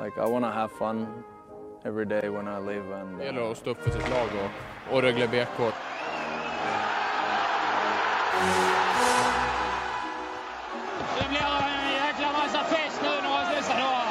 like 0.00 0.16
I 0.16 0.26
want 0.26 0.44
to 0.46 0.50
have 0.50 0.72
fun 0.72 1.24
every 1.84 2.06
day 2.06 2.28
when 2.30 2.48
I 2.48 2.58
live, 2.58 2.86
and 2.90 3.18
Det 3.18 3.22
uh, 3.22 3.26
gäller 3.26 3.50
att 3.50 3.58
stå 3.58 3.70
upp 3.70 3.82
för 3.82 3.90
sitt 3.90 4.10
lag 4.10 4.28
och, 4.42 4.94
och 4.94 5.02
Rögle 5.02 5.26
BK. 5.26 5.58
Det 11.18 11.28
blir 11.28 11.40
en 11.40 11.92
jäkla 11.92 12.32
massa 12.32 12.64
fest 12.64 13.00
nu 13.02 13.28
några 13.28 13.50
dessa 13.54 13.74
dagar. 13.74 14.06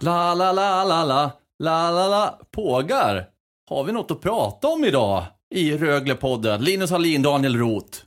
La, 0.00 0.34
la, 0.34 0.52
la, 0.52 0.84
la, 0.84 1.04
la, 1.04 1.37
la, 1.58 1.90
la, 1.90 2.08
la. 2.08 2.38
Pågar. 2.50 3.26
Har 3.68 3.84
vi 3.84 3.92
något 3.92 4.10
att 4.10 4.20
prata 4.20 4.68
om 4.68 4.84
idag 4.84 5.24
i 5.54 5.76
Röglepodden? 5.76 6.64
Linus 6.64 6.90
Hallin, 6.90 7.22
Daniel 7.22 7.56
Roth. 7.56 7.98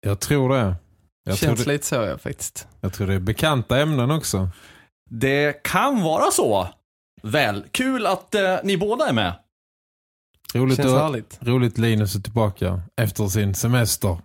Jag 0.00 0.20
tror 0.20 0.48
det. 0.48 0.76
Jag 1.24 1.38
tror 1.38 1.48
Känns 1.48 1.64
det, 1.64 1.72
lite 1.72 1.86
så 1.86 1.94
ja, 1.94 2.18
faktiskt. 2.18 2.68
jag 2.80 2.92
tror 2.92 3.06
det 3.06 3.14
är 3.14 3.18
bekanta 3.20 3.78
ämnen 3.80 4.10
också. 4.10 4.48
Det 5.10 5.62
kan 5.62 6.02
vara 6.02 6.30
så. 6.30 6.68
Väl, 7.22 7.64
kul 7.70 8.06
att 8.06 8.34
eh, 8.34 8.56
ni 8.64 8.76
båda 8.76 9.08
är 9.08 9.12
med. 9.12 9.32
Roligt, 10.54 10.76
Känns 10.76 10.92
att, 10.92 11.02
härligt. 11.02 11.38
roligt 11.40 11.78
Linus 11.78 12.14
är 12.14 12.20
tillbaka 12.20 12.80
efter 12.96 13.26
sin 13.26 13.54
semester. 13.54 14.18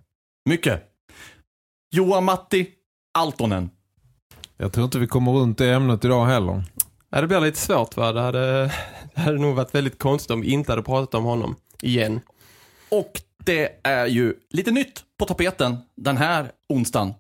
Mycket. 0.50 0.84
Johan 1.92 2.24
Matti 2.24 2.68
Altonen. 3.18 3.70
Jag 4.58 4.74
tror 4.74 4.86
inte 4.86 5.00
vi 5.00 5.08
kommer 5.08 5.32
runt 5.32 5.58
det 5.58 5.74
ämnet 5.74 6.06
idag 6.06 6.26
heller. 6.26 6.64
Ja, 7.16 7.22
det 7.22 7.28
blir 7.28 7.40
lite 7.40 7.60
svårt 7.60 7.98
va? 7.98 8.12
Det 8.12 8.22
hade, 8.22 8.72
det 9.16 9.22
hade 9.22 9.38
nog 9.38 9.56
varit 9.56 9.76
väldigt 9.76 10.00
konstigt 10.00 10.32
om 10.32 10.42
vi 10.42 10.52
inte 10.52 10.72
hade 10.72 10.84
pratat 10.84 11.14
om 11.16 11.24
honom 11.24 11.56
igen. 11.82 12.22
Och 12.90 13.12
det 13.44 13.70
är 13.84 14.06
ju 14.06 14.34
lite 14.50 14.72
nytt 14.72 15.04
på 15.20 15.26
tapeten 15.26 15.78
den 15.96 16.18
här 16.18 16.52
onsdagen. 16.70 17.14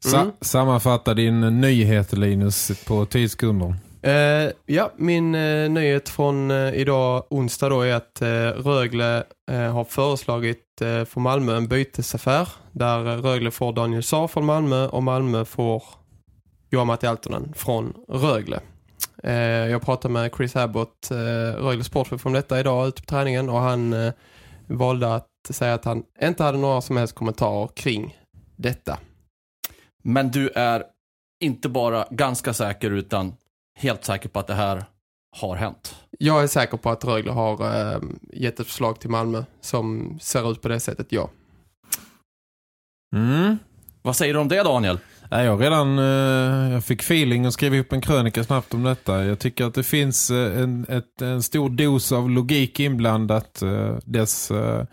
Sa 0.00 0.20
Mm. 0.20 0.32
Sammanfatta 0.40 1.14
din 1.14 1.60
nyhet 1.60 2.12
Linus 2.12 2.84
på 2.86 3.06
10 3.06 3.28
sekunder. 3.28 3.74
Eh, 4.02 4.50
ja, 4.66 4.92
min 4.96 5.34
eh, 5.34 5.70
nyhet 5.70 6.08
från 6.08 6.50
eh, 6.50 6.74
idag 6.74 7.24
onsdag 7.30 7.68
då 7.68 7.80
är 7.80 7.94
att 7.94 8.22
eh, 8.22 8.28
Rögle 8.64 9.24
eh, 9.50 9.72
har 9.72 9.84
föreslagit 9.84 10.80
eh, 10.80 11.04
för 11.04 11.20
Malmö 11.20 11.56
en 11.56 11.68
bytesaffär 11.68 12.48
där 12.72 13.16
Rögle 13.16 13.50
får 13.50 13.72
Daniel 13.72 14.02
Saar 14.02 14.28
från 14.28 14.44
Malmö 14.44 14.86
och 14.86 15.02
Malmö 15.02 15.44
får 15.44 15.82
Johan 16.70 16.86
Matti 16.86 17.06
Altonen 17.06 17.52
från 17.56 17.94
Rögle. 18.08 18.60
Eh, 19.22 19.34
jag 19.70 19.82
pratade 19.82 20.14
med 20.14 20.34
Chris 20.36 20.56
Abbott, 20.56 21.10
eh, 21.10 21.16
Rögle 21.62 21.84
sportchef 21.84 22.26
om 22.26 22.32
detta 22.32 22.60
idag 22.60 22.88
ute 22.88 23.02
på 23.02 23.06
träningen 23.06 23.48
och 23.48 23.60
han 23.60 23.92
eh, 23.92 24.12
valde 24.66 25.14
att 25.14 25.26
säga 25.50 25.74
att 25.74 25.84
han 25.84 26.04
inte 26.22 26.44
hade 26.44 26.58
några 26.58 26.80
som 26.80 26.96
helst 26.96 27.14
kommentarer 27.14 27.68
kring 27.68 28.18
detta. 28.56 28.98
Men 30.02 30.30
du 30.30 30.48
är 30.48 30.84
inte 31.40 31.68
bara 31.68 32.06
ganska 32.10 32.54
säker 32.54 32.90
utan 32.90 33.34
helt 33.78 34.04
säker 34.04 34.28
på 34.28 34.38
att 34.38 34.46
det 34.46 34.54
här 34.54 34.84
har 35.36 35.56
hänt. 35.56 35.96
Jag 36.18 36.42
är 36.42 36.46
säker 36.46 36.76
på 36.76 36.90
att 36.90 37.04
Rögle 37.04 37.30
har 37.32 37.80
eh, 37.92 38.00
gett 38.32 38.60
ett 38.60 38.66
förslag 38.66 39.00
till 39.00 39.10
Malmö 39.10 39.44
som 39.60 40.18
ser 40.20 40.52
ut 40.52 40.62
på 40.62 40.68
det 40.68 40.80
sättet, 40.80 41.06
ja. 41.12 41.30
Mm. 43.16 43.58
Vad 44.02 44.16
säger 44.16 44.34
du 44.34 44.40
om 44.40 44.48
det 44.48 44.62
Daniel? 44.62 44.98
Nej, 45.32 45.44
jag 45.44 45.62
redan 45.62 45.98
eh, 45.98 46.72
jag 46.72 46.84
fick 46.84 47.00
feeling 47.00 47.46
och 47.46 47.52
skrev 47.52 47.74
upp 47.74 47.92
en 47.92 48.00
krönika 48.00 48.44
snabbt 48.44 48.74
om 48.74 48.82
detta. 48.82 49.24
Jag 49.24 49.38
tycker 49.38 49.64
att 49.64 49.74
det 49.74 49.82
finns 49.82 50.30
eh, 50.30 50.60
en, 50.62 50.86
ett, 50.88 51.22
en 51.22 51.42
stor 51.42 51.70
dos 51.70 52.12
av 52.12 52.30
logik 52.30 52.80
inblandat. 52.80 53.62
Eh, 53.62 53.96
dess, 54.04 54.50
eh, 54.50 54.84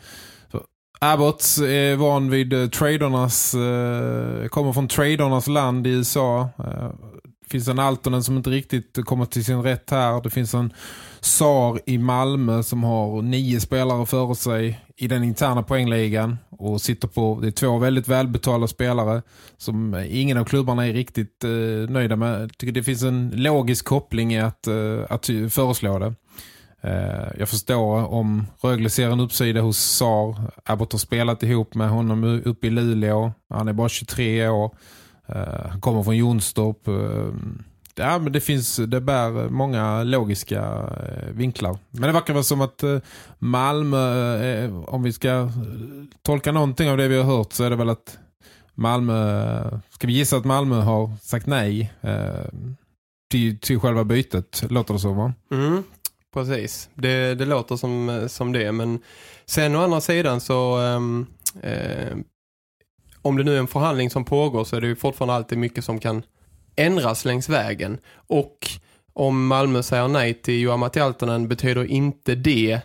Abbott 0.99 1.43
är 1.67 1.95
van 1.95 2.29
vid 2.29 2.53
eh, 2.53 2.67
tradernas, 2.67 3.53
eh, 3.53 4.47
kommer 4.47 4.73
från 4.73 4.87
tradernas 4.87 5.47
land 5.47 5.87
i 5.87 5.89
USA. 5.89 6.49
Eh, 6.59 6.89
det 7.41 7.51
finns 7.51 7.67
en 7.67 7.79
Altonen 7.79 8.23
som 8.23 8.37
inte 8.37 8.49
riktigt 8.49 9.05
kommer 9.05 9.25
till 9.25 9.45
sin 9.45 9.63
rätt 9.63 9.89
här. 9.89 10.21
Det 10.21 10.29
finns 10.29 10.53
en 10.53 10.73
SAR 11.19 11.79
i 11.85 11.97
Malmö 11.97 12.63
som 12.63 12.83
har 12.83 13.21
nio 13.21 13.59
spelare 13.59 14.05
före 14.05 14.35
sig 14.35 14.81
i 14.97 15.07
den 15.07 15.23
interna 15.23 15.63
poängligan 15.63 16.37
och 16.59 16.81
sitter 16.81 17.07
på, 17.07 17.39
det 17.41 17.47
är 17.47 17.51
två 17.51 17.77
väldigt 17.77 18.07
välbetalda 18.07 18.67
spelare 18.67 19.21
som 19.57 20.05
ingen 20.09 20.37
av 20.37 20.45
klubbarna 20.45 20.87
är 20.87 20.93
riktigt 20.93 21.43
eh, 21.43 21.89
nöjda 21.89 22.15
med. 22.15 22.41
Jag 22.41 22.57
tycker 22.57 22.73
det 22.73 22.83
finns 22.83 23.03
en 23.03 23.31
logisk 23.35 23.85
koppling 23.85 24.33
i 24.33 24.39
att, 24.39 24.67
eh, 24.67 25.03
att 25.09 25.25
föreslå 25.49 25.99
det. 25.99 26.13
Eh, 26.81 27.27
jag 27.39 27.49
förstår 27.49 28.13
om 28.13 28.45
Rögle 28.61 28.89
ser 28.89 29.09
en 29.09 29.19
uppsida 29.19 29.61
hos 29.61 29.77
SAR. 29.77 30.51
Abbott 30.65 30.91
har 30.91 30.99
spelat 30.99 31.43
ihop 31.43 31.75
med 31.75 31.89
honom 31.89 32.41
uppe 32.45 32.67
i 32.67 32.69
Luleå. 32.69 33.31
Han 33.49 33.67
är 33.67 33.73
bara 33.73 33.89
23 33.89 34.47
år. 34.47 34.75
Eh, 35.27 35.69
han 35.69 35.81
kommer 35.81 36.03
från 36.03 36.17
Jonstorp. 36.17 36.87
Eh, 36.87 37.33
Ja, 37.99 38.19
men 38.19 38.33
det 38.33 38.41
finns, 38.41 38.75
det 38.75 39.01
bär 39.01 39.49
många 39.49 40.03
logiska 40.03 40.61
eh, 41.07 41.31
vinklar. 41.31 41.77
Men 41.89 42.01
det 42.01 42.11
verkar 42.11 42.33
vara 42.33 42.43
som 42.43 42.61
att 42.61 42.83
eh, 42.83 42.99
Malmö, 43.39 44.35
eh, 44.43 44.83
om 44.83 45.03
vi 45.03 45.13
ska 45.13 45.49
tolka 46.21 46.51
någonting 46.51 46.89
av 46.89 46.97
det 46.97 47.07
vi 47.07 47.17
har 47.17 47.37
hört 47.37 47.53
så 47.53 47.63
är 47.63 47.69
det 47.69 47.75
väl 47.75 47.89
att 47.89 48.17
Malmö, 48.73 49.79
ska 49.89 50.07
vi 50.07 50.13
gissa 50.13 50.37
att 50.37 50.45
Malmö 50.45 50.75
har 50.75 51.11
sagt 51.21 51.47
nej 51.47 51.93
till, 53.31 53.59
till 53.59 53.79
själva 53.79 54.03
bytet, 54.03 54.63
låter 54.69 54.93
det 54.93 54.99
så 54.99 55.13
va? 55.13 55.33
Mm, 55.51 55.83
precis. 56.33 56.89
Det, 56.93 57.35
det 57.35 57.45
låter 57.45 57.75
som, 57.75 58.25
som 58.29 58.51
det, 58.51 58.71
men 58.71 58.99
sen 59.45 59.75
å 59.75 59.81
andra 59.81 60.01
sidan 60.01 60.41
så 60.41 60.77
ehm, 60.77 61.25
eh, 61.61 62.17
om 63.21 63.37
det 63.37 63.43
nu 63.43 63.55
är 63.55 63.59
en 63.59 63.67
förhandling 63.67 64.09
som 64.09 64.25
pågår 64.25 64.63
så 64.63 64.75
är 64.75 64.81
det 64.81 64.87
ju 64.87 64.95
fortfarande 64.95 65.33
alltid 65.33 65.57
mycket 65.57 65.85
som 65.85 65.99
kan 65.99 66.23
ändras 66.77 67.25
längs 67.25 67.49
vägen. 67.49 67.97
Och 68.15 68.67
om 69.13 69.47
Malmö 69.47 69.83
säger 69.83 70.07
nej 70.07 70.33
till 70.33 70.61
Johan 70.61 70.79
Matialtonen 70.79 71.47
betyder 71.47 71.85
inte 71.85 72.35
det 72.35 72.79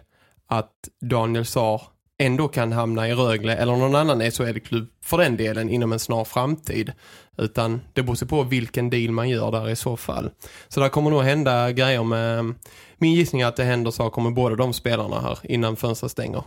att 0.47 0.89
Daniel 1.01 1.47
Saar 1.47 1.83
ändå 2.19 2.49
kan 2.49 2.73
hamna 2.73 3.09
i 3.09 3.15
Rögle 3.15 3.57
eller 3.57 3.77
någon 3.77 3.95
annan 3.95 4.31
SHL-klubb 4.31 4.89
för 5.05 5.19
den 5.19 5.37
delen 5.37 5.71
inom 5.71 5.93
en 5.93 5.99
snar 5.99 6.25
framtid. 6.25 6.93
Utan 7.37 7.81
det 7.93 8.03
beror 8.03 8.15
sig 8.15 8.29
på 8.29 8.43
vilken 8.43 8.91
deal 8.91 9.11
man 9.11 9.29
gör 9.29 9.51
där 9.51 9.71
i 9.71 9.77
så 9.77 9.97
fall. 9.97 10.31
Så 10.69 10.81
där 10.81 10.89
kommer 10.89 11.11
nog 11.11 11.23
hända 11.23 11.73
grejer 11.73 12.03
med... 12.03 12.55
Min 12.99 13.15
gissning 13.15 13.41
är 13.41 13.47
att 13.47 13.57
det 13.57 13.65
händer 13.65 13.91
saker 13.91 14.23
med 14.23 14.35
båda 14.35 14.57
de 14.57 14.73
spelarna 14.73 15.21
här 15.21 15.39
innan 15.43 15.77
fönstret 15.77 16.13
stänger. 16.13 16.43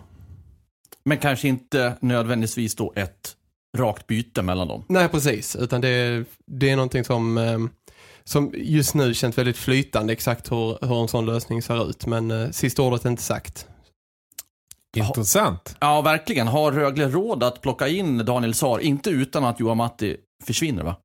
Men 1.03 1.17
kanske 1.17 1.47
inte 1.47 1.97
nödvändigtvis 2.01 2.75
då 2.75 2.93
ett 2.95 3.35
rakt 3.75 4.07
byte 4.07 4.41
mellan 4.41 4.67
dem. 4.67 4.83
Nej, 4.89 5.07
precis. 5.09 5.55
Utan 5.55 5.81
det, 5.81 6.25
det 6.47 6.69
är 6.69 6.75
någonting 6.75 7.03
som, 7.03 7.37
eh, 7.37 7.59
som 8.23 8.51
just 8.57 8.95
nu 8.95 9.13
känns 9.13 9.37
väldigt 9.37 9.57
flytande 9.57 10.13
exakt 10.13 10.51
hur, 10.51 10.85
hur 10.87 11.01
en 11.01 11.07
sån 11.07 11.25
lösning 11.25 11.61
ser 11.61 11.89
ut. 11.89 12.05
Men 12.05 12.31
eh, 12.31 12.49
sista 12.49 12.81
ordet 12.81 13.05
är 13.05 13.09
inte 13.09 13.23
sagt. 13.23 13.67
Intressant. 14.97 15.75
Ja, 15.79 16.01
verkligen. 16.01 16.47
Har 16.47 16.71
Rögle 16.71 17.07
råd 17.09 17.43
att 17.43 17.61
plocka 17.61 17.87
in 17.87 18.25
Daniel 18.25 18.53
Saar, 18.53 18.79
inte 18.79 19.09
utan 19.09 19.43
att 19.45 19.59
Johan 19.59 19.77
Matti 19.77 20.17
försvinner 20.45 20.83
va? 20.83 20.95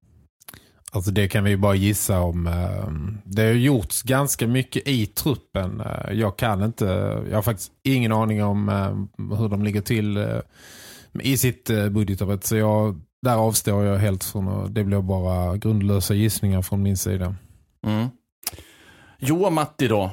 Alltså 0.92 1.10
det 1.10 1.28
kan 1.28 1.44
vi 1.44 1.50
ju 1.50 1.56
bara 1.56 1.74
gissa 1.74 2.20
om. 2.20 2.46
eh, 2.46 2.88
Det 3.24 3.42
har 3.42 3.50
gjorts 3.52 4.02
ganska 4.02 4.46
mycket 4.46 4.88
i 4.88 5.06
truppen. 5.06 5.82
Jag 6.12 6.36
kan 6.38 6.62
inte, 6.64 6.84
jag 7.30 7.34
har 7.36 7.42
faktiskt 7.42 7.72
ingen 7.82 8.12
aning 8.12 8.44
om 8.44 8.68
hur 9.38 9.48
de 9.48 9.62
ligger 9.64 9.80
till 9.80 10.16
i 11.20 11.36
sitt 11.36 11.70
eh, 11.70 11.88
budgetarbete. 11.88 12.48
Så 12.48 12.56
jag, 12.56 13.00
där 13.22 13.36
avstår 13.36 13.84
jag 13.84 13.98
helt 13.98 14.24
från 14.24 14.48
och 14.48 14.70
det 14.70 14.84
blir 14.84 15.00
bara 15.00 15.56
grundlösa 15.56 16.14
gissningar 16.14 16.62
från 16.62 16.82
min 16.82 16.96
sida. 16.96 17.34
Mm. 17.86 18.08
Jo, 19.18 19.50
Matti 19.50 19.88
då 19.88 20.10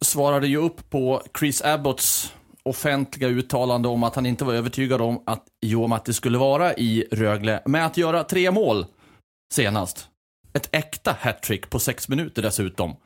svarade 0.00 0.46
ju 0.46 0.56
upp 0.56 0.90
på 0.90 1.22
Chris 1.38 1.62
Abbotts 1.62 2.34
offentliga 2.62 3.28
uttalande 3.28 3.88
om 3.88 4.02
att 4.02 4.14
han 4.14 4.26
inte 4.26 4.44
var 4.44 4.54
övertygad 4.54 5.00
om 5.00 5.22
att 5.26 5.44
Johan 5.60 5.90
Matti 5.90 6.12
skulle 6.12 6.38
vara 6.38 6.74
i 6.74 7.04
Rögle 7.12 7.62
med 7.66 7.86
att 7.86 7.96
göra 7.96 8.24
tre 8.24 8.50
mål 8.50 8.86
senast. 9.54 10.08
Ett 10.52 10.68
äkta 10.72 11.16
hattrick 11.20 11.70
på 11.70 11.78
sex 11.78 12.08
minuter 12.08 12.42
dessutom. 12.42 12.96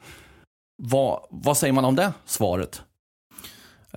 Vad, 0.82 1.27
vad 1.31 1.56
säger 1.56 1.73
man 1.73 1.85
om 1.85 1.97
det 1.97 2.12
svaret? 2.25 2.82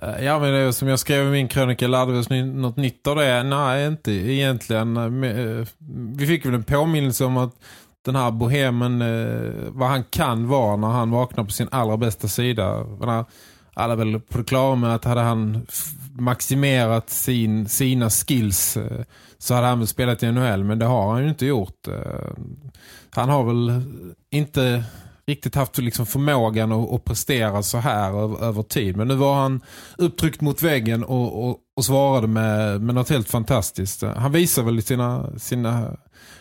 Eh, 0.02 0.24
ja, 0.24 0.38
men 0.38 0.52
det 0.52 0.58
är 0.58 0.72
som 0.72 0.88
jag 0.88 0.98
skrev 0.98 1.26
i 1.26 1.30
min 1.30 1.48
krönika, 1.48 1.88
lärde 1.88 2.12
vi 2.12 2.18
oss 2.18 2.30
något 2.30 2.76
nytt 2.76 3.06
av 3.06 3.16
det? 3.16 3.42
Nej, 3.42 3.86
inte 3.86 4.12
egentligen. 4.12 4.96
Eh, 4.96 5.30
eh, 5.30 5.66
vi 6.16 6.26
fick 6.26 6.46
väl 6.46 6.54
en 6.54 6.64
påminnelse 6.64 7.24
om 7.24 7.36
att 7.36 7.54
den 8.04 8.16
här 8.16 8.30
bohemen, 8.30 8.98
vad 9.78 9.88
han 9.88 10.04
kan 10.04 10.48
vara 10.48 10.76
när 10.76 10.88
han 10.88 11.10
vaknar 11.10 11.44
på 11.44 11.50
sin 11.50 11.68
allra 11.70 11.96
bästa 11.96 12.28
sida. 12.28 12.86
Alla 13.74 13.92
är 13.92 13.96
väl 13.96 14.20
på 14.20 14.38
det 14.38 14.44
klara 14.44 14.74
med 14.76 14.94
att 14.94 15.04
hade 15.04 15.20
han 15.20 15.66
maximerat 16.18 17.10
sin, 17.10 17.68
sina 17.68 18.10
skills 18.10 18.78
så 19.38 19.54
hade 19.54 19.66
han 19.66 19.78
väl 19.78 19.88
spelat 19.88 20.22
i 20.22 20.32
NHL, 20.32 20.64
men 20.64 20.78
det 20.78 20.84
har 20.84 21.12
han 21.12 21.22
ju 21.22 21.28
inte 21.28 21.46
gjort. 21.46 21.88
Han 23.10 23.28
har 23.28 23.44
väl 23.44 23.82
inte 24.30 24.84
riktigt 25.28 25.54
haft 25.54 25.78
liksom 25.78 26.06
förmågan 26.06 26.72
att, 26.72 26.92
att 26.92 27.04
prestera 27.04 27.62
så 27.62 27.78
här 27.78 28.22
över, 28.22 28.44
över 28.44 28.62
tid. 28.62 28.96
Men 28.96 29.08
nu 29.08 29.14
var 29.14 29.34
han 29.34 29.60
upptryckt 29.98 30.40
mot 30.40 30.62
väggen 30.62 31.04
och, 31.04 31.48
och, 31.48 31.58
och 31.76 31.84
svarade 31.84 32.26
med, 32.26 32.80
med 32.80 32.94
något 32.94 33.10
helt 33.10 33.28
fantastiskt. 33.28 34.02
Han 34.02 34.32
visar 34.32 34.62
väl 34.62 34.82
sina, 34.82 35.38
sina 35.38 35.96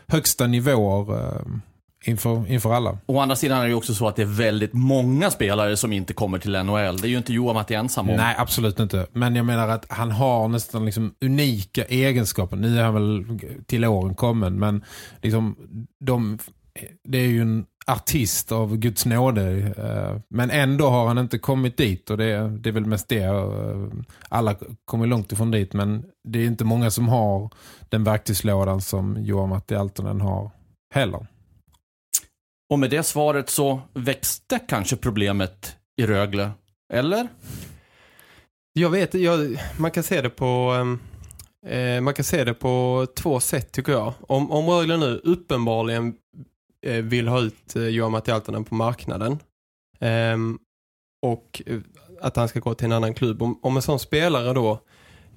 högsta 0.08 0.48
nivåer 0.48 1.16
eh, 1.16 1.42
inför, 2.06 2.52
inför 2.52 2.74
alla. 2.74 2.98
Å 3.06 3.20
andra 3.20 3.36
sidan 3.36 3.62
är 3.62 3.68
det 3.68 3.74
också 3.74 3.94
så 3.94 4.08
att 4.08 4.16
det 4.16 4.22
är 4.22 4.26
väldigt 4.38 4.74
många 4.74 5.32
spelare 5.32 5.78
som 5.78 5.94
inte 5.94 6.14
kommer 6.14 6.40
till 6.40 6.52
NHL. 6.52 6.98
Det 6.98 7.08
är 7.08 7.10
ju 7.10 7.18
inte 7.18 7.34
Johan 7.34 7.56
Matti 7.56 7.74
ensam 7.74 8.10
om. 8.10 8.16
Nej, 8.16 8.36
absolut 8.38 8.80
inte. 8.80 9.08
Men 9.14 9.36
jag 9.36 9.46
menar 9.46 9.68
att 9.68 9.86
han 9.90 10.12
har 10.12 10.48
nästan 10.48 10.86
liksom 10.86 11.14
unika 11.22 11.84
egenskaper. 11.84 12.58
Nu 12.58 12.80
är 12.80 12.84
han 12.84 12.94
väl 12.94 13.40
till 13.66 13.86
åren 13.86 14.16
kommen, 14.16 14.60
men 14.60 14.84
liksom 15.22 15.56
de, 16.00 16.40
det 17.04 17.18
är 17.18 17.28
ju 17.28 17.42
en 17.42 17.66
artist 17.92 18.52
av 18.52 18.78
Guds 18.78 19.06
nåde. 19.06 19.74
eh, 19.78 20.22
Men 20.30 20.50
ändå 20.52 20.90
har 20.90 21.08
han 21.08 21.18
inte 21.18 21.40
kommit 21.40 21.78
dit 21.78 22.10
och 22.10 22.18
det, 22.18 22.50
det 22.58 22.70
är 22.70 22.74
väl 22.74 22.86
mest 22.86 23.08
det. 23.10 23.24
eh, 23.24 23.88
Alla 24.30 24.56
kommer 24.86 25.08
långt 25.08 25.32
ifrån 25.32 25.52
dit, 25.52 25.74
men 25.74 26.06
det 26.28 26.40
är 26.40 26.46
inte 26.46 26.66
många 26.66 26.92
som 26.92 27.08
har 27.08 27.50
den 27.90 28.04
verktygslådan 28.04 28.82
som 28.82 29.18
Johan 29.20 29.50
Matti 29.50 29.76
Altonen 29.76 30.22
har 30.22 30.52
heller. 30.94 31.28
Och 32.70 32.80
med 32.80 32.90
det 32.90 33.04
svaret 33.04 33.50
så 33.50 33.82
växte 33.94 34.60
kanske 34.68 34.96
problemet 34.96 35.76
i 36.02 36.06
Rögle. 36.06 36.52
Eller? 36.94 37.28
Jag 38.74 38.90
vet, 38.90 39.14
jag, 39.14 39.60
man 39.78 39.92
kan 39.92 40.04
se 40.04 40.22
det 40.22 40.30
på 40.30 40.46
ehm, 40.46 41.00
eh, 41.68 42.02
man 42.02 42.14
kan 42.14 42.26
se 42.26 42.44
det 42.44 42.54
på 42.54 43.08
två 43.16 43.40
sätt 43.40 43.72
tycker 43.72 43.92
jag. 43.92 44.14
Om, 44.22 44.52
om 44.52 44.66
Rögle 44.70 44.98
nu 44.98 45.22
uppenbarligen 45.24 46.14
vill 46.92 47.28
ha 47.28 47.42
ut 47.42 47.76
eh, 47.76 47.88
Johan 47.88 48.12
Matti 48.12 48.32
Altonen 48.32 48.64
på 48.64 48.76
marknaden 48.76 49.40
ehm, 50.00 50.60
och 51.22 51.62
eh, 51.66 51.78
att 52.22 52.36
han 52.36 52.48
ska 52.48 52.60
gå 52.60 52.74
till 52.74 52.86
en 52.86 52.92
annan 52.92 53.14
klubb. 53.14 53.42
Om, 53.62 53.76
en 53.76 53.82
sån 53.82 54.00
spelare 54.00 54.54
då 54.54 54.80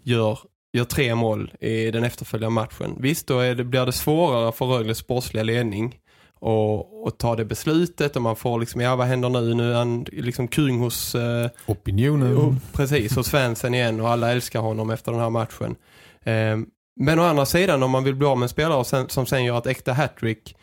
gör, 0.02 0.38
gör 0.72 0.84
tre 0.84 1.14
mål 1.14 1.52
i 1.60 1.90
den 1.90 2.04
efterföljande 2.04 2.54
matchen. 2.54 2.96
Visst, 2.98 3.26
då 3.26 3.38
är 3.38 3.54
det, 3.54 3.64
blir 3.64 3.86
det 3.86 3.92
svårare 3.92 4.52
för 4.52 4.66
Rögles 4.66 4.98
sportsliga 4.98 5.42
ledning 5.42 5.98
och, 6.40 7.06
och 7.06 7.18
ta 7.18 7.36
det 7.36 7.44
beslutet 7.44 8.16
och 8.16 8.22
man 8.22 8.36
får 8.36 8.60
liksom, 8.60 8.80
ja 8.80 8.96
vad 8.96 9.06
händer 9.06 9.28
nu? 9.28 9.54
Nu 9.54 9.72
är 9.72 9.76
han 9.76 10.06
liksom 10.12 10.48
kung 10.48 10.78
hos 10.78 11.14
eh, 11.14 11.50
Opinionen. 11.66 12.32
Jo, 12.32 12.56
precis, 12.72 13.16
och 13.16 13.26
Svensson 13.26 13.74
igen 13.74 14.00
och 14.00 14.08
alla 14.08 14.32
älskar 14.32 14.60
honom 14.60 14.90
efter 14.90 15.12
den 15.12 15.20
här 15.20 15.30
matchen. 15.30 15.76
Ehm, 16.24 16.66
men 17.00 17.18
å 17.18 17.22
andra 17.22 17.46
sidan, 17.46 17.82
om 17.82 17.90
man 17.90 18.04
vill 18.04 18.14
bli 18.14 18.26
av 18.26 18.38
med 18.38 18.42
en 18.42 18.48
spelare 18.48 18.78
och 18.78 18.86
sen, 18.86 19.08
som 19.08 19.26
sen 19.26 19.44
gör 19.44 19.58
ett 19.58 19.66
äkta 19.66 19.92
hattrick, 19.92 20.56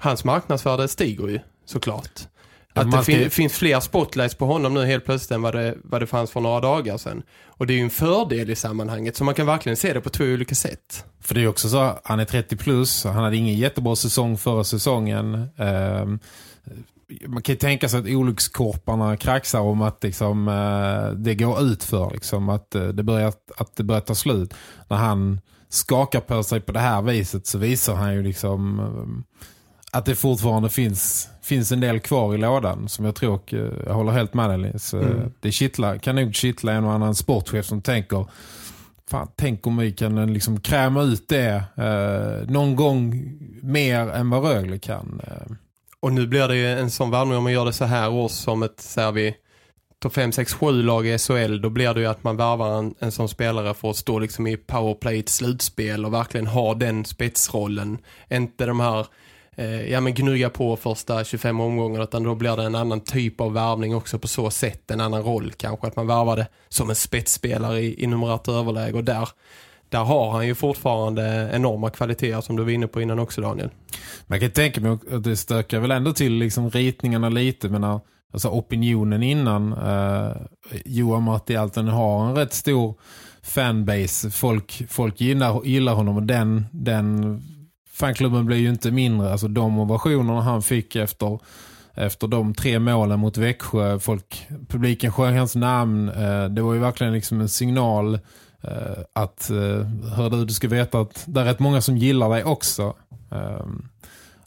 hans 0.00 0.24
marknadsvärde 0.24 0.88
stiger 0.88 1.28
ju, 1.28 1.40
såklart. 1.64 2.10
Att 2.74 2.86
det 2.86 2.92
ska- 2.92 3.02
fin- 3.02 3.30
finns 3.30 3.52
fler 3.52 3.80
spotlights 3.80 4.34
på 4.34 4.46
honom 4.46 4.74
nu 4.74 4.84
helt 4.86 5.04
plötsligt 5.04 5.30
än 5.30 5.42
vad 5.42 5.54
det, 5.54 5.74
vad 5.84 6.02
det 6.02 6.06
fanns 6.06 6.30
för 6.30 6.40
några 6.40 6.60
dagar 6.60 6.96
sedan. 6.98 7.22
Och 7.46 7.66
det 7.66 7.72
är 7.72 7.76
ju 7.76 7.82
en 7.84 7.90
fördel 7.90 8.50
i 8.50 8.56
sammanhanget, 8.56 9.16
så 9.16 9.24
man 9.24 9.34
kan 9.34 9.46
verkligen 9.46 9.76
se 9.76 9.92
det 9.92 10.00
på 10.00 10.10
två 10.10 10.24
olika 10.24 10.54
sätt. 10.54 11.04
För 11.20 11.34
det 11.34 11.42
är 11.42 11.46
också 11.48 11.68
så, 11.68 11.98
han 12.04 12.20
är 12.20 12.24
30 12.24 12.56
plus, 12.56 13.04
han 13.04 13.14
hade 13.24 13.36
ingen 13.36 13.54
jättebra 13.58 13.96
säsong 13.96 14.38
förra 14.38 14.64
säsongen. 14.64 15.48
Ehm, 15.56 16.18
man 17.26 17.42
kan 17.42 17.52
ju 17.52 17.56
tänka 17.58 17.88
sig 17.88 18.00
att 18.00 18.06
olyckskorparna 18.06 19.16
kraxar 19.16 19.60
om 19.60 19.82
att 19.82 20.02
liksom, 20.02 20.48
eh, 20.48 21.10
det 21.18 21.34
går 21.34 21.62
ut 21.62 21.84
för 21.84 22.10
liksom, 22.10 22.48
att, 22.48 22.74
eh, 22.74 22.88
det 22.88 23.02
börjar, 23.02 23.32
att 23.56 23.76
det 23.76 23.82
börjar 23.82 24.00
ta 24.00 24.14
slut. 24.14 24.54
När 24.88 24.96
han 24.96 25.40
skakar 25.68 26.20
på 26.20 26.42
sig 26.42 26.60
på 26.60 26.72
det 26.72 26.80
här 26.80 27.02
viset 27.02 27.46
så 27.46 27.58
visar 27.58 27.94
han 27.94 28.14
ju 28.14 28.22
liksom 28.22 28.80
eh, 28.80 29.40
att 29.90 30.04
det 30.04 30.14
fortfarande 30.14 30.68
finns, 30.68 31.28
finns 31.42 31.72
en 31.72 31.80
del 31.80 32.00
kvar 32.00 32.34
i 32.34 32.38
lådan 32.38 32.88
som 32.88 33.04
jag 33.04 33.14
tror, 33.14 33.34
och, 33.34 33.54
eh, 33.54 33.68
jag 33.86 33.94
håller 33.94 34.12
helt 34.12 34.34
med 34.34 34.60
dig. 34.60 34.80
Så, 34.80 34.98
Mm. 34.98 35.32
Det 35.40 35.52
kittlar, 35.52 35.98
kan 35.98 36.16
nog 36.16 36.34
kittla 36.34 36.72
en 36.72 36.84
och 36.84 36.92
annan 36.92 37.14
sportchef 37.14 37.66
som 37.66 37.82
tänker 37.82 38.26
Fan, 39.10 39.28
tänk 39.36 39.66
om 39.66 39.76
vi 39.76 39.92
kan 39.92 40.18
eh, 40.18 40.26
liksom 40.26 40.60
kräma 40.60 41.02
ut 41.02 41.28
det 41.28 41.64
eh, 41.76 42.50
någon 42.50 42.76
gång 42.76 43.32
mer 43.62 44.00
än 44.00 44.30
vad 44.30 44.44
Rögle 44.44 44.78
kan. 44.78 45.20
Eh. 45.26 45.52
Och 46.00 46.12
nu 46.12 46.26
blir 46.26 46.48
det 46.48 46.56
ju 46.56 46.66
en 46.66 46.90
sån 46.90 47.10
värvning 47.10 47.36
om 47.36 47.42
man 47.42 47.52
gör 47.52 47.64
det 47.64 47.72
så 47.72 47.84
här 47.84 48.10
års 48.10 48.30
som 48.30 48.62
ett, 48.62 48.80
säger 48.80 49.12
vi, 49.12 49.34
topp 50.02 50.14
5, 50.14 50.32
6, 50.32 50.52
7 50.54 50.82
lag 50.82 51.06
i 51.06 51.18
SHL, 51.18 51.60
då 51.60 51.70
blir 51.70 51.94
det 51.94 52.00
ju 52.00 52.06
att 52.06 52.24
man 52.24 52.36
värvar 52.36 52.78
en, 52.78 52.94
en 52.98 53.12
sån 53.12 53.28
spelare 53.28 53.74
för 53.74 53.90
att 53.90 53.96
stå 53.96 54.18
liksom 54.18 54.46
i 54.46 54.56
powerplay 54.56 55.16
i 55.16 55.20
ett 55.20 55.28
slutspel 55.28 56.04
och 56.04 56.14
verkligen 56.14 56.46
ha 56.46 56.74
den 56.74 57.04
spetsrollen. 57.04 57.98
Inte 58.30 58.66
de 58.66 58.80
här, 58.80 59.06
eh, 59.60 59.90
ja 59.90 60.00
men 60.00 60.14
gnugga 60.14 60.50
på 60.50 60.76
första 60.76 61.24
25 61.24 61.60
omgångar 61.60 62.02
utan 62.02 62.22
då 62.22 62.34
blir 62.34 62.56
det 62.56 62.62
en 62.62 62.74
annan 62.74 63.00
typ 63.00 63.40
av 63.40 63.52
värvning 63.52 63.94
också 63.94 64.18
på 64.18 64.28
så 64.28 64.50
sätt, 64.50 64.90
en 64.90 65.00
annan 65.00 65.22
roll 65.22 65.52
kanske. 65.56 65.86
Att 65.86 65.96
man 65.96 66.06
värvar 66.06 66.36
det 66.36 66.46
som 66.68 66.90
en 66.90 66.96
spetsspelare 66.96 67.80
i, 67.80 68.04
i 68.04 68.06
numerärt 68.06 68.48
överläge 68.48 68.96
och 68.96 69.04
där, 69.04 69.28
där 69.88 70.04
har 70.04 70.30
han 70.30 70.46
ju 70.46 70.54
fortfarande 70.54 71.50
enorma 71.52 71.90
kvaliteter 71.90 72.40
som 72.40 72.56
du 72.56 72.62
var 72.62 72.70
inne 72.70 72.86
på 72.86 73.00
innan 73.00 73.18
också 73.18 73.40
Daniel. 73.40 73.70
Man 74.26 74.40
kan 74.40 74.50
tänka 74.50 74.80
mig 74.80 74.98
att 75.12 75.24
det 75.24 75.36
stökar 75.36 75.80
väl 75.80 75.90
ändå 75.90 76.12
till 76.12 76.32
liksom 76.32 76.70
ritningarna 76.70 77.28
lite 77.28 77.68
men 77.68 77.84
alltså 78.32 78.48
opinionen 78.48 79.22
innan 79.22 79.72
eh, 79.72 80.36
Johan 80.84 81.22
Matti 81.22 81.56
Alten 81.56 81.88
har 81.88 82.28
en 82.28 82.36
rätt 82.36 82.52
stor 82.52 82.94
fanbase. 83.42 84.30
Folk, 84.30 84.82
folk 84.88 85.20
gillar, 85.20 85.64
gillar 85.64 85.94
honom 85.94 86.16
och 86.16 86.22
den, 86.22 86.66
den 86.72 87.42
fanklubben 88.00 88.46
blir 88.46 88.56
ju 88.56 88.68
inte 88.68 88.90
mindre. 88.90 89.32
Alltså 89.32 89.48
de 89.48 89.78
ovationerna 89.78 90.40
han 90.40 90.62
fick 90.62 90.96
efter 90.96 91.38
efter 91.94 92.26
de 92.26 92.54
tre 92.54 92.78
målen 92.78 93.20
mot 93.20 93.36
Växjö. 93.36 93.98
Folk, 93.98 94.46
publiken 94.68 95.12
sjöng 95.12 95.38
hans 95.38 95.54
namn. 95.54 96.08
Eh, 96.08 96.44
det 96.44 96.62
var 96.62 96.74
ju 96.74 96.80
verkligen 96.80 97.12
liksom 97.12 97.40
en 97.40 97.48
signal 97.48 98.14
eh, 98.62 99.02
att 99.12 99.50
eh, 99.50 99.86
hör 100.16 100.30
du, 100.30 100.44
du 100.44 100.54
ska 100.54 100.68
veta 100.68 101.00
att 101.00 101.24
det 101.26 101.40
är 101.40 101.44
rätt 101.44 101.58
många 101.58 101.80
som 101.80 101.96
gillar 101.96 102.30
dig 102.30 102.44
också. 102.44 102.94
Ehm, 103.30 103.88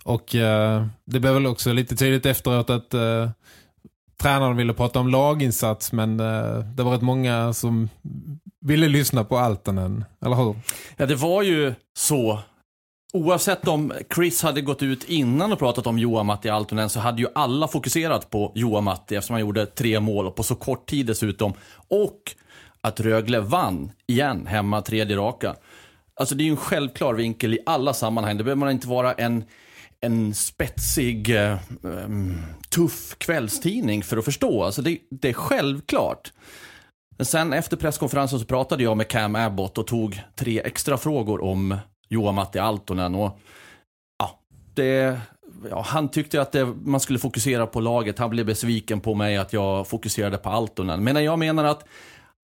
och 0.04 0.36
eh, 0.36 0.86
det 1.06 1.20
blev 1.20 1.34
väl 1.34 1.48
också 1.48 1.74
lite 1.74 1.96
tydligt 1.96 2.26
efteråt 2.26 2.70
att 2.70 2.94
eh, 2.94 3.30
tränaren 4.22 4.58
ville 4.58 4.74
prata 4.74 5.00
om 5.00 5.08
laginsats 5.08 5.92
men 5.92 6.20
eh, 6.20 6.58
det 6.60 6.84
var 6.84 6.92
rätt 6.92 7.02
många 7.02 7.54
som 7.54 7.90
ville 8.62 8.88
lyssna 8.88 9.24
på 9.24 9.38
Altonen, 9.38 10.06
eller 10.26 10.36
hur? 10.36 10.56
Ja, 10.98 11.06
det 11.06 11.16
var 11.16 11.42
ju 11.42 11.74
så. 11.94 12.40
Oavsett 13.18 13.68
om 13.68 13.94
Chris 14.16 14.44
hade 14.44 14.62
gått 14.62 14.84
ut 14.84 15.04
innan 15.04 15.54
och 15.54 15.60
pratat 15.60 15.88
om 15.88 16.00
Johan 16.00 16.26
Matti 16.26 16.50
Altonen 16.50 16.90
så 16.90 17.00
hade 17.00 17.22
ju 17.22 17.28
alla 17.36 17.68
fokuserat 17.68 18.30
på 18.30 18.52
Johan 18.56 18.84
Matti 18.84 19.16
eftersom 19.16 19.34
han 19.34 19.42
gjorde 19.42 19.66
tre 19.66 20.00
mål 20.00 20.28
och 20.28 20.36
på 20.36 20.44
så 20.44 20.56
kort 20.56 20.90
tid 20.90 21.06
dessutom. 21.06 21.54
Och 21.88 22.20
att 22.82 23.00
Rögle 23.00 23.40
vann 23.40 23.92
igen 24.08 24.48
hemma 24.48 24.82
tredje 24.82 25.18
raka. 25.18 25.56
Alltså 26.16 26.36
det 26.36 26.44
är 26.44 26.46
ju 26.46 26.52
en 26.52 26.58
självklar 26.58 27.14
vinkel 27.14 27.54
i 27.54 27.60
alla 27.66 27.94
sammanhang. 27.94 28.38
Det 28.38 28.44
behöver 28.44 28.60
man 28.60 28.72
inte 28.72 28.88
vara 28.88 29.14
en, 29.14 29.44
en 30.02 30.34
spetsig, 30.34 31.36
eh, 31.36 31.58
mm, 31.84 32.42
tuff 32.70 33.16
kvällstidning 33.18 34.04
för 34.04 34.18
att 34.18 34.26
förstå. 34.26 34.64
Alltså 34.64 34.82
det, 34.82 34.98
det 35.10 35.30
är 35.30 35.34
självklart. 35.34 36.34
Men 37.18 37.26
sen 37.26 37.54
efter 37.54 37.78
presskonferensen 37.78 38.40
så 38.40 38.46
pratade 38.46 38.84
jag 38.84 38.98
med 38.98 39.08
Cam 39.08 39.36
Abbott 39.36 39.78
och 39.78 39.88
tog 39.88 40.22
tre 40.36 40.62
extra 40.66 40.98
frågor 40.98 41.44
om 41.44 41.78
Johan 42.14 42.36
Matti 42.36 42.60
Altonen. 42.60 43.16
Och, 43.16 43.40
ja, 44.20 44.40
det, 44.74 45.20
ja, 45.70 45.82
han 45.82 46.10
tyckte 46.10 46.42
att 46.42 46.52
det, 46.52 46.66
man 46.66 47.00
skulle 47.00 47.20
fokusera 47.20 47.68
på 47.68 47.80
laget. 47.80 48.20
Han 48.20 48.30
blev 48.30 48.46
besviken 48.46 49.00
på 49.00 49.14
mig 49.14 49.38
att 49.38 49.54
jag 49.54 49.88
fokuserade 49.88 50.38
på 50.38 50.50
Altonen. 50.50 51.04
Men 51.04 51.24
jag 51.24 51.40
menar 51.40 51.64
att 51.64 51.86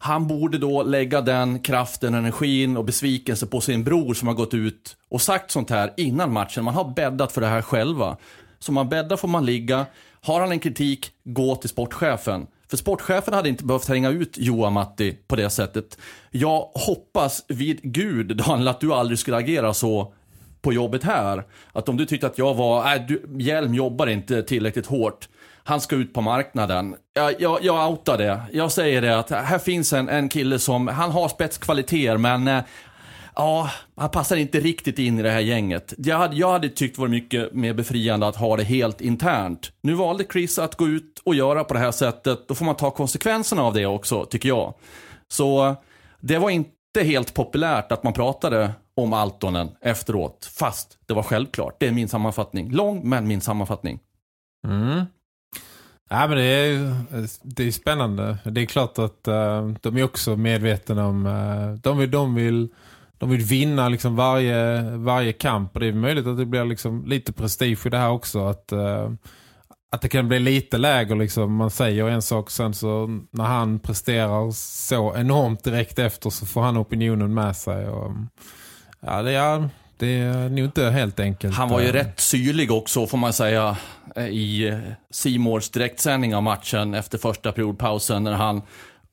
han 0.01 0.27
borde 0.27 0.57
då 0.57 0.83
lägga 0.83 1.21
den 1.21 1.59
kraften, 1.59 2.13
energin 2.13 2.77
och 2.77 2.85
besvikelse 2.85 3.45
på 3.45 3.61
sin 3.61 3.83
bror 3.83 4.13
som 4.13 4.27
har 4.27 4.35
gått 4.35 4.53
ut 4.53 4.97
och 5.09 5.21
sagt 5.21 5.51
sånt 5.51 5.69
här 5.69 5.93
innan 5.97 6.33
matchen. 6.33 6.63
Man 6.63 6.73
har 6.73 6.93
bäddat 6.93 7.31
för 7.31 7.41
det 7.41 7.47
här 7.47 7.61
själva. 7.61 8.17
Så 8.59 8.71
man 8.71 8.89
bäddar 8.89 9.17
får 9.17 9.27
man 9.27 9.45
ligga. 9.45 9.85
Har 10.21 10.41
han 10.41 10.51
en 10.51 10.59
kritik, 10.59 11.11
gå 11.23 11.55
till 11.55 11.69
sportchefen. 11.69 12.47
För 12.69 12.77
sportchefen 12.77 13.33
hade 13.33 13.49
inte 13.49 13.65
behövt 13.65 13.87
hänga 13.87 14.09
ut 14.09 14.37
Johan 14.37 14.73
Matti 14.73 15.17
på 15.27 15.35
det 15.35 15.49
sättet. 15.49 15.97
Jag 16.31 16.69
hoppas 16.73 17.45
vid 17.47 17.81
Gud, 17.81 18.37
Daniel, 18.37 18.67
att 18.67 18.79
du 18.79 18.93
aldrig 18.93 19.19
skulle 19.19 19.37
agera 19.37 19.73
så 19.73 20.13
på 20.61 20.73
jobbet 20.73 21.03
här. 21.03 21.43
Att 21.73 21.89
om 21.89 21.97
du 21.97 22.05
tyckte 22.05 22.27
att 22.27 22.37
jag 22.37 22.53
var, 22.53 22.95
äh, 22.95 23.01
du, 23.07 23.23
Hjelm 23.39 23.73
jobbar 23.73 24.07
inte 24.07 24.43
tillräckligt 24.43 24.85
hårt. 24.85 25.27
han 25.63 25.81
ska 25.81 25.95
ut 25.95 26.13
på 26.13 26.21
marknaden. 26.21 26.95
Jag, 27.13 27.41
jag, 27.41 27.59
jag 27.61 27.91
outar 27.91 28.17
det. 28.17 28.41
Jag 28.51 28.71
säger 28.71 29.01
det 29.01 29.19
att 29.19 29.29
här 29.29 29.59
finns 29.59 29.93
en, 29.93 30.09
en 30.09 30.29
kille 30.29 30.59
som, 30.59 30.87
han 30.87 31.11
har 31.11 31.27
spetskvaliteter 31.27 32.17
men 32.17 32.47
eh, 32.47 32.63
Ja, 33.39 33.69
han 33.95 34.09
passar 34.09 34.35
inte 34.35 34.59
riktigt 34.59 34.99
in 34.99 35.19
i 35.19 35.23
det 35.23 35.31
här 35.31 35.39
gänget. 35.39 35.93
Jag 35.97 36.17
hade, 36.17 36.35
jag 36.35 36.51
hade 36.51 36.69
tyckt 36.69 36.95
det 36.95 37.01
var 37.01 37.07
mycket 37.07 37.53
mer 37.53 37.73
befriande 37.73 38.27
att 38.27 38.35
ha 38.35 38.57
det 38.57 38.63
helt 38.63 39.01
internt. 39.01 39.71
Nu 39.81 39.93
valde 39.93 40.25
Chris 40.31 40.59
att 40.59 40.75
gå 40.75 40.87
ut 40.87 41.21
och 41.25 41.35
göra 41.35 41.63
på 41.63 41.73
det 41.73 41.79
här 41.79 41.91
sättet. 41.91 42.47
Då 42.47 42.55
får 42.55 42.65
man 42.65 42.75
ta 42.75 42.91
konsekvenserna 42.91 43.63
av 43.63 43.73
det 43.73 43.85
också, 43.85 44.25
tycker 44.25 44.49
jag. 44.49 44.73
Så 45.27 45.75
det 46.19 46.37
var 46.37 46.49
inte 46.49 47.03
helt 47.03 47.33
populärt 47.33 47.91
att 47.91 48.03
man 48.03 48.13
pratade 48.13 48.71
om 48.95 49.13
Altonen 49.13 49.69
efteråt. 49.81 50.51
Fast 50.59 50.97
det 51.05 51.13
var 51.13 51.23
självklart. 51.23 51.75
Det 51.79 51.87
är 51.87 51.91
min 51.91 52.09
sammanfattning. 52.09 52.71
Lång, 52.71 53.09
men 53.09 53.27
min 53.27 53.41
sammanfattning. 53.41 53.99
Mm. 54.67 55.05
Ja, 56.09 56.27
men 56.27 56.37
det 56.37 56.43
är, 56.43 56.95
det 57.43 57.67
är 57.67 57.71
spännande. 57.71 58.37
Det 58.43 58.61
är 58.61 58.65
klart 58.65 58.99
att 58.99 59.27
uh, 59.27 59.73
de 59.81 59.97
är 59.97 60.03
också 60.03 60.35
medvetna 60.35 61.07
om... 61.07 61.25
Uh, 61.25 61.73
de, 61.73 61.97
vill, 61.97 62.11
de, 62.11 62.35
vill, 62.35 62.69
de 63.19 63.29
vill 63.29 63.41
vinna 63.41 63.89
liksom 63.89 64.15
varje, 64.15 64.81
varje 64.81 65.33
kamp. 65.33 65.73
Och 65.73 65.79
det 65.79 65.87
är 65.87 65.93
möjligt 65.93 66.27
att 66.27 66.37
det 66.37 66.45
blir 66.45 66.65
liksom 66.65 67.05
lite 67.05 67.33
prestige 67.33 67.85
i 67.85 67.89
det 67.89 67.97
här 67.97 68.09
också. 68.09 68.45
Att, 68.45 68.73
uh, 68.73 69.11
att 69.91 70.01
det 70.01 70.09
kan 70.09 70.27
bli 70.27 70.39
lite 70.39 70.77
lägre. 70.77 71.17
Liksom. 71.17 71.55
Man 71.55 71.71
säger 71.71 72.07
en 72.09 72.21
sak 72.21 72.49
sen 72.49 72.73
så 72.73 73.19
när 73.31 73.43
han 73.43 73.79
presterar 73.79 74.51
så 74.51 75.15
enormt 75.15 75.63
direkt 75.63 75.99
efter 75.99 76.29
så 76.29 76.45
får 76.45 76.61
han 76.61 76.77
opinionen 76.77 77.33
med 77.33 77.55
sig. 77.55 77.89
Och, 77.89 78.11
ja, 78.99 79.21
det 79.21 79.31
är... 79.31 79.69
Det 79.97 80.19
är 80.19 80.49
nog 80.49 80.59
inte 80.59 80.89
helt 80.89 81.19
enkelt. 81.19 81.55
Han 81.55 81.69
var 81.69 81.79
ju 81.79 81.91
rätt 81.91 82.19
syrlig 82.19 82.71
också 82.71 83.07
får 83.07 83.17
man 83.17 83.33
säga 83.33 83.77
i 84.15 84.73
Simors 85.11 85.69
direktsändning 85.69 86.35
av 86.35 86.43
matchen 86.43 86.93
efter 86.93 87.17
första 87.17 87.51
periodpausen 87.51 88.23
när 88.23 88.33
han 88.33 88.61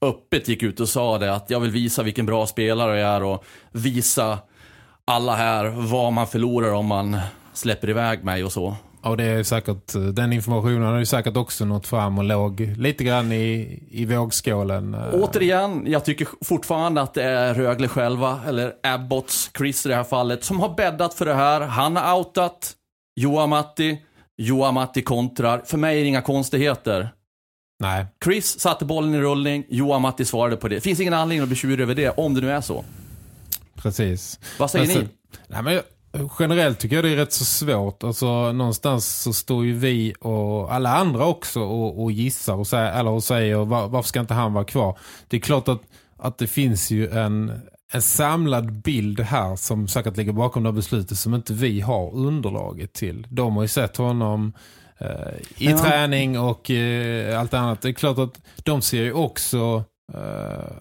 öppet 0.08 0.48
gick 0.48 0.62
ut 0.62 0.80
och 0.80 0.88
sa 0.88 1.18
det 1.18 1.34
att 1.34 1.50
jag 1.50 1.60
vill 1.60 1.70
visa 1.70 2.02
vilken 2.02 2.26
bra 2.26 2.46
spelare 2.46 3.00
jag 3.00 3.10
är 3.10 3.22
och 3.22 3.44
visa 3.72 4.38
alla 5.04 5.34
här 5.34 5.64
vad 5.68 6.12
man 6.12 6.26
förlorar 6.26 6.72
om 6.72 6.86
man 6.86 7.16
släpper 7.52 7.90
iväg 7.90 8.24
mig 8.24 8.44
och 8.44 8.52
så. 8.52 8.76
Ja, 9.02 9.16
det 9.16 9.24
är 9.24 9.42
säkert, 9.42 9.92
den 10.12 10.32
informationen 10.32 10.82
har 10.82 10.98
ju 10.98 11.06
säkert 11.06 11.36
också 11.36 11.64
nått 11.64 11.86
fram 11.86 12.18
och 12.18 12.24
låg 12.24 12.60
lite 12.60 13.04
grann 13.04 13.32
i, 13.32 13.82
i 13.90 14.04
vågskålen. 14.04 14.96
Återigen, 15.12 15.84
jag 15.86 16.04
tycker 16.04 16.28
fortfarande 16.44 17.02
att 17.02 17.14
det 17.14 17.22
är 17.22 17.54
Rögle 17.54 17.88
själva, 17.88 18.40
eller 18.46 18.72
Abbots, 18.82 19.50
Chris 19.58 19.86
i 19.86 19.88
det 19.88 19.94
här 19.94 20.04
fallet, 20.04 20.44
som 20.44 20.60
har 20.60 20.74
bäddat 20.74 21.14
för 21.14 21.24
det 21.24 21.34
här. 21.34 21.60
Han 21.60 21.96
har 21.96 22.18
outat 22.18 22.72
Joa 23.16 23.46
Matti, 23.46 23.98
Joa 24.36 24.72
Matti 24.72 25.02
kontrar. 25.02 25.62
För 25.64 25.78
mig 25.78 25.98
är 25.98 26.02
det 26.02 26.08
inga 26.08 26.22
konstigheter. 26.22 27.08
Nej. 27.78 28.06
Chris 28.24 28.60
satte 28.60 28.84
bollen 28.84 29.14
i 29.14 29.20
rullning, 29.20 29.64
Joa 29.68 29.98
Matti 29.98 30.24
svarade 30.24 30.56
på 30.56 30.68
det. 30.68 30.80
Finns 30.80 31.00
ingen 31.00 31.14
anledning 31.14 31.42
att 31.42 31.48
bli 31.48 31.56
tjur 31.56 31.80
över 31.80 31.94
det, 31.94 32.10
om 32.10 32.34
det 32.34 32.40
nu 32.40 32.50
är 32.50 32.60
så. 32.60 32.84
Precis. 33.74 34.40
Vad 34.58 34.70
säger 34.70 34.86
men, 34.86 34.96
ni? 34.96 35.08
Nej, 35.48 35.62
men 35.62 35.80
generellt 36.38 36.78
tycker 36.78 36.96
jag 36.96 37.04
det 37.04 37.10
är 37.10 37.16
rätt 37.16 37.32
så 37.32 37.44
svårt. 37.44 38.04
Alltså 38.04 38.52
någonstans 38.52 39.22
så 39.22 39.32
står 39.32 39.64
ju 39.64 39.72
vi 39.72 40.14
och 40.20 40.74
alla 40.74 40.96
andra 40.96 41.26
också 41.26 41.60
och, 41.60 42.02
och 42.02 42.12
gissar 42.12 42.54
och 42.54 42.66
säger, 42.66 43.00
eller 43.00 43.10
och 43.10 43.24
säger 43.24 43.56
var, 43.56 43.88
varför 43.88 44.08
ska 44.08 44.20
inte 44.20 44.34
han 44.34 44.52
vara 44.52 44.64
kvar? 44.64 44.98
Det 45.28 45.36
är 45.36 45.40
klart 45.40 45.68
att, 45.68 45.82
att 46.16 46.38
det 46.38 46.46
finns 46.46 46.90
ju 46.90 47.10
en, 47.10 47.60
en 47.92 48.02
samlad 48.02 48.72
bild 48.72 49.20
här 49.20 49.56
som 49.56 49.88
säkert 49.88 50.16
ligger 50.16 50.32
bakom 50.32 50.62
det 50.62 50.72
beslutet 50.72 51.18
som 51.18 51.34
inte 51.34 51.52
vi 51.52 51.80
har 51.80 52.14
underlaget 52.14 52.92
till. 52.92 53.26
De 53.30 53.56
har 53.56 53.62
ju 53.62 53.68
sett 53.68 53.96
honom 53.96 54.52
i 55.58 55.68
Men- 55.68 55.78
träning 55.78 56.38
och 56.38 56.70
eh, 56.70 57.40
allt 57.40 57.54
annat. 57.54 57.80
Det 57.82 57.88
är 57.88 57.92
klart 57.92 58.18
att 58.18 58.40
de 58.56 58.82
ser 58.82 59.02
ju 59.02 59.12
också 59.12 59.56
eh, 59.58 59.82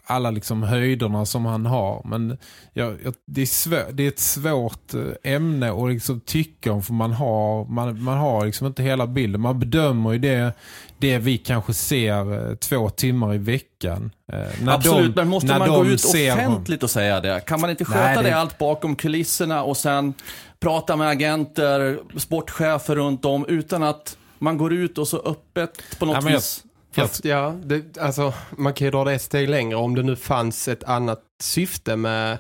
alla 0.03 0.31
liksom 0.31 0.63
höjderna 0.63 1.25
som 1.25 1.45
han 1.45 1.65
har. 1.65 2.01
Men 2.05 2.37
ja, 2.73 2.93
det, 3.25 3.41
är 3.41 3.45
svår, 3.45 3.91
det 3.91 4.03
är 4.03 4.07
ett 4.07 4.19
svårt 4.19 4.93
eh, 4.93 5.33
ämne 5.33 5.71
att 5.71 5.89
liksom 5.89 6.19
tycka 6.19 6.71
om 6.71 6.83
för 6.83 6.93
man 6.93 7.11
har, 7.11 7.65
man, 7.65 8.03
man 8.03 8.17
har 8.17 8.45
liksom 8.45 8.67
inte 8.67 8.83
hela 8.83 9.07
bilden. 9.07 9.41
Man 9.41 9.59
bedömer 9.59 10.11
ju 10.11 10.19
det, 10.19 10.53
det 10.97 11.17
vi 11.17 11.37
kanske 11.37 11.73
ser 11.73 12.49
eh, 12.49 12.55
två 12.55 12.89
timmar 12.89 13.33
i 13.33 13.37
veckan. 13.37 14.11
Eh, 14.33 14.39
när 14.61 14.73
Absolut, 14.73 15.15
de, 15.15 15.21
men 15.21 15.27
måste 15.29 15.59
man 15.59 15.69
gå 15.69 15.85
ut 15.85 16.05
offentligt 16.05 16.83
och 16.83 16.89
säga 16.89 17.21
det? 17.21 17.45
Kan 17.45 17.61
man 17.61 17.69
inte 17.69 17.85
Nej, 17.89 17.93
sköta 17.97 18.21
det... 18.21 18.29
det- 18.29 18.37
allt 18.37 18.57
bakom 18.57 18.95
kulisserna 18.95 19.63
och 19.63 19.77
sen 19.77 20.13
prata 20.59 20.95
med 20.95 21.07
agenter, 21.07 21.99
sportchefer 22.17 22.95
runt 22.95 23.25
om 23.25 23.45
utan 23.47 23.83
att 23.83 24.17
man 24.39 24.57
går 24.57 24.73
ut 24.73 24.97
och 24.97 25.07
så 25.07 25.17
öppet 25.19 25.99
på 25.99 26.05
något 26.05 26.23
Ja, 26.23 26.29
vis? 26.29 26.63
Fast 26.95 27.25
ja, 27.25 27.55
det, 27.63 27.97
alltså, 27.97 28.33
man 28.57 28.73
kan 28.73 28.85
ju 28.85 28.91
dra 28.91 29.03
det 29.03 29.13
ett 29.13 29.21
steg 29.21 29.49
längre 29.49 29.75
om 29.75 29.95
det 29.95 30.03
nu 30.03 30.15
fanns 30.15 30.67
ett 30.67 30.83
annat 30.83 31.23
syfte 31.43 31.95
med, 31.95 32.37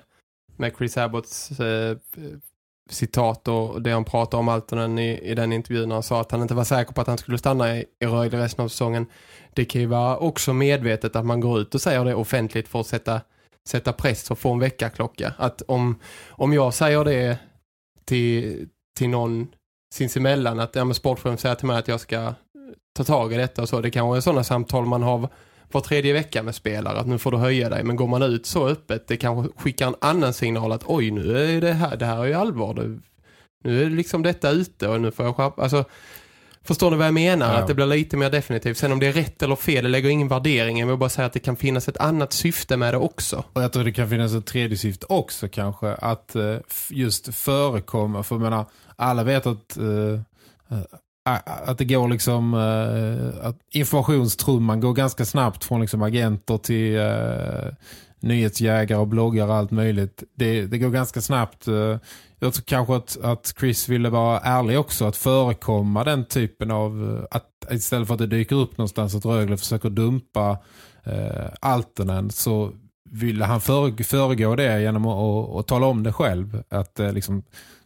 med 0.55 0.73
Chris 0.77 0.97
Abbotts 0.97 1.59
eh, 1.59 1.97
citat 2.89 3.47
och 3.47 3.81
det 3.81 3.91
han 3.91 4.03
pratade 4.03 4.39
om 4.39 4.49
Altonen 4.49 4.99
i, 4.99 5.19
i 5.19 5.35
den 5.35 5.53
intervjun 5.53 5.89
när 5.89 5.95
han 5.95 6.03
sa 6.03 6.21
att 6.21 6.31
han 6.31 6.41
inte 6.41 6.53
var 6.53 6.63
säker 6.63 6.93
på 6.93 7.01
att 7.01 7.07
han 7.07 7.17
skulle 7.17 7.37
stanna 7.37 7.77
i, 7.77 7.85
i 7.99 8.05
Rögle 8.05 8.43
resten 8.43 8.65
av 8.65 8.69
säsongen. 8.69 9.05
Det 9.53 9.65
kan 9.65 9.81
ju 9.81 9.87
vara 9.87 10.17
också 10.17 10.53
medvetet 10.53 11.15
att 11.15 11.25
man 11.25 11.39
går 11.39 11.59
ut 11.59 11.75
och 11.75 11.81
säger 11.81 12.05
det 12.05 12.15
offentligt 12.15 12.67
för 12.67 12.79
att 12.79 12.87
sätta, 12.87 13.21
sätta 13.67 13.93
press 13.93 14.31
och 14.31 14.39
få 14.39 14.53
en 14.53 14.59
veckaklocka. 14.59 15.33
Att 15.37 15.61
om, 15.61 15.99
om 16.29 16.53
jag 16.53 16.73
säger 16.73 17.05
det 17.05 17.37
till, 18.05 18.67
till 18.97 19.09
någon 19.09 19.47
sinsemellan 19.93 20.59
att 20.59 20.75
ja, 20.75 20.85
men 20.85 20.95
sportchefen 20.95 21.37
säger 21.37 21.55
till 21.55 21.67
mig 21.67 21.77
att 21.77 21.87
jag 21.87 21.99
ska 21.99 22.33
ta 22.95 23.03
tag 23.03 23.33
i 23.33 23.37
detta 23.37 23.61
och 23.61 23.69
så. 23.69 23.81
Det 23.81 23.91
kanske 23.91 24.17
är 24.17 24.21
sådana 24.21 24.43
samtal 24.43 24.85
man 24.85 25.03
har 25.03 25.29
var 25.71 25.81
tredje 25.81 26.13
vecka 26.13 26.43
med 26.43 26.55
spelare 26.55 26.99
att 26.99 27.07
nu 27.07 27.17
får 27.17 27.31
du 27.31 27.37
höja 27.37 27.69
dig. 27.69 27.83
Men 27.83 27.95
går 27.95 28.07
man 28.07 28.21
ut 28.21 28.45
så 28.45 28.67
öppet 28.67 29.07
det 29.07 29.17
kanske 29.17 29.53
skickar 29.57 29.87
en 29.87 29.95
annan 30.01 30.33
signal 30.33 30.71
att 30.71 30.83
oj 30.85 31.11
nu 31.11 31.37
är 31.37 31.61
det 31.61 31.73
här, 31.73 31.97
det 31.97 32.05
här 32.05 32.17
är 32.17 32.25
ju 32.25 32.33
allvar. 32.33 32.73
Det, 32.73 32.99
nu 33.63 33.83
är 33.83 33.89
liksom 33.89 34.23
detta 34.23 34.49
ute 34.49 34.87
och 34.87 35.01
nu 35.01 35.11
får 35.11 35.25
jag 35.25 35.35
skärpa. 35.35 35.61
Alltså, 35.61 35.85
förstår 36.63 36.91
ni 36.91 36.97
vad 36.97 37.07
jag 37.07 37.13
menar? 37.13 37.53
Ja. 37.53 37.59
Att 37.59 37.67
det 37.67 37.73
blir 37.73 37.85
lite 37.85 38.17
mer 38.17 38.29
definitivt. 38.29 38.77
Sen 38.77 38.91
om 38.91 38.99
det 38.99 39.07
är 39.07 39.13
rätt 39.13 39.43
eller 39.43 39.55
fel, 39.55 39.83
det 39.83 39.89
lägger 39.89 40.09
ingen 40.09 40.27
värdering. 40.27 40.79
Jag 40.79 40.87
vill 40.87 40.97
bara 40.97 41.09
säga 41.09 41.25
att 41.25 41.33
det 41.33 41.39
kan 41.39 41.55
finnas 41.55 41.87
ett 41.87 41.97
annat 41.97 42.33
syfte 42.33 42.77
med 42.77 42.93
det 42.93 42.97
också. 42.97 43.43
Och 43.53 43.63
jag 43.63 43.73
tror 43.73 43.83
det 43.83 43.91
kan 43.91 44.09
finnas 44.09 44.33
ett 44.33 44.45
tredje 44.45 44.77
syfte 44.77 45.05
också 45.09 45.47
kanske. 45.47 45.93
Att 45.93 46.35
eh, 46.35 46.57
just 46.89 47.35
förekomma. 47.35 48.23
För 48.23 48.35
jag 48.35 48.41
menar, 48.41 48.65
alla 48.95 49.23
vet 49.23 49.45
att, 49.45 49.77
eh, 49.77 50.19
att 51.25 51.77
det 51.77 51.85
går 51.85 52.07
liksom 52.07 52.53
eh, 52.53 53.47
att 53.47 53.57
informationstrumman 53.71 54.79
går 54.79 54.93
ganska 54.93 55.25
snabbt 55.25 55.63
från 55.63 55.81
liksom 55.81 56.01
agenter 56.01 56.57
till 56.57 56.95
uh, 56.95 57.73
nyhetsjägare 58.19 58.99
och 58.99 59.07
bloggare 59.07 59.49
och 59.49 59.55
allt 59.55 59.71
möjligt. 59.71 60.23
Det, 60.35 60.65
det 60.65 60.77
går 60.77 60.89
ganska 60.89 61.21
snabbt. 61.21 61.67
Eh, 61.67 61.97
jag 62.39 62.53
tror 62.53 62.63
kanske 62.65 62.95
att, 62.95 63.17
att 63.21 63.53
Chris 63.59 63.89
ville 63.89 64.09
vara 64.09 64.39
ärlig 64.39 64.79
också. 64.79 65.05
Att 65.05 65.17
förekomma 65.17 66.03
den 66.03 66.25
typen 66.25 66.71
av... 66.71 67.25
Att 67.31 67.49
istället 67.71 68.07
för 68.07 68.13
att 68.13 68.19
det 68.19 68.27
dyker 68.27 68.55
upp 68.55 68.77
någonstans 68.77 69.15
att 69.15 69.25
Rögle 69.25 69.57
försöker 69.57 69.89
dumpa 69.89 70.51
uh, 71.07 71.47
Altonen 71.61 72.29
så 72.29 72.71
ville 73.09 73.45
han 73.45 73.61
föregå 73.61 74.55
det 74.55 74.81
genom 74.81 75.05
att, 75.05 75.17
att, 75.17 75.59
att 75.59 75.67
tala 75.67 75.85
om 75.85 76.03
det 76.03 76.13
själv. 76.13 76.63
Att 76.69 76.99
liksom 76.99 77.43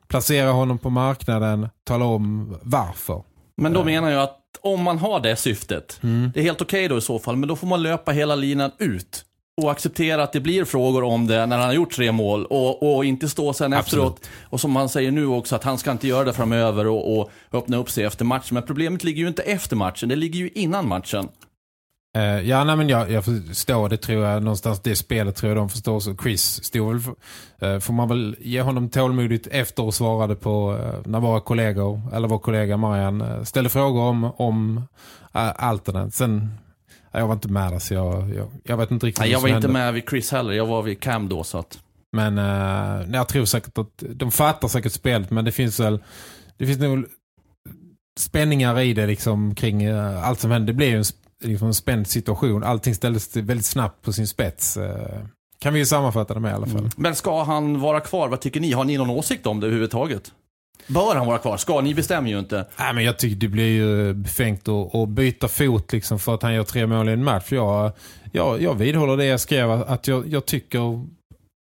placera 0.10 0.52
honom 0.52 0.78
på 0.78 0.90
marknaden, 0.90 1.70
tala 1.84 2.06
om 2.06 2.58
varför. 2.62 3.24
Men 3.58 3.74
då 3.74 3.84
menar 3.84 4.10
jag 4.10 4.24
att 4.24 4.36
om 4.62 4.84
man 4.84 4.98
har 4.98 5.20
det 5.20 5.36
syftet, 5.36 6.00
det 6.34 6.40
är 6.40 6.44
helt 6.44 6.62
okej 6.62 6.88
då 6.88 6.98
i 6.98 7.02
så 7.02 7.20
fall, 7.20 7.36
men 7.36 7.50
då 7.50 7.56
får 7.56 7.68
man 7.68 7.84
löpa 7.84 8.12
hela 8.12 8.36
linan 8.36 8.72
ut. 8.80 9.26
Och 9.62 9.72
acceptera 9.72 10.24
att 10.24 10.34
det 10.34 10.40
blir 10.40 10.66
frågor 10.66 11.04
om 11.04 11.28
det 11.28 11.46
när 11.46 11.58
han 11.58 11.66
har 11.66 11.74
gjort 11.74 11.92
tre 11.92 12.12
mål. 12.12 12.46
Och, 12.46 12.96
och 12.96 13.06
inte 13.06 13.30
stå 13.30 13.54
sen 13.54 13.74
efteråt. 13.74 14.30
Och 14.44 14.60
som 14.60 14.76
han 14.76 14.90
säger 14.90 15.12
nu 15.12 15.26
också, 15.26 15.56
att 15.56 15.64
han 15.64 15.78
ska 15.78 15.92
inte 15.92 16.08
göra 16.08 16.24
det 16.24 16.34
framöver 16.34 16.88
och, 16.88 17.20
och 17.20 17.32
öppna 17.52 17.78
upp 17.78 17.90
sig 17.90 18.04
efter 18.04 18.26
matchen. 18.26 18.54
Men 18.54 18.64
problemet 18.64 19.04
ligger 19.04 19.22
ju 19.22 19.28
inte 19.28 19.42
efter 19.42 19.76
matchen, 19.76 20.10
det 20.10 20.16
ligger 20.16 20.40
ju 20.40 20.50
innan 20.50 20.88
matchen. 20.88 21.28
Eh, 22.18 22.50
ja, 22.50 22.64
nej, 22.64 22.76
men 22.76 22.90
jag, 22.90 23.12
jag 23.12 23.26
förstår 23.26 23.90
det 23.90 23.98
tror 23.98 24.26
jag 24.26 24.44
någonstans. 24.44 24.80
Det 24.80 24.96
spelet 24.96 25.36
tror 25.36 25.50
jag 25.50 25.58
de 25.58 25.70
förstår. 25.70 26.00
Så 26.00 26.16
Chris 26.16 26.64
stod 26.64 26.94
väl, 26.94 27.14
eh, 27.60 27.80
får 27.80 27.94
man 27.94 28.08
väl 28.08 28.36
ge 28.40 28.62
honom 28.62 28.90
tålmodigt 28.90 29.48
efter 29.48 29.84
och 29.84 29.94
svarade 29.94 30.36
på 30.36 30.78
eh, 30.84 31.10
när 31.12 31.20
våra 31.20 31.42
kollegor, 31.42 32.02
eller 32.14 32.28
vår 32.28 32.40
kollega 32.40 32.78
Marian 32.78 33.46
ställde 33.46 33.70
frågor 33.70 34.02
om, 34.02 34.24
om 34.24 34.78
uh, 35.36 35.64
Altonen. 35.66 36.12
Sen, 36.12 36.50
ja, 37.12 37.20
jag 37.20 37.28
var 37.28 37.34
inte 37.34 37.48
med 37.48 37.72
där 37.72 37.80
så 37.80 37.94
jag, 37.94 38.36
jag, 38.36 38.48
jag 38.64 38.78
vet 38.78 38.92
inte 38.92 39.06
riktigt 39.06 39.22
Nej, 39.22 39.32
jag 39.32 39.42
var 39.42 39.48
inte 39.48 39.56
hände. 39.56 39.80
med 39.80 39.94
vid 39.94 40.04
Chris 40.10 40.32
heller, 40.32 40.54
jag 40.54 40.66
var 40.66 40.82
vid 40.82 41.00
Cam 41.00 41.30
då 41.30 41.44
så 41.44 41.58
att... 41.58 41.80
Men 42.12 42.38
eh, 42.38 43.08
jag 43.14 43.28
tror 43.28 43.46
säkert 43.46 43.78
att 43.78 44.04
de 44.10 44.32
fattar 44.32 44.68
säkert 44.68 44.92
spelet 44.92 45.32
men 45.32 45.46
det 45.46 45.52
finns 45.52 45.80
väl 45.80 46.00
det 46.58 46.66
finns 46.66 46.80
nog 46.80 47.06
spänningar 48.20 48.80
i 48.80 48.94
det 48.94 49.08
liksom 49.08 49.56
kring 49.56 49.88
allt 50.24 50.40
som 50.40 50.52
händer. 50.52 50.68
Det 50.68 50.78
blir 50.78 50.88
ju 50.88 50.98
en, 50.98 51.04
liksom 51.44 51.68
en 51.68 51.74
spänd 51.74 52.08
situation. 52.08 52.64
Allting 52.64 52.96
ställdes 52.96 53.36
väldigt 53.36 53.66
snabbt 53.66 54.02
på 54.02 54.14
sin 54.14 54.28
spets. 54.28 54.78
eh, 54.78 55.20
kan 55.60 55.74
vi 55.74 55.80
ju 55.80 55.86
sammanfatta 55.86 56.34
det 56.34 56.40
med 56.40 56.52
i 56.52 56.54
alla 56.54 56.68
fall. 56.68 56.90
Men 56.96 57.16
ska 57.16 57.44
han 57.44 57.80
vara 57.80 58.00
kvar? 58.00 58.30
Vad 58.30 58.42
tycker 58.42 58.60
ni? 58.60 58.72
Har 58.72 58.84
ni 58.84 58.98
någon 58.98 59.10
åsikt 59.10 59.48
om 59.48 59.60
det 59.60 59.68
överhuvudtaget? 59.68 60.32
Bör 60.88 61.16
han 61.16 61.28
vara 61.28 61.38
kvar? 61.38 61.58
Ska? 61.58 61.82
Ni 61.82 61.96
bestämmer 61.96 62.30
ju 62.30 62.40
inte. 62.40 62.66
Nej, 62.80 62.94
men 62.94 63.04
jag 63.04 63.20
tycker 63.20 63.36
det 63.36 63.48
blir 63.48 63.68
ju 63.68 64.14
befängt 64.14 64.68
att, 64.68 64.96
att 64.96 65.10
byta 65.10 65.48
fot 65.48 65.94
liksom 65.94 66.20
för 66.20 66.36
att 66.36 66.44
han 66.44 66.54
gör 66.54 66.64
tre 66.64 66.88
mål 66.88 67.10
i 67.10 67.12
en 67.12 67.24
match. 67.24 67.52
Jag, 67.52 67.92
jag, 68.32 68.62
jag 68.62 68.74
vidhåller 68.76 69.18
det 69.18 69.26
jag 69.26 69.40
skrev 69.40 69.72
att 69.72 70.08
jag, 70.08 70.28
jag 70.28 70.46
tycker 70.46 71.06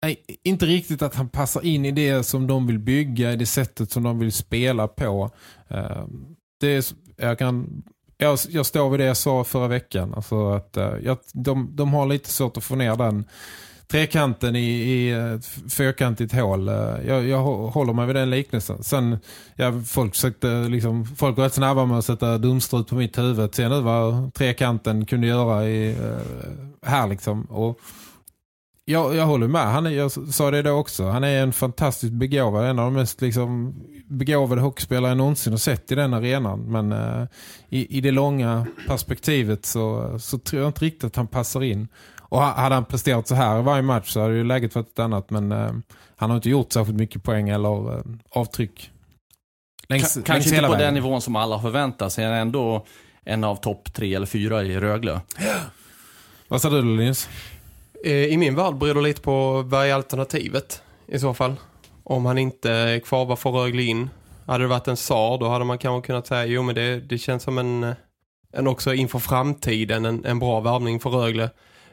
nej, 0.06 0.18
inte 0.44 0.66
riktigt 0.66 1.02
att 1.02 1.16
han 1.16 1.30
passar 1.30 1.66
in 1.66 1.86
i 1.86 1.92
det 1.92 2.24
som 2.24 2.48
de 2.48 2.68
vill 2.68 2.80
bygga, 2.80 3.34
i 3.34 3.36
det 3.36 3.46
sättet 3.46 3.92
som 3.92 4.04
de 4.04 4.20
vill 4.20 4.32
spela 4.32 4.88
på. 4.88 5.32
Uh, 5.72 6.06
det 6.60 6.68
är, 6.68 6.86
jag 7.18 7.40
kan 7.40 7.84
jag, 8.22 8.40
jag 8.50 8.66
står 8.66 8.90
vid 8.90 9.00
det 9.00 9.06
jag 9.06 9.18
sa 9.18 9.44
förra 9.44 9.68
veckan. 9.68 10.14
Alltså 10.14 10.52
att, 10.52 10.78
uh, 10.78 10.94
jag, 11.04 11.18
de, 11.34 11.76
de 11.76 11.94
har 11.94 12.06
lite 12.06 12.30
svårt 12.30 12.58
att 12.58 12.64
få 12.64 12.76
ner 12.76 12.96
den 12.96 13.26
trekanten 13.88 14.56
i, 14.56 14.70
i 14.70 15.12
eh, 15.12 15.34
ett 15.34 15.46
fyrkantigt 15.74 16.34
hål. 16.34 16.68
Eh, 16.68 16.76
jag, 17.08 17.28
jag 17.28 17.42
håller 17.44 17.94
mig 17.94 18.06
vid 18.06 18.16
den 18.16 18.30
liknelsen. 18.30 18.84
Sen, 18.84 19.18
ja, 19.56 19.74
folk 19.88 20.16
försökte 20.16 20.48
liksom, 20.48 21.06
folk 21.06 21.38
var 21.38 21.44
rätt 21.44 21.54
snabba 21.54 21.86
med 21.86 21.98
att 21.98 22.06
sätta 22.06 22.38
dumstrut 22.38 22.88
på 22.88 22.96
mitt 22.96 23.18
huvud. 23.18 23.56
Se 23.56 23.70
nu 23.70 23.82
vad 23.82 24.34
trekanten 24.34 25.06
kunde 25.06 25.28
göra 25.28 25.68
i, 25.68 25.96
här 26.86 27.08
liksom. 27.08 27.44
Och 27.44 27.80
jag, 28.86 29.16
jag 29.16 29.26
håller 29.26 29.48
med. 29.48 29.62
Han 29.62 29.86
är, 29.86 29.90
jag 29.90 30.12
sa 30.12 30.52
det 30.52 30.62
då 30.62 30.72
också. 30.72 31.08
Han 31.08 31.24
är 31.24 31.44
en 31.44 31.54
fantastiskt 31.54 32.14
begåvad. 32.14 32.66
En 32.66 32.80
av 32.80 32.86
de 32.86 32.94
mest 32.94 33.22
liksom, 33.22 33.76
begåvade 34.06 34.62
hockeyspelare 34.62 35.12
jag 35.12 35.18
någonsin 35.18 35.54
har 35.54 35.58
sett 35.58 35.92
i 35.92 35.96
den 35.96 36.14
arenan. 36.14 36.60
Men 36.60 36.92
uh, 36.92 37.28
i, 37.70 37.98
i 37.98 38.02
det 38.02 38.12
långa 38.12 38.68
perspektivet 38.88 39.66
så, 39.66 40.16
så 40.20 40.38
tror 40.38 40.62
jag 40.62 40.70
inte 40.70 40.86
riktigt 40.86 41.04
att 41.04 41.16
han 41.16 41.28
passar 41.28 41.64
in. 41.64 41.88
Och 42.20 42.42
hade 42.42 42.76
han 42.76 42.86
presterat 42.86 43.28
så 43.28 43.36
här 43.36 43.60
i 43.60 43.64
varje 43.64 43.82
match 43.82 44.10
så 44.10 44.22
hade 44.22 44.34
ju 44.34 44.44
läget 44.44 44.76
varit 44.76 44.92
ett 44.92 45.00
annat. 45.00 45.30
Men 45.30 45.52
uh, 45.52 45.72
han 46.16 46.30
har 46.30 46.38
inte 46.38 46.50
gjort 46.50 46.74
särskilt 46.74 46.98
mycket 46.98 47.24
poäng 47.24 47.50
eller 47.50 47.98
uh, 47.98 48.04
avtryck. 48.32 48.92
Längs, 49.90 50.16
K 50.16 50.22
kanske 50.26 50.50
inte 50.50 50.62
på 50.62 50.72
vägen. 50.72 50.86
den 50.86 50.94
nivån 50.94 51.22
som 51.22 51.36
alla 51.36 51.60
förväntar 51.60 52.10
sig. 52.10 52.26
Han 52.26 52.34
är 52.34 52.42
ändå 52.42 52.86
en 53.26 53.44
av 53.44 53.56
topp 53.56 53.94
tre 53.94 54.16
eller 54.16 54.26
fyra 54.26 54.64
i 54.64 54.80
Rögle. 54.80 55.22
Vad 56.48 56.62
sa 56.62 56.70
du 56.70 56.82
Linus? 56.82 57.30
Eh, 58.04 58.26
I 58.26 58.38
min 58.38 58.56
värld 58.56 58.76
beror 58.76 58.96
det 58.96 59.02
lite 59.02 59.22
på 59.22 59.62
vad 59.62 59.86
är 59.86 59.94
alternativet 59.94 60.82
i 61.08 61.20
så 61.20 61.34
fall. 61.34 61.56
Om 62.04 62.26
han 62.26 62.38
inte 62.38 62.72
är 62.72 63.00
kvar, 63.00 63.26
vad 63.26 63.40
får 63.40 63.52
Rögle 63.52 63.84
in? 63.84 64.10
Hade 64.46 64.64
det 64.64 64.68
varit 64.68 64.88
en 64.88 64.98
SAR 64.98 65.38
då 65.38 65.48
hade 65.48 65.66
man 65.66 65.78
kanske 65.78 66.08
kunnat 66.08 66.28
säga 66.28 66.46
jo 66.46 66.64
men 66.64 66.76
det, 66.76 67.00
det 67.00 67.18
känns 67.18 67.44
som 67.44 67.58
en, 67.58 67.96
en 68.54 68.68
också 68.68 68.94
inför 68.94 69.20
framtiden 69.20 70.06
en, 70.06 70.26
en 70.26 70.40
bra 70.40 70.60
värvning 70.60 71.00
för 71.00 71.10
Rögle. 71.10 71.50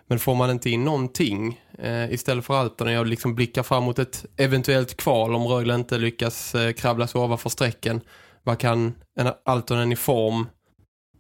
Men 0.06 0.18
får 0.18 0.34
man 0.34 0.50
inte 0.50 0.70
in 0.70 0.84
någonting 0.84 1.60
eh, 1.78 2.12
istället 2.12 2.44
för 2.44 2.54
Altonen, 2.54 2.94
jag 2.94 3.06
liksom 3.06 3.34
blickar 3.34 3.62
fram 3.62 3.84
mot 3.84 3.98
ett 3.98 4.26
eventuellt 4.36 4.96
kval 4.96 5.34
om 5.34 5.46
Rögle 5.46 5.74
inte 5.74 5.98
lyckas 5.98 6.54
eh, 6.54 6.72
kravla 6.72 7.06
sig 7.06 7.20
ovanför 7.20 7.50
strecken. 7.50 8.00
Vad 8.42 8.58
kan 8.58 8.94
en 9.16 9.32
Altonen 9.44 9.92
i 9.92 9.96
form 9.96 10.46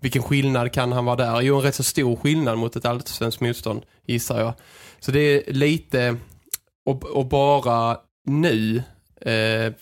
vilken 0.00 0.22
skillnad 0.22 0.72
kan 0.72 0.92
han 0.92 1.04
vara 1.04 1.16
där? 1.16 1.40
Jo, 1.40 1.56
en 1.56 1.62
rätt 1.62 1.74
så 1.74 1.82
stor 1.82 2.16
skillnad 2.16 2.58
mot 2.58 2.76
ett 2.76 2.84
allsvenskt 2.84 3.40
motstånd, 3.40 3.82
gissar 4.06 4.40
jag. 4.40 4.52
Så 5.00 5.10
det 5.10 5.20
är 5.20 5.52
lite 5.52 6.16
och, 7.14 7.26
bara 7.26 7.96
nu 8.24 8.82
eh, 9.20 9.72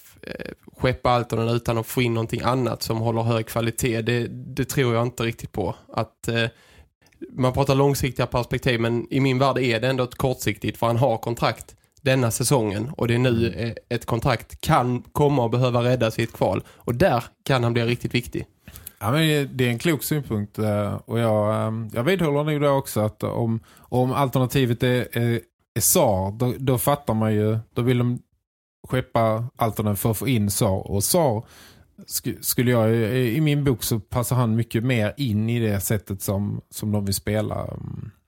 skeppa 0.76 1.10
Altonen 1.10 1.48
utan 1.48 1.78
att 1.78 1.86
få 1.86 2.02
in 2.02 2.14
någonting 2.14 2.40
annat 2.44 2.82
som 2.82 2.98
håller 2.98 3.22
hög 3.22 3.46
kvalitet. 3.46 4.02
Det, 4.02 4.26
det 4.28 4.64
tror 4.64 4.94
jag 4.94 5.02
inte 5.02 5.22
riktigt 5.22 5.52
på. 5.52 5.74
Att 5.92 6.28
eh, 6.28 6.44
man 7.30 7.52
pratar 7.52 7.74
långsiktiga 7.74 8.26
perspektiv 8.26 8.80
men 8.80 9.06
i 9.10 9.20
min 9.20 9.38
värld 9.38 9.58
är 9.58 9.80
det 9.80 9.88
ändå 9.88 10.04
ett 10.04 10.14
kortsiktigt 10.14 10.78
för 10.78 10.86
han 10.86 10.96
har 10.96 11.18
kontrakt 11.18 11.76
denna 12.02 12.30
säsongen 12.30 12.90
och 12.96 13.08
det 13.08 13.14
är 13.14 13.18
nu 13.18 13.54
eh, 13.56 13.96
ett 13.96 14.06
kontrakt 14.06 14.60
kan 14.60 15.02
komma 15.02 15.44
och 15.44 15.50
behöva 15.50 15.84
räddas 15.84 16.18
i 16.18 16.22
ett 16.22 16.32
kval 16.32 16.62
och 16.68 16.94
där 16.94 17.24
kan 17.44 17.64
han 17.64 17.72
bli 17.72 17.82
riktigt 17.82 18.14
viktig. 18.14 18.46
Ja, 18.98 19.10
men 19.10 19.56
det 19.56 19.64
är 19.64 19.70
en 19.70 19.78
klok 19.78 20.02
synpunkt 20.02 20.58
eh, 20.58 20.94
och 20.94 21.18
jag, 21.18 21.54
eh, 21.54 21.86
jag 21.92 22.04
vidhåller 22.04 22.52
nog 22.52 22.60
det 22.60 22.68
också 22.68 23.00
att 23.00 23.22
om, 23.22 23.60
om 23.78 24.12
alternativet 24.12 24.82
är, 24.82 25.18
är, 25.18 25.40
är 25.74 25.80
SAR 25.80 26.32
då, 26.38 26.54
då 26.58 26.78
fattar 26.78 27.14
man 27.14 27.34
ju, 27.34 27.58
då 27.74 27.82
vill 27.82 27.98
de 27.98 28.18
skeppa 28.88 29.44
alternativ 29.56 29.96
för 29.96 30.10
att 30.10 30.18
få 30.18 30.28
in 30.28 30.50
SAR 30.50 30.90
och 30.90 31.04
SAR 31.04 31.44
skulle 32.40 32.70
jag, 32.70 32.94
i 33.16 33.40
min 33.40 33.64
bok 33.64 33.82
så 33.82 34.00
passar 34.00 34.36
han 34.36 34.56
mycket 34.56 34.84
mer 34.84 35.14
in 35.16 35.50
i 35.50 35.58
det 35.58 35.80
sättet 35.80 36.22
som, 36.22 36.60
som 36.70 36.92
de 36.92 37.04
vill 37.04 37.14
spela. 37.14 37.78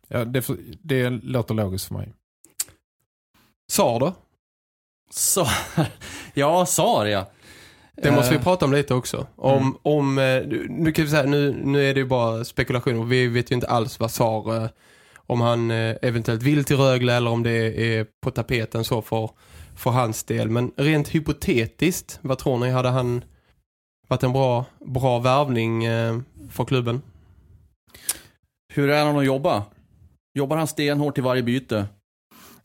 Ja, 0.08 0.24
det, 0.24 0.46
det 0.82 1.10
låter 1.10 1.54
logiskt 1.54 1.84
för 1.86 1.94
mig. 1.94 2.12
SAR 3.70 4.00
då? 4.00 4.14
Så, 5.10 5.46
ja, 6.34 6.66
SAR 6.66 7.06
ja. 7.06 7.30
Det 8.02 8.12
måste 8.12 8.30
vi 8.30 8.36
eh. 8.36 8.42
prata 8.42 8.64
om 8.64 8.72
lite 8.72 8.94
också. 8.94 9.26
Om, 9.36 9.58
mm. 9.58 9.74
om, 9.82 10.18
eh, 10.18 10.42
nu, 10.68 10.92
kan 10.92 11.04
vi 11.04 11.10
säga, 11.10 11.22
nu, 11.22 11.60
nu 11.64 11.90
är 11.90 11.94
det 11.94 12.00
ju 12.00 12.06
bara 12.06 12.44
spekulation 12.44 12.98
och 12.98 13.12
vi 13.12 13.26
vet 13.26 13.50
ju 13.50 13.54
inte 13.54 13.66
alls 13.66 14.00
vad 14.00 14.10
Sar, 14.10 14.56
eh, 14.56 14.68
om 15.16 15.40
han 15.40 15.70
eventuellt 15.70 16.42
vill 16.42 16.64
till 16.64 16.76
Rögle 16.76 17.14
eller 17.14 17.30
om 17.30 17.42
det 17.42 17.96
är 17.96 18.06
på 18.22 18.30
tapeten 18.30 18.84
så 18.84 19.02
för, 19.02 19.30
för 19.76 19.90
hans 19.90 20.24
del. 20.24 20.50
Men 20.50 20.72
rent 20.76 21.08
hypotetiskt, 21.08 22.18
vad 22.22 22.38
tror 22.38 22.58
ni? 22.58 22.70
Hade 22.70 22.88
han 22.88 23.24
varit 24.08 24.22
en 24.22 24.32
bra, 24.32 24.64
bra 24.80 25.18
värvning 25.18 25.82
för 26.50 26.64
klubben? 26.64 27.02
Hur 28.74 28.90
är 28.90 29.04
han 29.04 29.18
att 29.18 29.24
jobba? 29.24 29.62
Jobbar 30.34 30.56
han 30.56 30.66
stenhårt 30.66 31.18
i 31.18 31.20
varje 31.20 31.42
byte? 31.42 31.86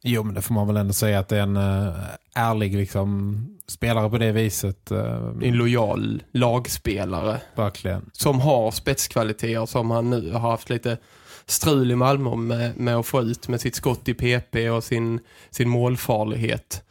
Jo, 0.06 0.24
men 0.24 0.36
det 0.36 0.42
får 0.42 0.54
man 0.54 0.68
väl 0.68 0.78
ändå 0.78 0.94
säga 0.94 1.20
att 1.20 1.28
det 1.28 1.38
är 1.38 1.42
en 1.42 1.58
uh, 1.58 1.94
ärlig 2.36 2.76
liksom, 2.76 3.38
spelare 3.68 4.10
på 4.10 4.18
det 4.18 4.32
viset. 4.32 4.92
Uh, 4.92 5.32
en 5.42 5.58
lojal 5.58 6.24
lagspelare. 6.32 7.42
Verkligen. 7.56 8.10
Som 8.14 8.42
har 8.42 8.72
spetskvaliteter 8.72 9.66
som 9.66 9.92
han 9.92 10.10
nu 10.10 10.32
har 10.32 10.52
haft 10.52 10.70
lite 10.70 10.98
strul 11.46 11.92
i 11.92 11.96
Malmö 11.96 12.36
med, 12.36 12.78
med 12.78 12.96
att 12.96 13.06
få 13.06 13.22
ut 13.22 13.48
med 13.48 13.62
sitt 13.62 13.76
skott 13.76 14.08
i 14.08 14.14
PP 14.14 14.70
och 14.70 14.84
sin, 14.84 15.20
sin 15.50 15.70
målfarlighet. 15.70 16.84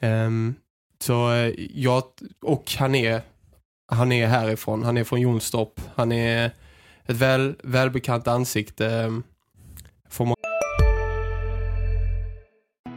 Um, 0.00 0.54
så 1.00 1.32
uh, 1.32 1.52
ja, 1.74 2.02
och 2.42 2.72
han 2.78 2.94
är 2.94 3.22
han 3.90 4.12
är 4.12 4.26
härifrån. 4.26 4.82
Han 4.82 4.96
är 4.96 5.04
från 5.04 5.20
Jonstorp. 5.20 5.80
Han 5.94 6.12
är 6.12 6.46
ett 7.06 7.16
väl, 7.16 7.54
välbekant 7.62 8.28
ansikte. 8.28 8.86
Um, 8.86 9.22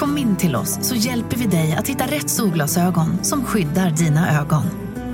Kom 0.00 0.18
in 0.18 0.36
till 0.36 0.56
oss 0.56 0.88
så 0.88 0.94
hjälper 0.94 1.36
vi 1.36 1.46
dig 1.46 1.72
att 1.72 1.88
hitta 1.88 2.04
rätt 2.04 2.30
solglasögon 2.30 3.24
som 3.24 3.44
skyddar 3.44 3.90
dina 3.90 4.40
ögon. 4.40 4.62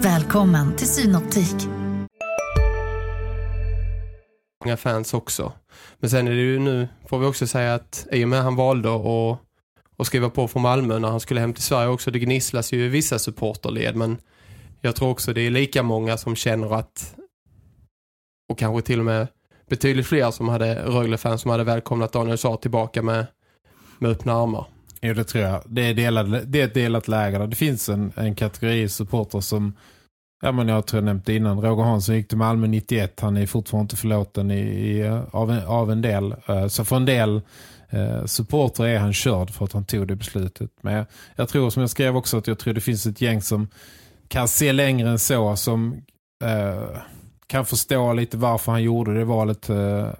Välkommen 0.00 0.76
till 0.76 0.86
Synoptik. 0.86 1.68
Många 4.64 4.76
fans 4.76 5.14
också. 5.14 5.52
Men 5.98 6.10
sen 6.10 6.28
är 6.28 6.30
det 6.30 6.40
ju 6.40 6.58
nu, 6.58 6.88
får 7.08 7.18
vi 7.18 7.26
också 7.26 7.46
säga 7.46 7.74
att 7.74 8.06
i 8.12 8.24
och 8.24 8.28
med 8.28 8.42
han 8.42 8.56
valde 8.56 8.94
att, 8.94 9.38
att 9.98 10.06
skriva 10.06 10.30
på 10.30 10.48
från 10.48 10.62
Malmö 10.62 10.98
när 10.98 11.08
han 11.08 11.20
skulle 11.20 11.40
hem 11.40 11.54
till 11.54 11.62
Sverige 11.62 11.88
också, 11.88 12.10
det 12.10 12.18
gnisslas 12.18 12.72
ju 12.72 12.84
i 12.84 12.88
vissa 12.88 13.18
supporterled 13.18 13.96
men 13.96 14.16
jag 14.80 14.96
tror 14.96 15.10
också 15.10 15.32
det 15.32 15.40
är 15.40 15.50
lika 15.50 15.82
många 15.82 16.16
som 16.16 16.36
känner 16.36 16.74
att 16.74 17.14
och 18.48 18.58
kanske 18.58 18.82
till 18.86 18.98
och 18.98 19.04
med 19.04 19.28
betydligt 19.68 20.06
fler 20.06 20.30
som 20.30 20.48
hade 20.48 20.74
Rögle-fans 20.74 21.42
som 21.42 21.50
hade 21.50 21.64
välkomnat 21.64 22.12
Daniel 22.12 22.38
Saar 22.38 22.56
tillbaka 22.56 23.02
med, 23.02 23.26
med 23.98 24.10
öppna 24.10 24.32
armar. 24.32 24.75
Jo, 25.00 25.14
det 25.14 25.24
tror 25.24 25.44
jag. 25.44 25.62
Det 25.66 25.82
är, 25.82 25.94
delad, 25.94 26.46
det 26.46 26.60
är 26.60 26.64
ett 26.64 26.74
delat 26.74 27.08
läger. 27.08 27.46
Det 27.46 27.56
finns 27.56 27.88
en, 27.88 28.12
en 28.16 28.34
kategori 28.34 28.88
supporter 28.88 29.40
som 29.40 29.74
Ja, 30.42 30.52
men 30.52 30.68
jag 30.68 30.86
tror 30.86 30.98
jag 30.98 31.04
nämnt 31.04 31.28
innan. 31.28 31.60
Roger 31.60 31.84
Hansson 31.84 32.14
gick 32.14 32.28
till 32.28 32.38
Malmö 32.38 32.66
91. 32.66 33.20
Han 33.20 33.36
är 33.36 33.46
fortfarande 33.46 33.84
inte 33.84 33.96
förlåten 33.96 34.50
i, 34.50 34.60
i, 34.60 35.08
av, 35.30 35.50
en, 35.50 35.66
av 35.66 35.92
en 35.92 36.02
del. 36.02 36.34
Uh, 36.50 36.66
så 36.66 36.84
för 36.84 36.96
en 36.96 37.04
del 37.04 37.40
eh, 37.90 38.00
uh, 38.00 38.24
supporter 38.24 38.84
är 38.84 38.98
han 38.98 39.12
körd 39.12 39.50
för 39.50 39.64
att 39.64 39.72
han 39.72 39.84
tog 39.84 40.08
det 40.08 40.16
beslutet. 40.16 40.70
Men 40.80 40.94
jag, 40.94 41.06
jag, 41.36 41.48
tror 41.48 41.70
som 41.70 41.80
jag 41.80 41.90
skrev 41.90 42.16
också 42.16 42.38
att 42.38 42.46
jag 42.46 42.58
tror 42.58 42.74
det 42.74 42.80
finns 42.80 43.06
ett 43.06 43.20
gäng 43.20 43.42
som 43.42 43.68
kan 44.28 44.48
se 44.48 44.72
längre 44.72 45.08
än 45.08 45.18
så. 45.18 45.56
Som 45.56 45.92
uh, 46.44 46.98
kan 47.46 47.66
förstå 47.66 48.12
lite 48.12 48.36
varför 48.36 48.72
han 48.72 48.82
gjorde 48.82 49.14
det 49.14 49.24
valet 49.24 49.68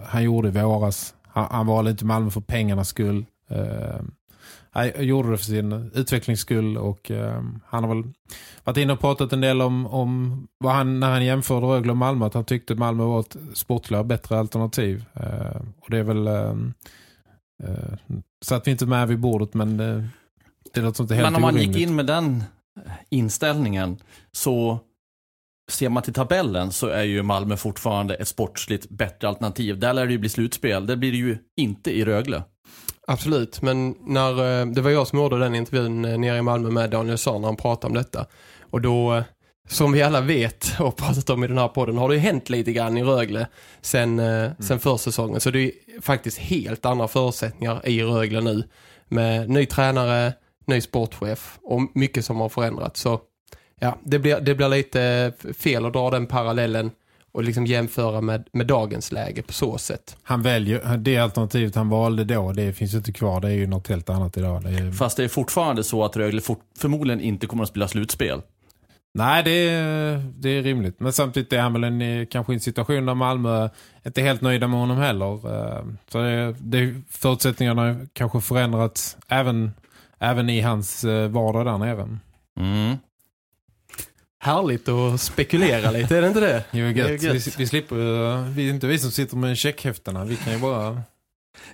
han 0.06 0.22
gjorde 0.22 0.48
i 0.48 0.50
våras. 0.50 1.14
Han, 1.22 1.46
han 1.50 1.66
valde 1.66 1.90
inte 1.90 2.04
Malmö 2.04 2.30
för 2.30 2.40
pengarnas 2.40 2.88
skull 2.88 3.24
han 4.76 5.06
gjorde 5.06 5.30
det 5.30 5.36
för 5.36 5.44
sin 5.44 5.90
utvecklings 5.94 6.40
skull 6.40 6.78
och 6.78 7.10
eh, 7.10 7.42
han 7.66 7.84
har 7.84 7.94
väl 7.94 8.12
varit 8.64 8.76
inne 8.76 8.92
och 8.92 9.00
pratat 9.00 9.32
en 9.32 9.40
del 9.40 9.62
om, 9.62 9.86
om 9.86 10.46
vad 10.58 10.72
han, 10.74 11.00
när 11.00 11.10
han 11.10 11.24
jämförde 11.24 11.66
Rögle 11.66 11.90
och 11.90 11.96
Malmö 11.96 12.26
att 12.26 12.34
han 12.34 12.44
tyckte 12.44 12.74
Malmö 12.74 13.04
var 13.04 13.20
ett 13.20 13.36
sportligare 13.54 14.04
bättre 14.04 14.38
alternativ. 14.38 15.04
Eh, 15.14 15.60
och 15.80 15.90
det 15.90 15.98
är 15.98 16.02
väl 16.02 16.26
eh, 16.26 16.54
eh, 17.62 18.18
så 18.44 18.54
att 18.54 18.66
vi 18.66 18.70
inte 18.70 18.86
med 18.86 19.08
vid 19.08 19.20
bordet 19.20 19.54
men 19.54 19.80
eh, 19.80 20.04
det 20.74 20.80
låter 20.80 21.02
inte 21.02 21.14
helt 21.14 21.26
Men 21.26 21.34
om 21.34 21.42
man 21.42 21.54
orimligt. 21.54 21.76
gick 21.76 21.88
in 21.88 21.96
med 21.96 22.06
den 22.06 22.44
inställningen 23.10 23.96
så 24.32 24.78
ser 25.70 25.88
man 25.88 26.02
till 26.02 26.14
tabellen 26.14 26.72
så 26.72 26.86
är 26.86 27.02
ju 27.02 27.22
Malmö 27.22 27.56
fortfarande 27.56 28.14
ett 28.14 28.28
sportsligt 28.28 28.88
bättre 28.88 29.28
alternativ. 29.28 29.78
Där 29.78 29.92
lär 29.92 30.06
det 30.06 30.12
ju 30.12 30.18
bli 30.18 30.28
slutspel. 30.28 30.86
Det 30.86 30.96
blir 30.96 31.12
det 31.12 31.18
ju 31.18 31.38
inte 31.56 31.90
i 31.98 32.04
Rögle. 32.04 32.42
Absolut, 33.08 33.62
men 33.62 33.94
när, 34.00 34.60
eh, 34.60 34.66
det 34.66 34.80
var 34.80 34.90
jag 34.90 35.06
som 35.06 35.18
gjorde 35.18 35.38
den 35.38 35.54
intervjun 35.54 36.04
eh, 36.04 36.18
nere 36.18 36.38
i 36.38 36.42
Malmö 36.42 36.70
med 36.70 36.90
Daniel 36.90 37.18
Sahn 37.18 37.40
när 37.40 37.48
han 37.48 37.56
pratade 37.56 37.86
om 37.86 37.94
detta. 37.94 38.26
Och 38.60 38.80
då, 38.80 39.14
eh, 39.14 39.24
som 39.68 39.92
vi 39.92 40.02
alla 40.02 40.20
vet 40.20 40.76
och 40.80 40.96
pratat 40.96 41.30
om 41.30 41.44
i 41.44 41.46
den 41.46 41.58
här 41.58 41.68
podden, 41.68 41.98
har 41.98 42.08
det 42.08 42.14
ju 42.14 42.20
hänt 42.20 42.50
lite 42.50 42.72
grann 42.72 42.96
i 42.96 43.02
Rögle 43.02 43.46
sen, 43.80 44.18
mm. 44.18 44.52
sen 44.58 44.78
försäsongen. 44.78 45.40
Så 45.40 45.50
det 45.50 45.60
är 45.60 45.72
faktiskt 46.00 46.38
helt 46.38 46.86
andra 46.86 47.08
förutsättningar 47.08 47.88
i 47.88 48.02
Rögle 48.02 48.40
nu. 48.40 48.62
Med 49.08 49.50
ny 49.50 49.66
tränare, 49.66 50.32
ny 50.66 50.80
sportchef 50.80 51.58
och 51.62 51.80
mycket 51.94 52.24
som 52.24 52.40
har 52.40 52.48
förändrats. 52.48 53.00
Så 53.00 53.20
ja, 53.80 53.98
det 54.04 54.18
blir, 54.18 54.40
det 54.40 54.54
blir 54.54 54.68
lite 54.68 55.32
fel 55.58 55.86
att 55.86 55.92
dra 55.92 56.10
den 56.10 56.26
parallellen 56.26 56.90
och 57.36 57.44
liksom 57.44 57.66
jämföra 57.66 58.20
med, 58.20 58.48
med 58.52 58.66
dagens 58.66 59.12
läge 59.12 59.42
på 59.42 59.52
så 59.52 59.78
sätt. 59.78 60.16
Han 60.22 60.42
väljer, 60.42 60.96
det 60.96 61.18
alternativet 61.18 61.74
han 61.74 61.88
valde 61.88 62.24
då, 62.24 62.52
det 62.52 62.72
finns 62.72 62.94
inte 62.94 63.12
kvar. 63.12 63.40
Det 63.40 63.48
är 63.48 63.52
ju 63.52 63.66
något 63.66 63.88
helt 63.88 64.10
annat 64.10 64.36
idag. 64.36 64.62
Det 64.62 64.68
är... 64.68 64.92
Fast 64.92 65.16
det 65.16 65.24
är 65.24 65.28
fortfarande 65.28 65.84
så 65.84 66.04
att 66.04 66.16
Rögle 66.16 66.40
fort, 66.40 66.60
förmodligen 66.78 67.20
inte 67.20 67.46
kommer 67.46 67.62
att 67.62 67.68
spela 67.68 67.88
slutspel. 67.88 68.42
Nej, 69.14 69.42
det 69.42 69.50
är, 69.50 70.32
det 70.38 70.48
är 70.48 70.62
rimligt. 70.62 71.00
Men 71.00 71.12
samtidigt 71.12 71.52
är 71.52 71.60
han 71.60 71.72
väl 71.72 71.84
en, 71.84 72.02
eh, 72.02 72.26
kanske 72.26 72.52
en 72.52 72.60
situation 72.60 73.06
där 73.06 73.14
Malmö 73.14 73.68
inte 74.06 74.20
är 74.20 74.24
helt 74.24 74.40
nöjda 74.40 74.68
med 74.68 74.80
honom 74.80 74.96
heller. 74.96 75.32
Eh, 75.34 75.84
så 76.08 76.18
det, 76.18 76.54
det, 76.60 76.94
förutsättningarna 77.10 77.82
har 77.82 78.06
kanske 78.12 78.40
förändrats 78.40 79.16
även, 79.28 79.70
även 80.18 80.50
i 80.50 80.60
hans 80.60 81.04
eh, 81.04 81.28
vardag 81.28 81.66
där 81.66 81.78
nere. 81.78 82.18
Mm. 82.60 82.96
Härligt 84.46 84.88
att 84.88 85.20
spekulera 85.20 85.90
lite, 85.90 86.16
är 86.18 86.22
det 86.22 86.28
inte 86.28 86.40
det? 86.40 86.64
Jo, 86.70 86.84
Det 86.92 87.00
är 87.00 87.10
gött. 87.10 87.22
gött. 87.22 87.46
Vi, 87.46 87.52
vi 87.58 87.66
slipper, 87.66 88.50
vi 88.50 88.68
är 88.68 88.74
inte 88.74 88.86
vi 88.86 88.98
som 88.98 89.10
sitter 89.10 89.36
med 89.36 89.58
checkhäfterna. 89.58 90.24
Vi 90.24 90.36
kan 90.36 90.52
ju 90.52 90.58
bara... 90.58 91.02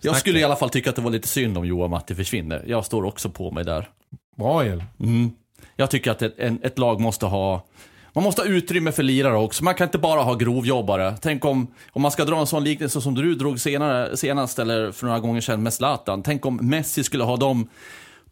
Jag 0.01 0.17
skulle 0.17 0.39
i 0.39 0.45
alla 0.45 0.57
fall 0.57 0.71
tycka 0.71 0.91
att 0.91 0.97
det 0.97 1.03
var 1.03 1.11
lite 1.11 1.29
synd 1.29 1.59
om 1.59 1.65
Johan 1.67 1.91
Matti 1.91 2.15
försvinner. 2.15 2.65
Jag 2.67 2.85
står 2.85 3.05
också 3.05 3.31
på 3.31 3.51
mig 3.51 3.65
där. 3.65 3.89
Bra 4.37 4.65
El. 4.65 4.85
Mm. 5.01 5.31
Jag 5.77 5.91
tycker 5.91 6.11
att 6.11 6.23
ett, 6.23 6.35
en, 6.39 6.59
ett 6.63 6.79
lag 6.79 7.01
måste 7.01 7.27
ha 7.27 7.67
man 8.15 8.25
måste 8.25 8.43
ha 8.43 8.47
utrymme 8.47 8.93
för 8.93 9.03
lirare 9.03 9.37
också. 9.37 9.65
Man 9.65 9.75
kan 9.75 9.85
inte 9.85 9.99
bara 9.99 10.23
ha 10.23 10.35
grovjobbare. 10.35 11.15
Tänk 11.21 11.45
om, 11.45 11.67
om 11.93 12.03
man 12.03 12.11
ska 12.11 12.25
dra 12.25 12.41
en 12.41 12.47
sån 12.47 12.65
liknelse 12.65 13.01
som 13.01 13.15
du 13.15 13.35
drog 13.35 13.61
senare, 13.61 14.17
senast 14.17 14.59
eller 14.59 14.93
för 14.93 15.07
några 15.07 15.21
gånger 15.21 15.41
sedan 15.41 15.63
med 15.63 15.73
Zlatan. 15.73 16.23
Tänk 16.23 16.47
om 16.47 16.59
Messi 16.63 17.05
skulle 17.05 17.25
ha 17.25 17.37
de 17.37 17.69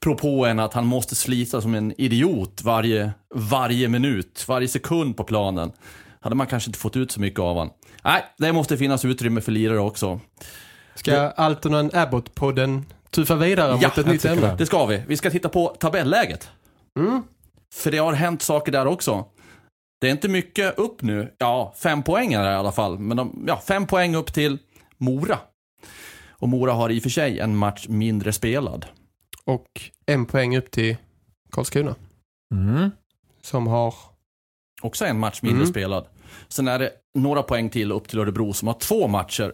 propåerna 0.01 0.65
att 0.65 0.75
han 0.75 0.87
måste 0.87 1.15
slita 1.15 1.61
som 1.61 1.75
en 1.75 2.01
idiot 2.01 2.63
varje, 2.63 3.13
varje 3.35 3.89
minut, 3.89 4.45
varje 4.49 4.69
sekund 4.69 5.17
på 5.17 5.25
planen. 5.25 5.73
Hade 6.21 6.37
man 6.37 6.47
kanske 6.47 6.69
inte 6.69 6.79
fått 6.79 6.97
ut 6.97 7.11
så 7.13 7.21
mycket 7.21 7.41
av 7.41 7.59
han. 7.59 7.71
Nej, 8.05 8.25
det 8.39 8.53
måste 8.53 8.77
finnas 8.77 9.05
utrymme 9.05 9.41
för 9.41 9.53
lirare 9.53 9.79
också. 9.79 10.21
Ska 10.95 11.31
Altonen 11.31 11.91
Abbott-podden 11.91 12.83
tuffa 13.11 13.37
vidare 13.37 13.73
mot 13.73 13.99
ett 13.99 14.07
nytt 14.07 14.25
ämne? 14.25 14.55
Det 14.59 14.67
ska 14.67 14.87
vi. 14.87 15.03
Vi 15.07 15.17
ska 15.17 15.31
titta 15.31 15.49
på 15.49 15.69
tabelläget. 15.69 16.51
Mm. 16.99 17.23
För 17.75 17.91
det 17.91 17.99
har 17.99 18.13
hänt 18.13 18.43
saker 18.43 18.73
där 18.73 18.87
också. 18.87 19.25
Det 20.01 20.07
är 20.07 20.11
inte 20.11 20.29
mycket 20.29 20.79
upp 20.79 21.03
nu. 21.03 21.35
Ja, 21.39 21.75
fem 21.79 22.03
poäng 22.03 22.33
är 22.33 22.45
det 22.45 22.51
i 22.51 22.55
alla 22.55 22.73
fall. 22.73 22.99
Men 22.99 23.17
de, 23.17 23.45
ja, 23.47 23.63
fem 23.67 23.87
poäng 23.87 24.15
upp 24.15 24.33
till 24.33 24.59
Mora. 24.99 25.39
Och 26.31 26.49
Mora 26.49 26.73
har 26.73 26.91
i 26.91 26.99
och 26.99 27.03
för 27.03 27.11
sig 27.11 27.39
en 27.39 27.57
match 27.57 27.87
mindre 27.89 28.33
spelad. 28.33 28.87
Och 29.45 29.67
en 30.07 30.27
poäng 30.27 30.57
upp 30.57 30.71
till 30.71 30.97
Karlskrona. 31.51 31.95
Mm. 32.55 32.91
Som 33.43 33.67
har... 33.67 33.95
Också 34.83 35.05
en 35.05 35.19
match 35.19 35.43
mindre 35.43 35.61
Mm. 35.63 35.71
spelad. 35.71 36.07
Sen 36.49 36.69
är 36.69 36.79
det 36.79 36.93
några 37.15 37.43
poäng 37.43 37.71
till 37.71 37.93
upp 37.93 38.09
till 38.09 38.19
Örebro 38.19 38.53
som 38.53 38.69
har 38.69 38.75
två 38.75 39.09
matcher 39.09 39.53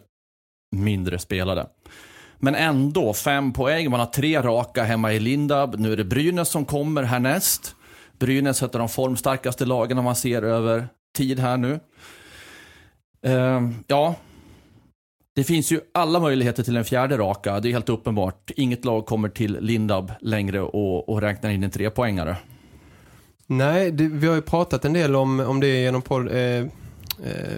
mindre 0.77 1.19
spelade. 1.19 1.67
Men 2.39 2.55
ändå, 2.55 3.15
fem 3.15 3.53
poäng. 3.53 3.91
Man 3.91 4.01
har 4.01 4.07
tre 4.07 4.43
raka 4.43 4.85
hemma 4.85 5.13
i 5.13 5.21
Lindab. 5.21 5.75
Nu 5.79 5.93
är 5.93 5.97
det 5.97 6.05
Brynäs 6.05 6.49
som 6.49 6.65
kommer 6.65 7.03
härnäst. 7.03 7.77
Brynäs 8.19 8.63
av 8.63 8.71
de 8.71 8.89
formstarkaste 8.89 9.65
lagen 9.65 9.99
om 9.99 10.05
man 10.05 10.17
ser 10.17 10.43
över 10.43 10.89
tid 11.17 11.39
här 11.39 11.57
nu. 11.57 11.81
Ehm, 13.23 13.75
ja, 13.87 14.15
det 15.37 15.45
finns 15.45 15.73
ju 15.73 15.81
alla 15.95 16.21
möjligheter 16.21 16.63
till 16.63 16.77
en 16.77 16.85
fjärde 16.85 17.17
raka. 17.19 17.61
Det 17.61 17.69
är 17.69 17.73
helt 17.73 17.89
uppenbart. 17.89 18.51
Inget 18.57 18.85
lag 18.85 19.07
kommer 19.07 19.29
till 19.29 19.59
Lindab 19.61 20.13
längre 20.21 20.61
och, 20.61 21.09
och 21.09 21.21
räknar 21.21 21.51
in 21.51 21.65
en 21.65 21.71
trepoängare. 21.71 22.37
Nej, 23.47 23.91
det, 23.91 24.09
vi 24.09 24.27
har 24.27 24.35
ju 24.35 24.43
pratat 24.43 24.85
en 24.85 24.93
del 24.93 25.17
om, 25.17 25.41
om 25.41 25.61
det 25.61 25.67
genom 25.67 26.03
podd, 26.03 26.29
eh, 26.29 26.37
eh, 26.37 26.67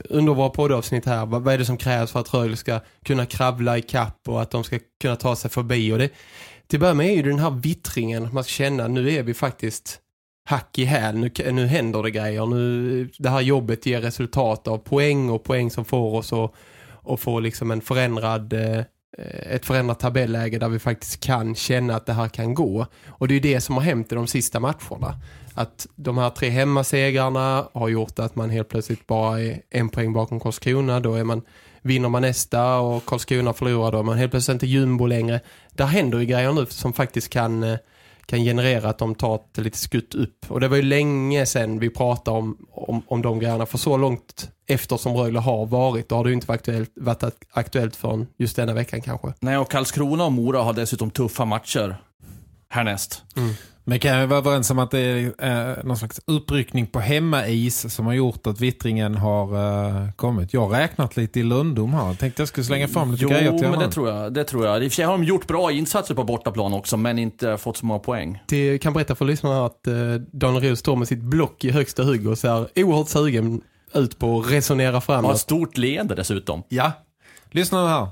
under 0.05 0.35
våra 0.35 0.49
poddavsnitt 0.49 1.07
här. 1.07 1.27
Vad, 1.27 1.43
vad 1.43 1.55
är 1.55 1.59
det 1.59 1.65
som 1.65 1.77
krävs 1.77 2.13
för 2.13 2.21
att 2.21 2.35
Rögle 2.35 2.57
ska 2.57 2.81
kunna 3.05 3.27
kravla 3.27 3.79
i 3.79 3.83
kapp 3.83 4.21
och 4.29 4.43
att 4.43 4.51
de 4.51 4.65
ska 4.65 4.79
kunna 5.01 5.17
ta 5.17 5.37
sig 5.37 5.51
förbi. 5.51 5.93
Och 5.93 5.99
det, 5.99 6.09
till 6.67 6.77
att 6.77 6.81
börja 6.81 6.95
med 6.95 7.07
är 7.07 7.15
ju 7.15 7.23
den 7.23 7.39
här 7.39 7.51
vittringen. 7.51 8.29
Man 8.33 8.45
ska 8.45 8.51
känna, 8.51 8.89
nu 8.89 9.11
är 9.11 9.23
vi 9.23 9.35
faktiskt 9.35 10.01
hack 10.45 10.79
i 10.79 10.85
häl. 10.85 11.17
Nu, 11.17 11.31
nu 11.53 11.67
händer 11.67 12.03
det 12.03 12.11
grejer. 12.11 12.47
Nu, 12.47 13.09
det 13.19 13.29
här 13.29 13.41
jobbet 13.41 13.87
ger 13.87 14.01
resultat 14.01 14.69
av 14.69 14.79
poäng 14.79 15.31
och 15.31 15.45
poäng 15.45 15.71
som 15.71 15.85
får 15.85 16.15
oss 16.15 16.33
att 16.33 16.55
och 17.09 17.21
få 17.21 17.41
liksom 17.41 17.71
en 17.71 17.81
förändrad 17.81 18.53
eh, 18.53 18.85
ett 19.51 19.67
förändrat 19.67 20.01
tabelläge 20.01 20.59
där 20.59 20.69
vi 20.69 20.79
faktiskt 20.79 21.21
kan 21.21 21.55
känna 21.55 21.97
att 21.97 22.07
det 22.07 22.13
här 22.13 22.29
kan 22.29 22.55
gå. 22.55 22.87
Och 23.09 23.29
det 23.29 23.33
är 23.33 23.35
ju 23.35 23.55
det 23.55 23.61
som 23.61 23.75
har 23.75 23.83
hänt 23.83 24.13
i 24.13 24.15
de 24.15 24.27
sista 24.27 24.61
matcherna. 24.61 25.21
Att 25.55 25.87
de 25.95 26.19
här 26.19 26.31
tre 26.31 26.49
hemmasegrarna 26.49 27.69
har 27.73 27.89
gjort 27.89 28.19
att 28.19 28.37
man 28.37 28.51
helt 28.51 28.69
plötsligt 28.69 29.07
bara 29.07 29.41
är 29.41 29.61
en 29.71 29.89
poäng 29.89 30.13
bakom 30.13 30.41
Karlskrona. 30.41 31.01
Då 31.01 31.15
är 31.15 31.25
man, 31.25 31.43
vinner 31.83 32.09
man 32.09 32.23
nästa 32.23 32.79
och 32.79 33.05
Karlskrona 33.05 33.53
förlorar 33.53 33.93
då 33.93 33.99
är 33.99 34.03
man 34.03 34.19
helt 34.19 34.31
plötsligt 34.31 34.55
inte 34.55 34.67
jumbo 34.67 35.07
längre. 35.07 35.41
Där 35.71 35.87
händer 35.87 36.19
ju 36.19 36.25
grejer 36.25 36.53
nu 36.53 36.67
som 36.67 36.93
faktiskt 36.93 37.31
kan, 37.31 37.63
eh, 37.63 37.79
kan 38.29 38.45
generera 38.45 38.89
att 38.89 38.99
de 38.99 39.15
tar 39.15 39.35
ett 39.35 39.59
lite 39.59 39.79
skutt 39.79 40.15
upp. 40.15 40.47
Och 40.49 40.61
det 40.61 40.69
var 40.69 40.77
ju 40.77 40.83
länge 40.83 41.47
sedan 41.47 41.79
vi 41.79 41.91
pratade 41.91 42.39
om, 42.39 42.67
om, 42.71 43.03
om 43.07 43.23
de 43.23 43.39
grejerna. 43.39 43.67
För 43.67 43.79
så 43.79 43.97
långt 43.97 44.51
efter 44.67 44.97
som 44.97 45.17
Rögle 45.17 45.39
har 45.39 45.67
varit, 45.67 46.09
då 46.09 46.17
har 46.17 46.25
det 46.25 46.31
ju 46.31 46.35
inte 46.35 46.47
varit 46.47 46.61
aktuellt, 46.61 46.91
varit 46.97 47.23
aktuellt 47.51 47.97
för 47.97 48.27
just 48.39 48.57
denna 48.57 48.75
veckan 48.75 49.01
kanske. 49.01 49.35
Nej, 49.41 49.59
och 49.59 49.71
Karlskrona 49.71 50.25
och 50.25 50.33
Mora 50.33 50.63
har 50.63 50.73
dessutom 50.73 51.11
tuffa 51.11 51.45
matcher 51.45 51.97
härnäst. 52.69 53.23
Men 53.89 53.99
kan 53.99 54.11
jag 54.11 54.27
vara 54.27 54.39
överens 54.39 54.71
om 54.71 54.79
att 54.79 54.91
det 54.91 54.99
är 55.01 55.35
eh, 55.79 55.85
någon 55.85 55.97
slags 55.97 56.21
uppryckning 56.27 56.87
på 56.87 57.01
hemmais 57.01 57.95
som 57.95 58.07
har 58.07 58.13
gjort 58.13 58.47
att 58.47 58.61
vittringen 58.61 59.15
har 59.15 59.55
eh, 60.05 60.11
kommit? 60.13 60.55
Jag 60.55 60.61
har 60.61 60.69
räknat 60.69 61.17
lite 61.17 61.41
i 61.41 61.43
Lundom 61.43 61.95
här. 61.95 62.15
Tänkte 62.15 62.43
jag 62.43 62.49
skulle 62.49 62.65
slänga 62.65 62.89
fram 62.89 63.11
lite 63.13 63.23
Jo, 63.23 63.29
grejer 63.29 63.51
till 63.51 63.61
men 63.61 63.71
honom. 63.71 63.81
det 63.89 63.91
tror 63.95 64.09
jag. 64.09 64.33
Det 64.33 64.45
tror 64.45 64.67
jag. 64.67 64.85
I 64.85 64.87
och 64.89 64.93
för 64.93 64.97
sig 64.97 65.05
har 65.05 65.13
de 65.13 65.25
gjort 65.25 65.47
bra 65.47 65.73
insatser 65.73 66.15
på 66.15 66.25
bortaplan 66.25 66.73
också, 66.73 66.97
men 66.97 67.19
inte 67.19 67.57
fått 67.59 67.77
så 67.77 67.87
många 67.87 68.01
poäng. 68.01 68.43
Det 68.49 68.79
kan 68.79 68.93
berätta 68.93 69.15
för 69.15 69.25
lyssnarna 69.25 69.67
att 69.67 69.87
eh, 69.87 69.95
Daniel 70.33 70.63
Rud 70.63 70.79
står 70.79 70.97
med 70.97 71.09
sitt 71.09 71.23
block 71.23 71.65
i 71.65 71.71
högsta 71.71 72.03
hugg 72.03 72.29
och 72.29 72.39
ser 72.39 72.69
oerhört 72.85 73.09
sugen 73.09 73.61
ut 73.95 74.19
på 74.19 74.41
att 74.41 74.53
resonera 74.53 75.01
fram. 75.01 75.25
Har 75.25 75.33
det. 75.33 75.35
ett 75.35 75.41
stort 75.41 75.77
leende 75.79 76.15
dessutom. 76.15 76.63
Ja, 76.69 76.93
lyssna 77.51 77.89
här. 77.89 78.09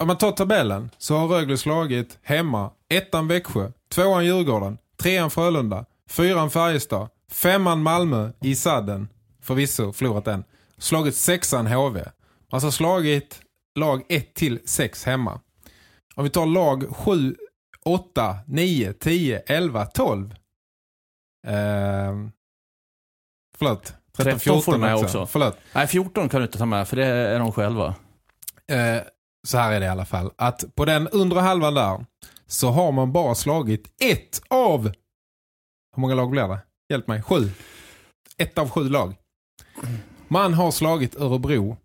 Om 0.00 0.06
man 0.06 0.18
tar 0.18 0.32
tabellen 0.32 0.90
så 0.98 1.16
har 1.16 1.28
Rögle 1.28 1.56
slagit 1.56 2.18
hemma 2.22 2.70
ettan 2.90 3.28
Växjö, 3.28 3.70
tvåan 3.94 4.24
Djurgården, 4.24 4.78
trean 4.96 5.30
Frölunda, 5.30 5.84
fyran 6.08 6.50
Färjestad, 6.50 7.08
femman 7.30 7.82
Malmö 7.82 8.30
i 8.40 8.56
sadden, 8.56 9.08
förvisso 9.40 9.92
förlorat 9.92 10.24
den, 10.24 10.44
slagit 10.78 11.16
sexan 11.16 11.66
HV. 11.66 12.04
Alltså 12.50 12.70
slagit 12.70 13.40
lag 13.78 14.02
1 14.08 14.34
till 14.34 14.60
6 14.64 15.04
hemma. 15.04 15.40
Om 16.14 16.24
vi 16.24 16.30
tar 16.30 16.46
lag 16.46 16.96
7, 16.96 17.36
8, 17.84 18.36
9, 18.46 18.92
10, 18.92 19.38
11, 19.46 19.86
12. 19.86 20.34
Ehm, 21.46 22.32
förlåt. 23.58 23.94
13, 24.16 24.24
13 24.24 24.32
får 24.32 24.38
14 24.38 24.74
du 24.74 24.80
med 24.80 24.94
också. 24.94 25.04
också. 25.04 25.26
Förlåt. 25.26 25.56
Nej, 25.72 25.86
14 25.86 26.28
kan 26.28 26.40
du 26.40 26.46
inte 26.46 26.58
ta 26.58 26.66
med, 26.66 26.88
för 26.88 26.96
det 26.96 27.06
är 27.06 27.38
de 27.38 27.52
själva. 27.52 27.94
Eh, 28.70 29.02
så 29.46 29.58
här 29.58 29.72
är 29.72 29.80
det 29.80 29.86
i 29.86 29.88
alla 29.88 30.04
fall. 30.04 30.30
Att 30.36 30.74
på 30.74 30.84
den 30.84 31.08
undre 31.08 31.40
halvan 31.40 31.74
där 31.74 32.04
så 32.46 32.70
har 32.70 32.92
man 32.92 33.12
bara 33.12 33.34
slagit 33.34 34.02
ett 34.02 34.42
av... 34.48 34.84
Hur 35.94 36.00
många 36.00 36.14
lag 36.14 36.30
blir 36.30 36.48
det? 36.48 36.58
Hjälp 36.88 37.08
mig. 37.08 37.22
Sju. 37.22 37.50
Ett 38.36 38.58
av 38.58 38.70
sju 38.70 38.88
lag. 38.88 39.14
Man 40.28 40.54
har 40.54 40.70
slagit 40.70 41.16
Örebro 41.16 41.76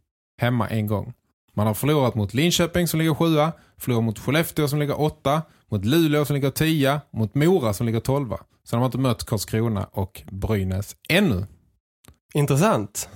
hemma 0.41 0.67
en 0.69 0.87
gång. 0.87 1.13
Man 1.53 1.67
har 1.67 1.73
förlorat 1.73 2.15
mot 2.15 2.33
Linköping 2.33 2.87
som 2.87 2.99
ligger 2.99 3.13
sjua. 3.13 3.51
Förlorat 3.77 4.03
mot 4.03 4.19
Skellefteå 4.19 4.67
som 4.67 4.79
ligger 4.79 5.01
åtta. 5.01 5.41
mot 5.71 5.85
Luleå 5.85 6.25
som 6.25 6.33
ligger 6.33 6.51
10, 6.51 7.01
mot 7.11 7.35
Mora 7.35 7.73
som 7.73 7.85
ligger 7.85 7.99
12. 7.99 8.29
Så 8.63 8.75
de 8.75 8.77
har 8.77 8.85
inte 8.85 8.97
mött 8.97 9.25
Karlskrona 9.25 9.85
och 9.91 10.21
Brynäs 10.31 10.95
ännu. 11.09 11.45
Intressant. 12.33 13.09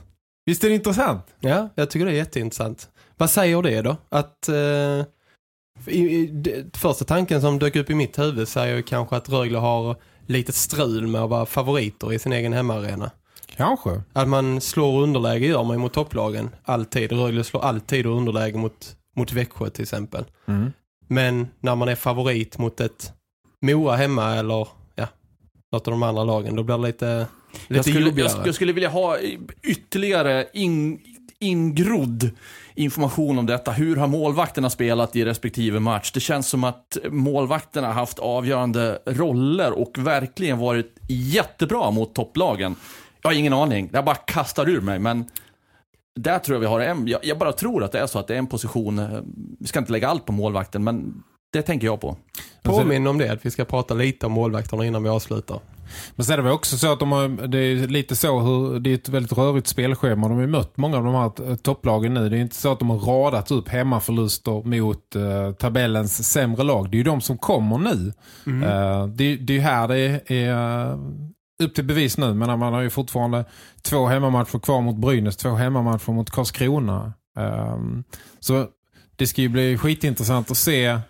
Visst 0.45 0.63
är 0.63 0.69
det 0.69 0.75
intressant? 0.75 1.25
Ja, 1.39 1.69
jag 1.75 1.89
tycker 1.89 2.05
det 2.05 2.11
är 2.11 2.15
jätteintressant. 2.15 2.89
Vad 3.17 3.29
säger 3.29 3.61
det 3.61 3.81
då? 3.81 3.97
Att 4.09 4.49
eh, 4.49 5.05
första 6.73 7.05
tanken 7.05 7.41
som 7.41 7.59
dök 7.59 7.75
upp 7.75 7.89
i 7.89 7.95
mitt 7.95 8.19
huvud 8.19 8.47
säger 8.47 8.75
ju 8.75 8.83
kanske 8.83 9.15
att 9.15 9.29
Rögle 9.29 9.57
har 9.57 9.95
lite 10.27 10.51
strul 10.51 11.07
med 11.07 11.21
att 11.21 11.29
vara 11.29 11.45
favoriter 11.45 12.13
i 12.13 12.19
sin 12.19 12.33
egen 12.33 12.53
hemmaarena. 12.53 13.11
Kanske. 13.45 14.01
Att 14.13 14.27
man 14.27 14.61
slår 14.61 15.01
underläge 15.03 15.47
gör 15.47 15.63
man 15.63 15.75
ju 15.75 15.79
mot 15.79 15.93
topplagen 15.93 16.49
alltid. 16.63 17.11
Rögle 17.11 17.43
slår 17.43 17.61
alltid 17.61 18.05
underläge 18.05 18.57
mot, 18.57 18.95
mot 19.15 19.31
Växjö 19.33 19.69
till 19.69 19.83
exempel. 19.83 20.25
Mm. 20.45 20.71
Men 21.07 21.47
när 21.59 21.75
man 21.75 21.87
är 21.87 21.95
favorit 21.95 22.57
mot 22.57 22.79
ett 22.79 23.13
Mora 23.61 23.95
hemma 23.95 24.35
eller 24.35 24.67
ja, 24.95 25.07
något 25.71 25.87
av 25.87 25.91
de 25.91 26.03
andra 26.03 26.23
lagen, 26.23 26.55
då 26.55 26.63
blir 26.63 26.77
det 26.77 26.83
lite, 26.83 27.27
lite 27.67 27.75
Jag 27.75 27.85
skulle, 27.85 28.21
jag, 28.21 28.47
jag 28.47 28.55
skulle 28.55 28.73
vilja 28.73 28.89
ha 28.89 29.17
ytterligare 29.63 30.47
in, 30.53 30.99
ingrodd 31.39 32.29
information 32.75 33.39
om 33.39 33.45
detta. 33.45 33.71
Hur 33.71 33.95
har 33.95 34.07
målvakterna 34.07 34.69
spelat 34.69 35.15
i 35.15 35.25
respektive 35.25 35.79
match? 35.79 36.11
Det 36.11 36.19
känns 36.19 36.47
som 36.47 36.63
att 36.63 36.97
målvakterna 37.09 37.87
har 37.87 37.93
haft 37.93 38.19
avgörande 38.19 38.99
roller 39.05 39.71
och 39.71 39.97
verkligen 39.97 40.59
varit 40.59 40.97
jättebra 41.07 41.91
mot 41.91 42.15
topplagen. 42.15 42.75
Jag 43.21 43.29
har 43.29 43.35
ingen 43.35 43.53
aning. 43.53 43.89
Jag 43.93 44.05
bara 44.05 44.15
kastar 44.15 44.69
ur 44.69 44.81
mig, 44.81 44.99
men 44.99 45.25
där 46.15 46.39
tror 46.39 46.55
jag 46.55 46.59
vi 46.59 46.65
har 46.65 46.79
en, 46.79 47.07
jag, 47.07 47.25
jag 47.25 47.37
bara 47.37 47.51
tror 47.51 47.83
att 47.83 47.91
det 47.91 47.99
är 47.99 48.07
så 48.07 48.19
att 48.19 48.27
det 48.27 48.33
är 48.33 48.37
en 48.37 48.47
position, 48.47 48.99
eh, 48.99 49.19
vi 49.59 49.67
ska 49.67 49.79
inte 49.79 49.91
lägga 49.91 50.07
allt 50.07 50.25
på 50.25 50.31
målvakten, 50.31 50.83
men 50.83 51.23
det 51.53 51.61
tänker 51.61 51.87
jag 51.87 52.01
på. 52.01 52.17
Påminn 52.63 53.07
om 53.07 53.17
det, 53.17 53.29
att 53.29 53.45
vi 53.45 53.51
ska 53.51 53.65
prata 53.65 53.93
lite 53.93 54.25
om 54.25 54.31
målvakterna 54.31 54.85
innan 54.85 55.03
vi 55.03 55.09
avslutar. 55.09 55.59
Men 56.15 56.25
sen 56.25 56.39
är 56.39 56.43
det 56.43 56.51
också 56.51 56.77
så 56.77 56.93
att 56.93 56.99
de 56.99 57.11
har, 57.11 57.47
det 57.47 57.57
är 57.57 57.87
lite 57.87 58.15
så 58.15 58.39
hur, 58.39 58.79
det 58.79 58.89
är 58.89 58.95
ett 58.95 59.09
väldigt 59.09 59.37
rörigt 59.37 59.67
spelschema. 59.67 60.27
De 60.27 60.33
har 60.33 60.41
ju 60.41 60.47
mött 60.47 60.77
många 60.77 60.97
av 60.97 61.03
de 61.03 61.15
här 61.15 61.49
eh, 61.49 61.55
topplagen 61.55 62.13
nu. 62.13 62.29
Det 62.29 62.37
är 62.37 62.41
inte 62.41 62.55
så 62.55 62.71
att 62.71 62.79
de 62.79 62.89
har 62.89 62.99
radat 62.99 63.51
upp 63.51 63.69
hemmaförluster 63.69 64.67
mot 64.67 65.15
uh, 65.15 65.53
tabellens 65.53 66.31
sämre 66.31 66.63
lag. 66.63 66.91
Det 66.91 66.95
är 66.95 66.97
ju 66.97 67.03
de 67.03 67.21
som 67.21 67.37
kommer 67.37 67.77
nu. 67.77 68.13
Mm. 68.45 68.63
Uh, 68.63 69.07
det, 69.07 69.35
det 69.35 69.53
är 69.53 69.57
ju 69.57 69.61
här 69.61 69.87
det 69.87 70.31
är 70.31 70.91
uh, 70.91 70.99
upp 71.63 71.75
till 71.75 71.83
bevis 71.83 72.17
nu. 72.17 72.33
Men 72.33 72.59
man 72.59 72.73
har 72.73 72.81
ju 72.81 72.89
fortfarande 72.89 73.45
två 73.81 74.07
hemmamatcher 74.07 74.59
kvar 74.59 74.81
mot 74.81 74.95
Brynäs, 74.95 75.37
två 75.37 75.49
hemmamatcher 75.49 76.11
mot 76.11 76.29
Karlskrona. 76.29 77.13
Um, 77.37 78.03
så 78.39 78.67
det 79.15 79.27
ska 79.27 79.41
ju 79.41 79.49
bli 79.49 79.77
skitintressant 79.77 80.51
att 80.51 80.57
se 80.57 80.91
uh, 80.93 81.01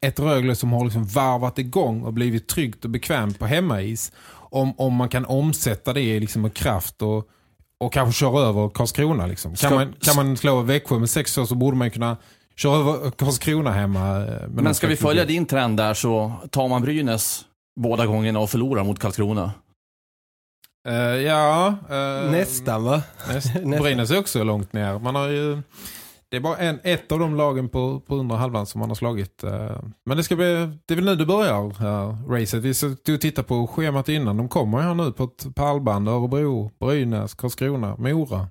ett 0.00 0.20
Rögle 0.20 0.54
som 0.54 0.72
har 0.72 0.84
liksom 0.84 1.04
varvat 1.04 1.58
igång 1.58 2.02
och 2.02 2.12
blivit 2.12 2.48
tryggt 2.48 2.84
och 2.84 2.90
bekvämt 2.90 3.38
på 3.38 3.46
hemmais. 3.46 4.12
Om, 4.50 4.74
om 4.78 4.94
man 4.94 5.08
kan 5.08 5.26
omsätta 5.26 5.92
det 5.92 6.00
i 6.00 6.20
liksom 6.20 6.50
kraft 6.50 7.02
och, 7.02 7.28
och 7.80 7.92
kanske 7.92 8.18
köra 8.20 8.40
över 8.40 8.68
Karlskrona. 8.68 9.26
Liksom. 9.26 9.50
Kan, 9.50 9.56
Ska- 9.56 9.74
man, 9.74 9.94
kan 10.00 10.16
man 10.16 10.36
slå 10.36 10.60
Växjö 10.60 10.98
med 10.98 11.10
sex 11.10 11.38
år 11.38 11.44
så 11.44 11.54
borde 11.54 11.76
man 11.76 11.90
kunna 11.90 12.16
köra 12.56 12.76
över 12.76 13.10
Karlskrona 13.10 13.70
hemma. 13.72 14.26
eh, 14.26 14.48
Men 14.48 14.74
ska 14.74 14.86
vi 14.86 14.96
följa 14.96 15.24
din 15.24 15.46
trend 15.46 15.76
där 15.76 15.94
så 15.94 16.32
tar 16.50 16.68
man 16.68 16.82
Brynäs 16.82 17.44
båda 17.80 18.06
gångerna 18.06 18.38
och 18.40 18.50
förlorar 18.50 18.84
mot 18.84 18.98
Karlskrona. 18.98 19.52
Eh, 20.88 20.94
ja. 20.94 21.66
eh, 21.90 22.30
Nästan 22.30 22.84
va? 22.84 23.02
Näst. 23.28 23.52
Brynäs 23.64 24.10
är 24.10 24.18
också 24.18 24.44
långt 24.44 24.72
ner. 24.72 24.98
Man 24.98 25.14
har 25.14 25.28
ju, 25.28 25.62
det 26.36 26.38
är 26.38 26.42
bara 26.42 26.56
en, 26.56 26.80
ett 26.82 27.12
av 27.12 27.18
de 27.18 27.34
lagen 27.34 27.68
på, 27.68 28.00
på 28.00 28.14
undre 28.14 28.38
halvan 28.38 28.66
som 28.66 28.78
man 28.78 28.90
har 28.90 28.94
slagit. 28.94 29.44
Eh, 29.44 29.76
men 30.04 30.16
det 30.16 30.24
ska 30.24 30.36
bli, 30.36 30.78
det 30.86 30.94
är 30.94 30.96
väl 30.96 31.04
nu 31.04 31.16
det 31.16 31.26
börjar, 31.26 31.84
uh, 31.84 32.30
racet. 32.30 32.62
Vi 32.62 32.74
stod 32.74 32.92
och 32.92 33.20
tittade 33.20 33.48
på 33.48 33.66
schemat 33.66 34.08
innan. 34.08 34.36
De 34.36 34.48
kommer 34.48 34.78
ju 34.78 34.84
här 34.84 34.94
nu 34.94 35.12
på 35.12 35.24
ett 35.24 35.54
pallband. 35.54 36.08
Örebro, 36.08 36.70
Brynäs, 36.80 37.34
Karlskrona, 37.34 37.96
Mora. 37.96 38.48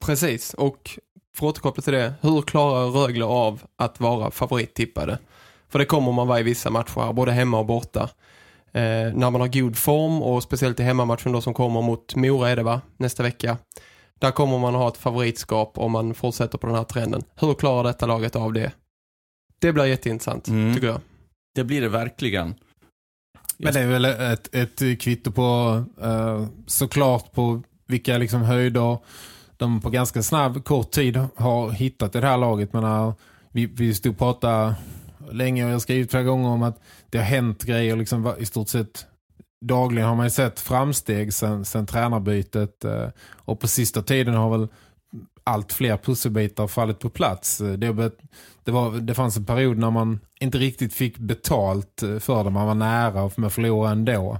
Precis, 0.00 0.54
och 0.54 0.98
för 1.36 1.46
att 1.46 1.50
återkoppla 1.50 1.82
till 1.82 1.92
det, 1.92 2.14
hur 2.20 2.42
klarar 2.42 2.90
Rögle 2.90 3.24
av 3.24 3.62
att 3.76 4.00
vara 4.00 4.30
favorittippade? 4.30 5.18
För 5.68 5.78
det 5.78 5.84
kommer 5.84 6.12
man 6.12 6.28
vara 6.28 6.40
i 6.40 6.42
vissa 6.42 6.70
matcher, 6.70 7.12
både 7.12 7.32
hemma 7.32 7.58
och 7.58 7.66
borta. 7.66 8.02
Eh, 8.72 9.12
när 9.14 9.30
man 9.30 9.40
har 9.40 9.48
god 9.48 9.76
form 9.76 10.22
och 10.22 10.42
speciellt 10.42 10.80
i 10.80 10.82
hemmamatchen 10.82 11.32
då 11.32 11.40
som 11.40 11.54
kommer 11.54 11.82
mot 11.82 12.14
Mora 12.14 12.50
är 12.50 12.56
det 12.56 12.62
va, 12.62 12.80
nästa 12.96 13.22
vecka. 13.22 13.58
Där 14.24 14.30
kommer 14.30 14.58
man 14.58 14.74
ha 14.74 14.88
ett 14.88 14.96
favoritskap 14.96 15.78
om 15.78 15.92
man 15.92 16.14
fortsätter 16.14 16.58
på 16.58 16.66
den 16.66 16.76
här 16.76 16.84
trenden. 16.84 17.22
Hur 17.34 17.54
klarar 17.54 17.84
detta 17.84 18.06
laget 18.06 18.36
av 18.36 18.52
det? 18.52 18.72
Det 19.58 19.72
blir 19.72 19.84
jätteintressant, 19.84 20.48
Mm. 20.48 20.74
tycker 20.74 20.86
jag. 20.86 21.00
Det 21.54 21.64
blir 21.64 21.80
det 21.80 21.88
verkligen. 21.88 22.54
Men 23.58 23.74
det 23.74 23.80
är 23.80 23.86
väl 23.86 24.04
ett, 24.04 24.54
ett 24.54 25.00
kvitto 25.00 25.32
på 25.32 25.82
eh, 26.02 26.46
såklart 26.66 27.32
på 27.32 27.62
vilka 27.86 28.18
liksom 28.18 28.42
höjder 28.42 28.98
de 29.56 29.80
på 29.80 29.90
ganska 29.90 30.22
snabb 30.22 30.64
kort 30.64 30.90
tid 30.90 31.16
har 31.36 31.70
hittat 31.70 32.16
i 32.16 32.20
det 32.20 32.26
här 32.26 32.38
laget. 32.38 32.72
Men 32.72 32.84
uh, 32.84 33.14
vi, 33.52 33.66
vi 33.66 33.94
stod 33.94 34.12
och 34.12 34.18
pratade 34.18 34.74
länge 35.32 35.64
och 35.64 35.70
jag 35.70 35.74
har 35.74 35.80
skrivit 35.80 36.10
flera 36.10 36.24
gånger 36.24 36.48
om 36.48 36.62
att 36.62 36.80
det 37.10 37.18
har 37.18 37.24
hänt 37.24 37.64
grejer 37.64 37.96
liksom 37.96 38.34
i 38.38 38.46
stort 38.46 38.68
sett 38.68 39.06
dagligen 39.66 40.08
har 40.08 40.16
man 40.16 40.26
ju 40.26 40.30
sett 40.30 40.60
framsteg 40.60 41.34
sen, 41.34 41.64
sen 41.64 41.86
tränarbytet 41.86 42.84
eh, 42.84 43.08
och 43.30 43.60
på 43.60 43.68
sista 43.68 44.02
tiden 44.02 44.34
har 44.34 44.58
väl 44.58 44.68
allt 45.44 45.72
fler 45.72 45.96
pusselbitar 45.96 46.66
fallit 46.66 46.98
på 46.98 47.10
plats. 47.10 47.60
Eh, 47.60 47.72
det, 47.72 48.10
det, 48.64 48.72
var, 48.72 49.00
det 49.00 49.14
fanns 49.14 49.36
en 49.36 49.44
period 49.44 49.78
när 49.78 49.90
man 49.90 50.20
inte 50.40 50.58
riktigt 50.58 50.94
fick 50.94 51.18
betalt 51.18 52.02
eh, 52.02 52.18
för 52.18 52.44
det. 52.44 52.50
Man 52.50 52.66
var 52.66 52.74
nära 52.74 53.22
och 53.22 53.38
man 53.38 53.50
förlorade 53.50 53.92
ändå. 53.92 54.38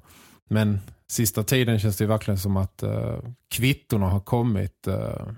Men 0.48 0.80
sista 1.08 1.42
tiden 1.42 1.78
känns 1.78 1.96
det 1.96 2.06
verkligen 2.06 2.38
som 2.38 2.56
att 2.56 2.82
uh, 2.82 3.18
kvittorna 3.50 4.08
har 4.08 4.20
kommit. 4.20 4.88
Uh, 4.88 5.32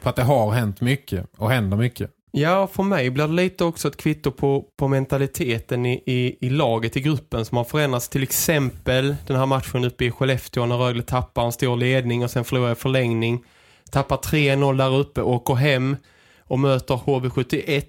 för 0.00 0.10
att 0.10 0.16
det 0.16 0.22
har 0.22 0.52
hänt 0.52 0.80
mycket 0.80 1.26
och 1.36 1.50
händer 1.50 1.76
mycket. 1.76 2.10
Ja, 2.32 2.66
för 2.66 2.82
mig 2.82 3.10
blir 3.10 3.26
det 3.26 3.32
lite 3.32 3.64
också 3.64 3.88
ett 3.88 3.96
kvitto 3.96 4.30
på, 4.30 4.64
på 4.76 4.88
mentaliteten 4.88 5.86
i, 5.86 6.02
i, 6.06 6.46
i 6.46 6.50
laget, 6.50 6.96
i 6.96 7.00
gruppen 7.00 7.44
som 7.44 7.56
har 7.56 7.64
förändrats. 7.64 8.08
Till 8.08 8.22
exempel 8.22 9.16
den 9.26 9.36
här 9.36 9.46
matchen 9.46 9.84
uppe 9.84 10.04
i 10.04 10.10
Skellefteå 10.10 10.66
när 10.66 10.76
Rögle 10.76 11.02
tappar 11.02 11.44
en 11.44 11.52
stor 11.52 11.76
ledning 11.76 12.24
och 12.24 12.30
sen 12.30 12.44
förlorar 12.44 12.72
i 12.72 12.74
förlängning. 12.74 13.44
Tappar 13.90 14.16
3-0 14.16 14.78
där 14.78 14.96
uppe, 14.96 15.22
åker 15.22 15.54
hem 15.54 15.96
och 16.40 16.58
möter 16.58 16.94
HV71 16.94 17.84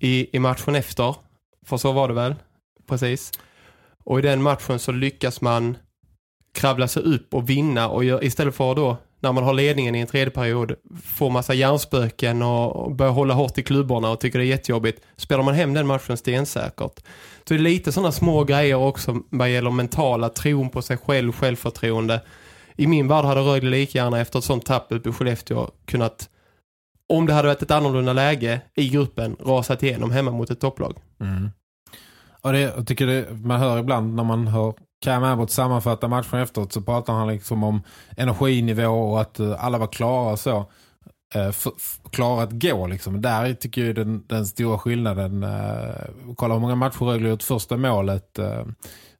i, 0.00 0.36
i 0.36 0.38
matchen 0.38 0.74
efter. 0.74 1.14
För 1.66 1.76
så 1.76 1.92
var 1.92 2.08
det 2.08 2.14
väl, 2.14 2.34
precis. 2.88 3.32
Och 4.04 4.18
i 4.18 4.22
den 4.22 4.42
matchen 4.42 4.78
så 4.78 4.92
lyckas 4.92 5.40
man 5.40 5.76
kravla 6.54 6.88
sig 6.88 7.02
upp 7.02 7.34
och 7.34 7.50
vinna 7.50 7.88
och 7.88 8.04
gör, 8.04 8.24
istället 8.24 8.54
för 8.54 8.74
då 8.74 8.96
när 9.26 9.32
man 9.32 9.44
har 9.44 9.54
ledningen 9.54 9.94
i 9.94 10.00
en 10.00 10.06
tredje 10.06 10.30
period 10.30 10.74
får 11.04 11.30
massa 11.30 11.54
hjärnspöken 11.54 12.42
och 12.42 12.96
börjar 12.96 13.12
hålla 13.12 13.34
hårt 13.34 13.58
i 13.58 13.62
klubborna 13.62 14.10
och 14.10 14.20
tycker 14.20 14.38
det 14.38 14.44
är 14.44 14.46
jättejobbigt 14.46 15.02
spelar 15.16 15.42
man 15.42 15.54
hem 15.54 15.74
den 15.74 15.86
matchen 15.86 16.16
stensäkert. 16.16 17.00
Så 17.44 17.54
det 17.54 17.54
är 17.54 17.58
lite 17.58 17.92
sådana 17.92 18.12
små 18.12 18.44
grejer 18.44 18.74
också 18.74 19.16
vad 19.30 19.50
gäller 19.50 19.70
mentala 19.70 20.28
tron 20.28 20.70
på 20.70 20.82
sig 20.82 20.96
själv, 20.96 21.32
självförtroende. 21.32 22.20
I 22.76 22.86
min 22.86 23.08
värld 23.08 23.24
hade 23.24 23.40
Rögle 23.40 23.70
lika 23.70 23.98
gärna 23.98 24.20
efter 24.20 24.38
ett 24.38 24.44
sånt 24.44 24.66
tapp 24.66 24.86
uppe 24.90 25.08
i 25.08 25.12
Skellefteå 25.12 25.70
kunnat 25.84 26.28
om 27.08 27.26
det 27.26 27.32
hade 27.32 27.48
varit 27.48 27.62
ett 27.62 27.70
annorlunda 27.70 28.12
läge 28.12 28.60
i 28.74 28.88
gruppen 28.88 29.36
rasat 29.40 29.82
igenom 29.82 30.10
hemma 30.10 30.30
mot 30.30 30.50
ett 30.50 30.60
topplag. 30.60 30.98
Mm. 31.20 31.50
Och 32.40 32.52
det, 32.52 32.60
jag 32.60 32.86
tycker 32.86 33.06
det, 33.06 33.26
man 33.32 33.60
hör 33.60 33.78
ibland 33.78 34.14
när 34.14 34.24
man 34.24 34.46
hör 34.46 34.74
Cam 35.00 35.24
Abbott 35.24 35.50
sammanfattar 35.50 36.08
matchen 36.08 36.38
efteråt 36.38 36.72
så 36.72 36.80
pratar 36.80 37.12
han 37.12 37.28
liksom 37.28 37.64
om 37.64 37.82
energinivå 38.16 39.12
och 39.12 39.20
att 39.20 39.40
eh, 39.40 39.64
alla 39.64 39.78
var 39.78 39.86
klara 39.86 40.32
och 40.32 40.38
så. 40.38 40.70
Eh, 41.34 41.54
klara 42.12 42.42
att 42.42 42.52
gå 42.52 42.86
liksom. 42.86 43.22
Där 43.22 43.54
tycker 43.54 43.84
jag 43.84 43.94
den, 43.94 44.26
den 44.26 44.46
stora 44.46 44.78
skillnaden. 44.78 45.42
Eh, 45.42 46.34
kolla 46.36 46.54
hur 46.54 46.60
många 46.60 46.74
matcher 46.74 47.04
Rögle 47.04 47.28
gjort 47.28 47.42
första 47.42 47.76
målet. 47.76 48.38
Eh, 48.38 48.60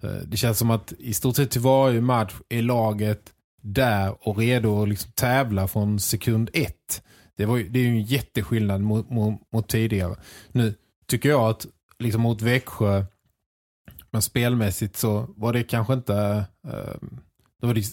eh, 0.00 0.10
det 0.26 0.36
känns 0.36 0.58
som 0.58 0.70
att 0.70 0.92
i 0.98 1.14
stort 1.14 1.36
sett 1.36 1.50
till 1.50 1.60
varje 1.60 2.00
match 2.00 2.34
är 2.48 2.62
laget 2.62 3.22
där 3.62 4.28
och 4.28 4.38
redo 4.38 4.82
att 4.82 4.88
liksom 4.88 5.12
tävla 5.12 5.68
från 5.68 6.00
sekund 6.00 6.50
ett. 6.52 7.02
Det, 7.36 7.46
var, 7.46 7.58
det 7.58 7.78
är 7.78 7.82
ju 7.82 7.88
en 7.88 8.02
jätteskillnad 8.02 8.80
mot, 8.80 9.10
mot, 9.10 9.40
mot 9.52 9.68
tidigare. 9.68 10.16
Nu 10.52 10.74
tycker 11.06 11.28
jag 11.28 11.50
att 11.50 11.66
liksom 11.98 12.22
mot 12.22 12.42
Växjö 12.42 13.04
men 14.16 14.22
spelmässigt 14.22 14.96
så 14.96 15.26
var 15.36 15.52
det 15.52 15.62
kanske 15.62 15.92
inte 15.94 16.44
eh, 16.68 16.94
det 17.60 17.66
var 17.66 17.74
det, 17.74 17.84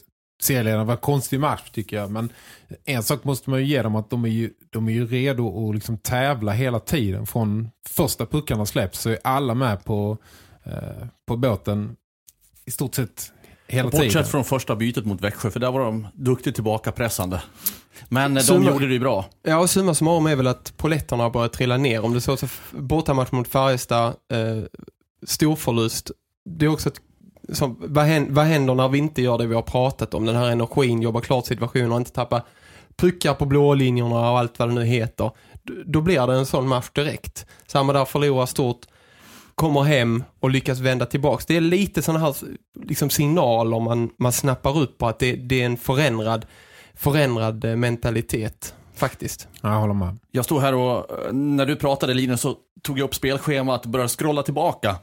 serieledarna 0.44 0.84
var 0.84 0.94
en 0.94 1.00
konstig 1.00 1.40
match 1.40 1.70
tycker 1.72 1.96
jag 1.98 2.12
men 2.12 2.30
en 2.86 3.04
sak 3.04 3.24
måste 3.24 3.50
man 3.50 3.60
ju 3.60 3.66
ge 3.66 3.82
dem 3.82 3.96
att 3.96 4.10
de 4.10 4.26
är 4.26 4.30
ju, 4.30 4.52
de 4.70 4.88
är 4.88 4.94
ju 4.94 5.08
redo 5.08 5.70
att 5.70 5.76
liksom 5.76 5.98
tävla 5.98 6.52
hela 6.52 6.80
tiden 6.80 7.26
från 7.28 7.70
första 7.90 8.26
puckarna 8.26 8.66
släpps 8.66 9.00
så 9.00 9.10
är 9.10 9.18
alla 9.24 9.54
med 9.54 9.84
på 9.84 10.18
eh, 10.64 11.08
på 11.28 11.38
båten 11.38 11.96
i 12.66 12.72
stort 12.72 12.96
sett 12.96 13.32
hela 13.68 13.92
tiden. 13.92 14.06
Bortsett 14.06 14.28
från 14.28 14.44
första 14.46 14.76
bytet 14.76 15.06
mot 15.06 15.22
Växjö, 15.22 15.52
för 15.52 15.60
där 15.60 15.72
var 15.72 15.80
de 15.80 16.08
duktigt 16.14 16.56
tillbaka 16.56 16.92
pressande. 16.92 17.42
Men 18.10 18.38
eh, 18.38 18.44
de 18.44 18.54
Summa- 18.54 18.72
gjorde 18.72 18.88
det 18.88 18.94
ju 18.94 19.00
bra. 19.00 19.26
Ja, 19.44 19.58
och 19.58 19.70
summa 19.70 19.94
summarum 19.94 20.26
är 20.26 20.36
väl 20.36 20.48
att 20.48 20.74
poletterna 20.78 21.24
har 21.24 21.30
börjat 21.30 21.54
trilla 21.54 21.78
ner. 21.78 22.06
Om 22.06 22.14
det 22.14 22.22
så 22.22 22.38
så 22.38 22.48
bortamatch 22.72 23.32
mot 23.32 23.48
Färjestad, 23.48 24.08
eh, 24.32 24.64
storförlust. 25.26 26.12
Det 26.46 26.66
är 26.66 26.70
också 26.70 26.90
ett, 26.90 27.02
som, 27.54 27.78
vad, 27.80 28.06
händer, 28.06 28.32
vad 28.32 28.46
händer 28.46 28.76
när 28.76 28.90
vi 28.90 28.98
inte 28.98 29.22
gör 29.22 29.38
det 29.38 29.48
vi 29.48 29.56
har 29.56 29.62
pratat 29.62 30.14
om? 30.14 30.26
Den 30.26 30.36
här 30.36 30.50
energin, 30.50 31.02
jobba 31.02 31.22
klart 31.22 31.46
situationen 31.46 31.92
och 31.92 31.98
inte 31.98 32.12
tappa 32.12 32.42
puckar 32.96 33.34
på 33.34 33.46
blålinjerna 33.46 34.32
och 34.32 34.40
allt 34.40 34.60
vad 34.60 34.70
det 34.70 34.74
nu 34.74 34.86
heter. 34.86 35.32
Då 35.86 36.02
blir 36.02 36.28
det 36.28 36.34
en 36.34 36.46
sån 36.46 36.68
match 36.68 36.90
direkt. 36.94 37.46
Samma 37.68 37.94
där 37.94 38.06
förlorar 38.06 38.46
stort, 38.46 38.86
kommer 39.56 39.82
hem 39.82 40.24
och 40.40 40.50
lyckas 40.50 40.80
vända 40.80 41.06
tillbaks. 41.06 41.46
Det 41.46 41.58
är 41.58 41.62
lite 41.62 42.02
sådana 42.02 42.26
här 42.26 42.36
liksom, 42.84 43.10
signaler 43.10 43.80
man, 43.80 44.10
man 44.18 44.32
snappar 44.32 44.78
upp 44.78 44.98
på 44.98 45.08
att 45.08 45.20
det, 45.20 45.36
det 45.36 45.62
är 45.62 45.66
en 45.66 45.78
förändrad, 45.78 46.46
förändrad 46.94 47.66
eh, 47.66 47.76
mentalitet 47.76 48.76
faktiskt. 48.96 49.48
Jag 49.62 49.70
håller 49.70 49.94
med. 49.94 50.18
Jag 50.32 50.46
stod 50.46 50.62
här 50.62 50.74
och 50.74 51.12
eh, 51.12 51.34
när 51.34 51.66
du 51.66 51.76
pratade 51.76 52.14
Linus 52.14 52.42
så 52.42 52.56
tog 52.82 53.00
jag 53.00 53.06
upp 53.06 53.16
spelschemat 53.16 53.86
och 53.86 53.92
började 53.92 54.10
scrolla 54.10 54.44
tillbaka. 54.44 54.96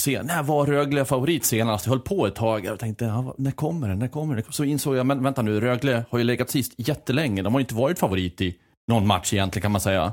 Se, 0.00 0.22
när 0.22 0.42
var 0.42 0.66
Rögle 0.66 1.04
favorit 1.04 1.44
senast? 1.44 1.86
Jag 1.86 1.90
höll 1.90 2.00
på 2.00 2.26
ett 2.26 2.34
tag 2.34 2.68
och 2.72 2.78
tänkte, 2.78 3.04
ja, 3.04 3.34
när 3.38 3.50
kommer 3.50 3.88
det? 3.88 3.94
När 3.94 4.08
kommer 4.08 4.36
den? 4.36 4.44
Så 4.50 4.64
insåg 4.64 4.96
jag, 4.96 5.06
men 5.06 5.22
vänta 5.22 5.42
nu, 5.42 5.60
Rögle 5.60 6.04
har 6.10 6.18
ju 6.18 6.24
legat 6.24 6.50
sist 6.50 6.72
jättelänge. 6.76 7.42
De 7.42 7.54
har 7.54 7.60
ju 7.60 7.62
inte 7.62 7.74
varit 7.74 7.98
favorit 7.98 8.40
i 8.40 8.56
någon 8.88 9.06
match 9.06 9.32
egentligen 9.32 9.62
kan 9.62 9.72
man 9.72 9.80
säga. 9.80 10.12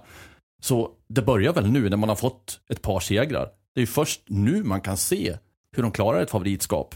Så 0.62 0.90
det 1.10 1.22
börjar 1.22 1.54
väl 1.54 1.72
nu 1.72 1.90
när 1.90 1.98
man 1.98 2.10
har 2.10 2.16
fått 2.16 2.60
ett 2.70 2.82
par 2.82 3.00
segrar. 3.00 3.48
Det 3.76 3.80
är 3.80 3.82
ju 3.82 3.88
först 3.88 4.22
nu 4.28 4.64
man 4.64 4.82
kan 4.82 4.98
se 4.98 5.38
hur 5.76 5.84
de 5.84 5.92
klarar 5.92 6.22
ett 6.22 6.32
favoritskap. 6.32 6.96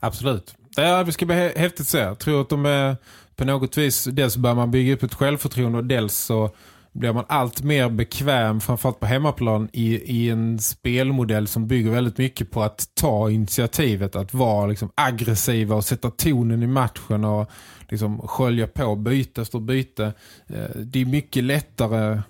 Absolut. 0.00 0.54
Det, 0.76 0.82
är, 0.82 1.04
det 1.04 1.12
ska 1.12 1.26
bli 1.26 1.36
häftigt 1.56 1.80
att 1.80 1.86
se. 1.86 1.98
Jag 1.98 2.18
tror 2.18 2.40
att 2.40 2.48
de 2.48 2.66
är 2.66 2.96
på 3.36 3.44
något 3.44 3.78
vis, 3.78 4.04
dels 4.04 4.36
bör 4.36 4.54
man 4.54 4.70
bygga 4.70 4.94
upp 4.94 5.02
ett 5.02 5.14
självförtroende 5.14 5.78
och 5.78 5.84
dels 5.84 6.14
så 6.14 6.50
blir 6.92 7.12
man 7.12 7.24
allt 7.28 7.62
mer 7.62 7.88
bekväm, 7.88 8.60
framförallt 8.60 9.00
på 9.00 9.06
hemmaplan, 9.06 9.68
i, 9.72 9.96
i 9.96 10.30
en 10.30 10.58
spelmodell 10.58 11.48
som 11.48 11.66
bygger 11.66 11.90
väldigt 11.90 12.18
mycket 12.18 12.50
på 12.50 12.62
att 12.62 12.88
ta 12.94 13.30
initiativet, 13.30 14.16
att 14.16 14.34
vara 14.34 14.66
liksom 14.66 14.90
aggressiva 14.94 15.74
och 15.74 15.84
sätta 15.84 16.10
tonen 16.10 16.62
i 16.62 16.66
matchen 16.66 17.24
och 17.24 17.50
liksom 17.88 18.28
skölja 18.28 18.66
på 18.66 18.96
byte 18.96 19.42
efter 19.42 19.58
byte. 19.58 20.12
Eh, 20.46 20.76
Det 20.76 21.00
är 21.00 21.06
mycket 21.06 21.44
lättare, 21.44 22.22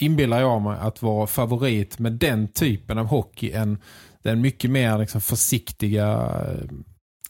inbillar 0.00 0.40
jag 0.40 0.62
mig, 0.62 0.78
att 0.80 1.02
vara 1.02 1.26
favorit 1.26 1.98
med 1.98 2.12
den 2.12 2.48
typen 2.48 2.98
av 2.98 3.06
hockey 3.06 3.52
än 3.52 3.78
den 4.22 4.40
mycket 4.40 4.70
mer 4.70 4.98
liksom 4.98 5.20
försiktiga 5.20 6.06
eh, 6.06 6.68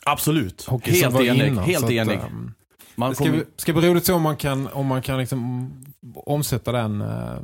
Absolut. 0.07 0.67
Helt 0.71 1.21
enig, 1.21 1.47
innan. 1.49 1.65
helt 1.65 1.81
Så 1.81 1.87
att, 2.13 2.58
Man 2.99 3.09
det 3.11 3.15
ska, 3.17 3.25
kommer- 3.25 3.45
ska 3.57 3.73
bli 3.73 3.89
roligt 3.89 4.05
så 4.07 4.15
om 4.15 4.23
man 4.23 4.37
kan, 4.37 4.69
om 4.69 4.87
man 4.87 5.03
kan 5.03 5.19
liksom 5.19 5.71
omsätta 6.15 6.73
den, 6.73 7.01
eh, 7.01 7.37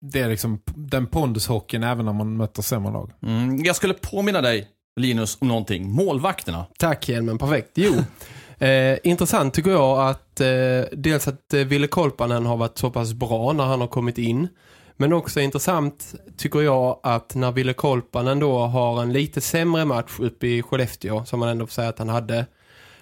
det 0.00 0.20
är 0.20 0.28
liksom, 0.28 0.60
den 0.74 1.06
pondushockeyn 1.06 1.82
även 1.82 2.04
när 2.06 2.12
man 2.12 2.36
möter 2.36 2.62
sämre 2.62 2.92
lag. 2.92 3.10
Mm, 3.22 3.64
jag 3.64 3.76
skulle 3.76 3.94
påminna 3.94 4.40
dig, 4.40 4.68
Linus, 5.00 5.38
om 5.40 5.48
någonting. 5.48 5.90
Målvakterna. 5.90 6.66
Tack 6.78 7.08
Helmen, 7.08 7.38
perfekt. 7.38 7.70
Jo, 7.74 7.94
eh, 8.66 8.98
intressant 9.02 9.54
tycker 9.54 9.70
jag 9.70 10.08
att 10.08 10.40
eh, 10.40 10.46
dels 10.92 11.28
att 11.28 11.54
eh, 11.54 11.60
Ville 11.60 11.86
Kolpanen 11.86 12.46
har 12.46 12.56
varit 12.56 12.78
så 12.78 12.90
pass 12.90 13.12
bra 13.12 13.52
när 13.52 13.64
han 13.64 13.80
har 13.80 13.88
kommit 13.88 14.18
in. 14.18 14.48
Men 14.96 15.12
också 15.12 15.40
intressant 15.40 16.14
tycker 16.36 16.60
jag 16.62 17.00
att 17.02 17.34
när 17.34 17.52
Ville 17.52 17.72
Kolpanen 17.72 18.38
då 18.38 18.58
har 18.58 19.02
en 19.02 19.12
lite 19.12 19.40
sämre 19.40 19.84
match 19.84 20.12
uppe 20.18 20.46
i 20.46 20.62
Skellefteå, 20.62 21.24
som 21.24 21.40
man 21.40 21.48
ändå 21.48 21.66
får 21.66 21.72
säga 21.72 21.88
att 21.88 21.98
han 21.98 22.08
hade, 22.08 22.46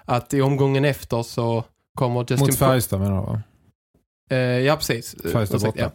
att 0.04 0.34
i 0.34 0.40
omgången 0.40 0.84
efter 0.84 1.22
så 1.22 1.64
kommer 1.94 2.20
Justin... 2.20 2.38
Mot 2.38 2.58
Färjestad 2.58 3.00
menar 3.00 3.20
du 3.20 3.26
va? 3.26 3.42
Eh, 4.30 4.38
ja, 4.38 4.76
precis. 4.76 5.16
Färjestad 5.32 5.60
borta. 5.60 5.90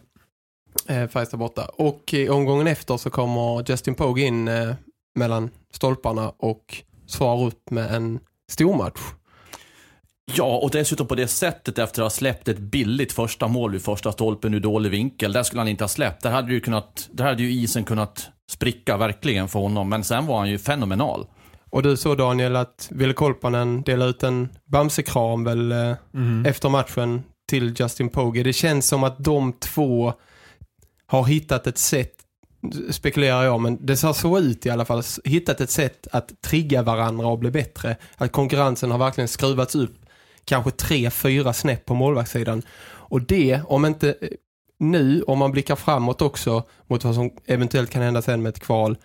Ja. 0.87 0.95
Eh, 0.95 1.07
Färjestad 1.09 1.39
borta. 1.39 1.65
Och 1.65 2.13
i 2.13 2.29
omgången 2.29 2.67
efter 2.67 2.97
så 2.97 3.09
kommer 3.09 3.69
Justin 3.69 3.95
Pogue 3.95 4.23
in 4.23 4.47
eh, 4.47 4.75
mellan 5.15 5.49
stolparna 5.73 6.29
och 6.37 6.83
svarar 7.07 7.45
upp 7.45 7.69
med 7.69 7.95
en 7.95 8.19
stormatch. 8.51 8.99
Ja, 10.35 10.57
och 10.57 10.71
dessutom 10.71 11.07
på 11.07 11.15
det 11.15 11.27
sättet 11.27 11.79
efter 11.79 12.01
att 12.01 12.05
ha 12.05 12.09
släppt 12.09 12.47
ett 12.47 12.59
billigt 12.59 13.13
första 13.13 13.47
mål 13.47 13.71
vid 13.71 13.81
första 13.81 14.11
stolpen 14.11 14.53
ur 14.53 14.59
dålig 14.59 14.89
vinkel. 14.89 15.33
Där 15.33 15.43
skulle 15.43 15.59
han 15.59 15.67
inte 15.67 15.83
ha 15.83 15.89
släppt. 15.89 16.23
Där 16.23 16.31
hade, 16.31 16.53
ju 16.53 16.59
kunnat, 16.59 17.09
där 17.11 17.25
hade 17.25 17.43
ju 17.43 17.51
isen 17.51 17.83
kunnat 17.83 18.29
spricka 18.51 18.97
verkligen 18.97 19.47
för 19.47 19.59
honom. 19.59 19.89
Men 19.89 20.03
sen 20.03 20.25
var 20.25 20.37
han 20.37 20.49
ju 20.49 20.57
fenomenal. 20.57 21.27
Och 21.69 21.83
du 21.83 21.97
såg 21.97 22.17
Daniel 22.17 22.55
att 22.55 22.87
Ville 22.91 23.13
Kolpanen 23.13 23.81
delade 23.81 24.09
ut 24.09 24.23
en 24.23 24.49
bamsekram 24.65 25.43
väl 25.43 25.73
Mhm. 26.11 26.45
efter 26.45 26.69
matchen 26.69 27.23
till 27.49 27.75
Justin 27.79 28.09
Pogue. 28.09 28.43
Det 28.43 28.53
känns 28.53 28.87
som 28.87 29.03
att 29.03 29.23
de 29.23 29.53
två 29.53 30.13
har 31.07 31.23
hittat 31.25 31.67
ett 31.67 31.77
sätt, 31.77 32.13
spekulerar 32.91 33.43
jag, 33.43 33.61
men 33.61 33.85
det 33.85 33.97
ser 33.97 34.13
så 34.13 34.39
ut 34.39 34.65
i 34.65 34.69
alla 34.69 34.85
fall, 34.85 35.03
hittat 35.23 35.61
ett 35.61 35.69
sätt 35.69 36.07
att 36.11 36.41
trigga 36.41 36.81
varandra 36.83 37.27
och 37.27 37.39
bli 37.39 37.51
bättre. 37.51 37.95
Att 38.15 38.31
konkurrensen 38.31 38.91
har 38.91 38.97
verkligen 38.97 39.27
skruvats 39.27 39.75
upp 39.75 39.95
kanske 40.45 40.71
tre, 40.71 41.09
fyra 41.09 41.53
snäpp 41.53 41.85
på 41.85 41.93
målvaktssidan. 41.95 42.61
Och 42.87 43.21
det, 43.21 43.61
om 43.65 43.85
inte 43.85 44.09
eh, 44.21 44.27
nu, 44.79 45.21
om 45.21 45.39
man 45.39 45.51
blickar 45.51 45.75
framåt 45.75 46.21
också 46.21 46.63
mot 46.87 47.03
vad 47.03 47.15
som 47.15 47.29
eventuellt 47.45 47.89
kan 47.89 48.01
hända 48.01 48.21
sen 48.21 48.41
med 48.41 48.49
ett 48.49 48.59
kval, 48.59 48.97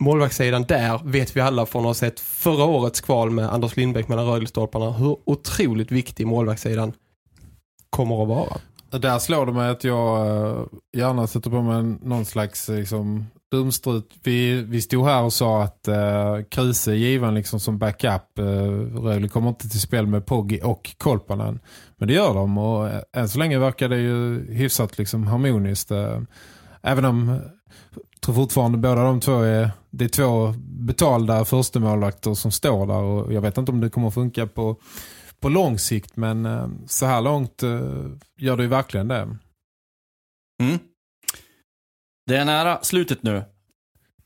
målvaktssidan 0.00 0.62
där 0.62 1.00
vet 1.04 1.36
vi 1.36 1.40
alla 1.40 1.66
från 1.66 1.82
att 1.82 1.86
ha 1.86 1.94
sett 1.94 2.20
förra 2.20 2.64
årets 2.64 3.00
kval 3.00 3.30
med 3.30 3.52
Anders 3.52 3.76
Lindbäck 3.76 4.08
mellan 4.08 4.26
rögelstolparna 4.26 4.90
hur 4.90 5.16
otroligt 5.26 5.92
viktig 5.92 6.26
målvaktssidan 6.26 6.92
kommer 7.90 8.22
att 8.22 8.28
vara. 8.28 8.60
Där 9.00 9.18
slår 9.18 9.46
det 9.46 9.52
mig 9.52 9.70
att 9.70 9.84
jag 9.84 10.26
eh, 10.26 10.64
gärna 10.96 11.26
sätter 11.26 11.50
på 11.50 11.62
mig 11.62 11.82
någon 12.02 12.24
slags 12.24 12.68
eh, 12.68 12.76
liksom, 12.76 13.26
dumstrut. 13.50 14.10
Vi, 14.22 14.62
vi 14.62 14.82
stod 14.82 15.04
här 15.04 15.22
och 15.22 15.32
sa 15.32 15.62
att 15.62 15.88
eh, 15.88 16.42
Kruse 16.50 16.92
är 16.92 16.94
given 16.94 17.34
liksom 17.34 17.60
som 17.60 17.78
backup. 17.78 18.38
Eh, 18.38 18.44
Rögle 19.02 19.28
kommer 19.28 19.48
inte 19.48 19.68
till 19.68 19.80
spel 19.80 20.06
med 20.06 20.26
Poggi 20.26 20.60
och 20.62 20.94
Kolpanen. 20.98 21.60
Men 21.96 22.08
det 22.08 22.14
gör 22.14 22.34
de 22.34 22.58
och 22.58 22.88
eh, 22.88 23.00
än 23.12 23.28
så 23.28 23.38
länge 23.38 23.58
verkar 23.58 23.88
det 23.88 23.98
ju 23.98 24.46
hyfsat 24.52 24.98
liksom, 24.98 25.26
harmoniskt. 25.26 25.90
Eh, 25.90 26.20
även 26.82 27.04
om 27.04 27.40
jag 27.94 28.20
tror 28.20 28.34
fortfarande 28.34 28.78
båda 28.78 29.04
de 29.04 29.20
två 29.20 29.40
är, 29.40 29.70
det 29.98 30.04
är 30.04 30.08
två 30.08 30.54
betalda 30.58 31.44
första 31.44 31.80
målvakter 31.80 32.34
som 32.34 32.50
står 32.50 32.86
där 32.86 33.02
och 33.02 33.32
jag 33.32 33.40
vet 33.40 33.58
inte 33.58 33.72
om 33.72 33.80
det 33.80 33.90
kommer 33.90 34.08
att 34.08 34.14
funka 34.14 34.46
på 34.46 34.76
på 35.40 35.48
lång 35.48 35.78
sikt 35.78 36.16
men 36.16 36.46
eh, 36.46 36.68
så 36.86 37.06
här 37.06 37.20
långt 37.20 37.62
eh, 37.62 37.70
gör 38.38 38.56
det 38.56 38.62
ju 38.62 38.68
verkligen 38.68 39.08
det. 39.08 39.36
Mm. 40.62 40.78
Det 42.26 42.36
är 42.36 42.44
nära 42.44 42.78
slutet 42.82 43.22
nu. 43.22 43.42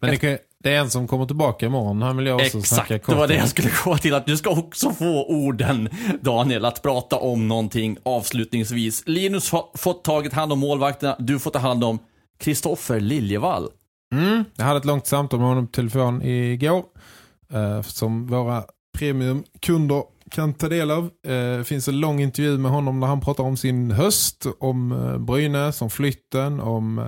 Men 0.01 0.11
det, 0.11 0.17
kan, 0.17 0.39
det 0.59 0.75
är 0.75 0.79
en 0.81 0.91
som 0.91 1.09
kommer 1.09 1.27
tillbaka 1.27 1.67
imorgon. 1.67 2.03
Han 2.03 2.17
vill 2.17 2.27
jag 2.27 2.41
också 2.41 2.59
Exakt, 2.59 3.07
det 3.07 3.15
var 3.15 3.29
det 3.29 3.35
jag 3.35 3.49
skulle 3.49 3.71
gå 3.85 3.97
till. 3.97 4.15
Att 4.15 4.27
du 4.27 4.37
ska 4.37 4.51
också 4.51 4.91
få 4.91 5.27
orden, 5.27 5.89
Daniel, 6.21 6.65
att 6.65 6.83
prata 6.83 7.17
om 7.17 7.49
någonting 7.49 7.97
avslutningsvis. 8.03 9.03
Linus 9.07 9.51
har 9.51 9.71
fått 9.75 10.05
tagit 10.05 10.33
hand 10.33 10.53
om 10.53 10.59
målvakterna. 10.59 11.17
Du 11.19 11.39
får 11.39 11.51
ta 11.51 11.59
hand 11.59 11.85
om 11.85 11.99
Kristoffer 12.39 13.01
Liljevall. 13.01 13.69
Mm, 14.13 14.45
jag 14.57 14.65
hade 14.65 14.79
ett 14.79 14.85
långt 14.85 15.07
samtal 15.07 15.41
med 15.41 15.49
honom 15.49 15.67
på 15.67 15.73
telefon 15.73 16.23
igår. 16.23 16.85
Eh, 17.53 17.83
som 17.83 18.27
våra 18.27 18.65
premiumkunder 18.99 20.05
kan 20.31 20.55
ta 20.55 20.69
del 20.69 20.91
av. 20.91 21.05
Eh, 21.05 21.33
Det 21.59 21.65
finns 21.65 21.89
en 21.89 22.01
lång 22.01 22.21
intervju 22.21 22.59
med 22.59 22.71
honom 22.71 23.01
när 23.01 23.07
han 23.07 23.21
pratar 23.21 23.45
om 23.45 23.57
sin 23.57 23.91
höst, 23.91 24.47
om 24.61 24.93
eh, 24.93 25.19
Brynäs, 25.19 25.83
om 25.83 25.91
flytten, 25.91 26.61
om 26.61 26.99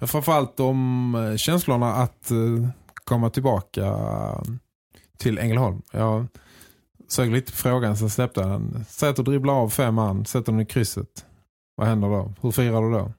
eh, 0.00 0.06
framförallt 0.06 0.60
om 0.60 1.14
eh, 1.14 1.36
känslorna 1.36 1.92
att 1.94 2.30
eh, 2.30 2.68
komma 3.04 3.30
tillbaka 3.30 3.86
eh, 3.86 4.42
till 5.18 5.38
Ängelholm. 5.38 5.82
Jag 5.92 6.26
sög 7.08 7.30
lite 7.32 7.52
på 7.52 7.58
frågan 7.58 7.96
sen 7.96 8.10
släppte 8.10 8.42
han. 8.42 8.70
den. 8.72 8.84
Säg 8.88 9.08
att 9.08 9.16
du 9.16 9.22
dribblar 9.22 9.54
av 9.54 9.68
fem 9.68 9.94
man, 9.94 10.24
sätter 10.26 10.52
den 10.52 10.60
i 10.60 10.66
krysset. 10.66 11.24
Vad 11.76 11.86
händer 11.88 12.08
då? 12.08 12.34
Hur 12.40 12.50
firar 12.50 12.82
du 12.82 12.90
då? 12.90 13.12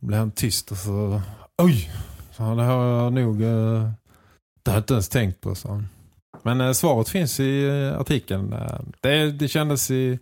Då 0.00 0.06
blir 0.06 0.18
han 0.18 0.30
tyst 0.30 0.70
och 0.70 0.76
så 0.76 1.22
oj, 1.62 1.90
så 2.32 2.54
det 2.54 2.62
har 2.62 2.86
jag 2.86 3.12
nog 3.12 3.42
eh, 3.42 3.90
det 4.62 4.70
har 4.70 4.76
jag 4.76 4.80
inte 4.80 4.94
ens 4.94 5.08
tänkt 5.08 5.40
på 5.40 5.54
så. 5.54 5.82
Men 6.42 6.60
eh, 6.60 6.72
svaret 6.72 7.08
finns 7.08 7.40
i 7.40 7.66
eh, 7.68 8.00
artikeln. 8.00 8.54
Det, 9.00 9.30
det 9.30 9.48
kändes 9.48 9.90
i 9.90 10.18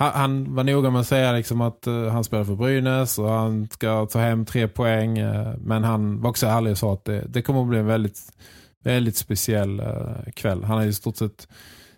han, 0.00 0.12
han 0.14 0.54
var 0.54 0.64
noga 0.64 0.90
med 0.90 1.00
att 1.00 1.06
säga 1.06 1.32
liksom 1.32 1.60
att 1.60 1.86
eh, 1.86 2.06
han 2.06 2.24
spelar 2.24 2.44
för 2.44 2.54
Brynäs 2.54 3.18
och 3.18 3.30
han 3.30 3.68
ska 3.68 4.06
ta 4.06 4.18
hem 4.18 4.44
tre 4.44 4.68
poäng. 4.68 5.18
Eh, 5.18 5.54
men 5.58 5.84
han 5.84 6.20
var 6.20 6.30
också 6.30 6.46
ärlig 6.46 6.70
och 6.72 6.78
sa 6.78 6.92
att 6.92 7.04
det, 7.04 7.24
det 7.28 7.42
kommer 7.42 7.62
att 7.62 7.68
bli 7.68 7.78
en 7.78 7.86
väldigt, 7.86 8.18
väldigt 8.84 9.16
speciell 9.16 9.80
eh, 9.80 10.32
kväll. 10.34 10.64
Han 10.64 10.76
har 10.76 10.84
ju 10.84 10.90
i 10.90 10.92
stort 10.92 11.16
sett 11.16 11.48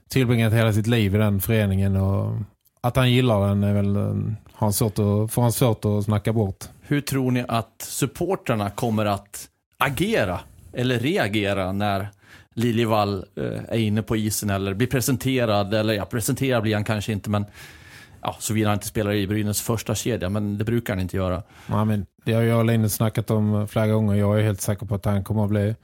tillbringat 0.09 0.53
hela 0.53 0.73
sitt 0.73 0.87
liv 0.87 1.15
i 1.15 1.19
den 1.19 1.41
föreningen 1.41 1.97
och 1.97 2.33
att 2.81 2.97
han 2.97 3.13
gillar 3.13 3.49
den 3.49 3.65
är 3.65 3.75
väl, 3.75 3.97
en 3.97 4.37
han 4.67 4.73
svårt 4.73 4.99
att, 4.99 5.33
får 5.33 5.43
han 5.43 5.53
svårt 5.53 5.85
att 5.85 6.05
snacka 6.05 6.33
bort. 6.33 6.65
Hur 6.81 7.01
tror 7.01 7.31
ni 7.31 7.45
att 7.49 7.83
supporterna 7.89 8.71
kommer 8.71 9.07
att 9.07 9.49
agera 9.79 10.41
eller 10.73 10.99
reagera 10.99 11.73
när 11.73 12.09
Liljevall 12.55 13.25
eh, 13.37 13.45
är 13.69 13.79
inne 13.79 14.03
på 14.03 14.17
isen 14.17 14.51
eller 14.51 14.75
blir 14.75 14.87
presenterad, 14.87 15.75
eller 15.75 15.95
ja, 15.95 16.05
presenterad 16.05 16.63
blir 16.63 16.75
han 16.75 16.85
kanske 16.85 17.13
inte, 17.13 17.31
men 17.31 17.45
Ja, 18.25 18.37
såvida 18.39 18.69
han 18.69 18.77
inte 18.77 18.87
spelar 18.87 19.13
i 19.13 19.27
Brynäs 19.27 19.63
första 19.63 19.95
kedja, 19.95 20.29
men 20.29 20.59
det 20.59 20.65
brukar 20.65 20.93
han 20.93 21.01
inte 21.01 21.17
göra. 21.17 21.43
Ja, 21.67 21.85
men 21.85 22.07
det 22.25 22.33
har 22.33 22.43
jag 22.43 22.59
och 22.59 22.65
Linus 22.65 22.95
snackat 22.95 23.31
om 23.31 23.69
flera 23.69 23.87
gånger. 23.87 24.15
Jag 24.15 24.39
är 24.39 24.43
helt 24.43 24.61
säker 24.61 24.87
på 24.87 24.95
att 24.95 25.05
han 25.05 25.25
kommer 25.25 25.45
att 25.45 25.51
bli 25.51 25.75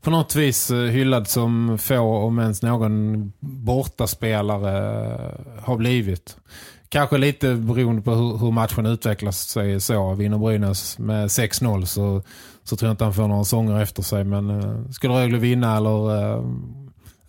på 0.00 0.10
något 0.10 0.36
vis 0.36 0.70
eh, 0.70 0.76
hyllad 0.76 1.28
som 1.28 1.78
få 1.78 1.98
om 1.98 2.38
ens 2.38 2.62
någon 2.62 3.32
bortaspelare 3.40 4.70
har 5.62 5.76
blivit. 5.76 6.36
Kanske 6.90 7.18
lite 7.18 7.54
beroende 7.54 8.02
på 8.02 8.14
hur, 8.14 8.36
hur 8.36 8.50
matchen 8.50 8.86
utvecklas 8.86 9.38
sig 9.48 9.80
så. 9.80 10.14
Vinner 10.14 10.38
Brynäs 10.38 10.98
med 10.98 11.26
6-0 11.26 11.84
så, 11.84 12.22
så 12.64 12.76
tror 12.76 12.88
jag 12.88 12.92
inte 12.92 13.04
han 13.04 13.14
får 13.14 13.28
några 13.28 13.44
sånger 13.44 13.82
efter 13.82 14.02
sig. 14.02 14.24
Men 14.24 14.50
uh, 14.50 14.90
skulle 14.90 15.14
Rögle 15.14 15.38
vinna 15.38 15.76
eller 15.76 16.10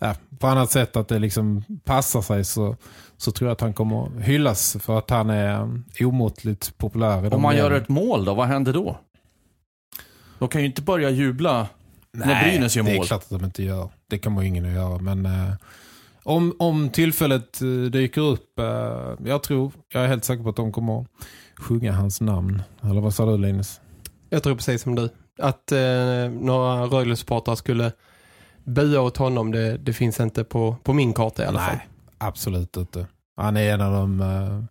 ja, 0.02 0.14
på 0.38 0.46
annat 0.46 0.70
sätt 0.70 0.96
att 0.96 1.08
det 1.08 1.18
liksom 1.18 1.64
passar 1.84 2.22
sig 2.22 2.44
så, 2.44 2.76
så 3.16 3.32
tror 3.32 3.48
jag 3.48 3.52
att 3.52 3.60
han 3.60 3.74
kommer 3.74 4.20
hyllas 4.20 4.76
för 4.80 4.98
att 4.98 5.10
han 5.10 5.30
är 5.30 5.60
um, 5.60 5.84
omåttligt 6.00 6.78
populär. 6.78 7.34
Om 7.34 7.42
man 7.42 7.56
gör 7.56 7.70
ett 7.70 7.88
mål 7.88 8.24
då, 8.24 8.34
vad 8.34 8.48
händer 8.48 8.72
då? 8.72 8.98
De 10.38 10.48
kan 10.48 10.60
ju 10.60 10.66
inte 10.66 10.82
börja 10.82 11.10
jubla 11.10 11.68
när 12.12 12.44
Brynäs 12.44 12.76
gör 12.76 12.82
mål. 12.82 12.92
det 12.92 12.98
är 12.98 13.04
klart 13.04 13.22
att 13.22 13.30
de 13.40 13.44
inte 13.44 13.62
gör. 13.62 13.88
Det 14.08 14.18
kommer 14.18 14.42
ingen 14.42 14.64
att 14.66 14.72
göra. 14.72 14.98
Men 14.98 15.26
eh, 15.26 15.52
om, 16.24 16.56
om 16.58 16.88
tillfället 16.90 17.62
eh, 17.62 17.68
dyker 17.68 18.20
upp, 18.20 18.58
eh, 18.58 18.64
jag 19.24 19.42
tror, 19.42 19.72
jag 19.92 20.04
är 20.04 20.08
helt 20.08 20.24
säker 20.24 20.42
på 20.42 20.48
att 20.48 20.56
de 20.56 20.72
kommer 20.72 21.06
sjunga 21.56 21.92
hans 21.92 22.20
namn. 22.20 22.62
Eller 22.82 23.00
vad 23.00 23.14
sa 23.14 23.26
du 23.26 23.38
Linus? 23.38 23.80
Jag 24.30 24.42
tror 24.42 24.54
precis 24.54 24.82
som 24.82 24.94
du. 24.94 25.08
Att 25.38 25.72
eh, 25.72 26.30
några 26.40 26.86
Rögle-supportrar 26.86 27.54
skulle 27.54 27.92
bua 28.64 29.00
åt 29.00 29.16
honom, 29.16 29.52
det, 29.52 29.78
det 29.78 29.92
finns 29.92 30.20
inte 30.20 30.44
på, 30.44 30.76
på 30.82 30.92
min 30.92 31.12
karta 31.14 31.42
i 31.42 31.46
alla 31.46 31.60
Nej, 31.60 31.68
fall. 31.68 31.78
absolut 32.18 32.76
inte. 32.76 33.06
Han 33.36 33.56
är 33.56 33.74
en 33.74 33.80
av 33.80 33.92
de, 33.92 34.20
eh, 34.20 34.64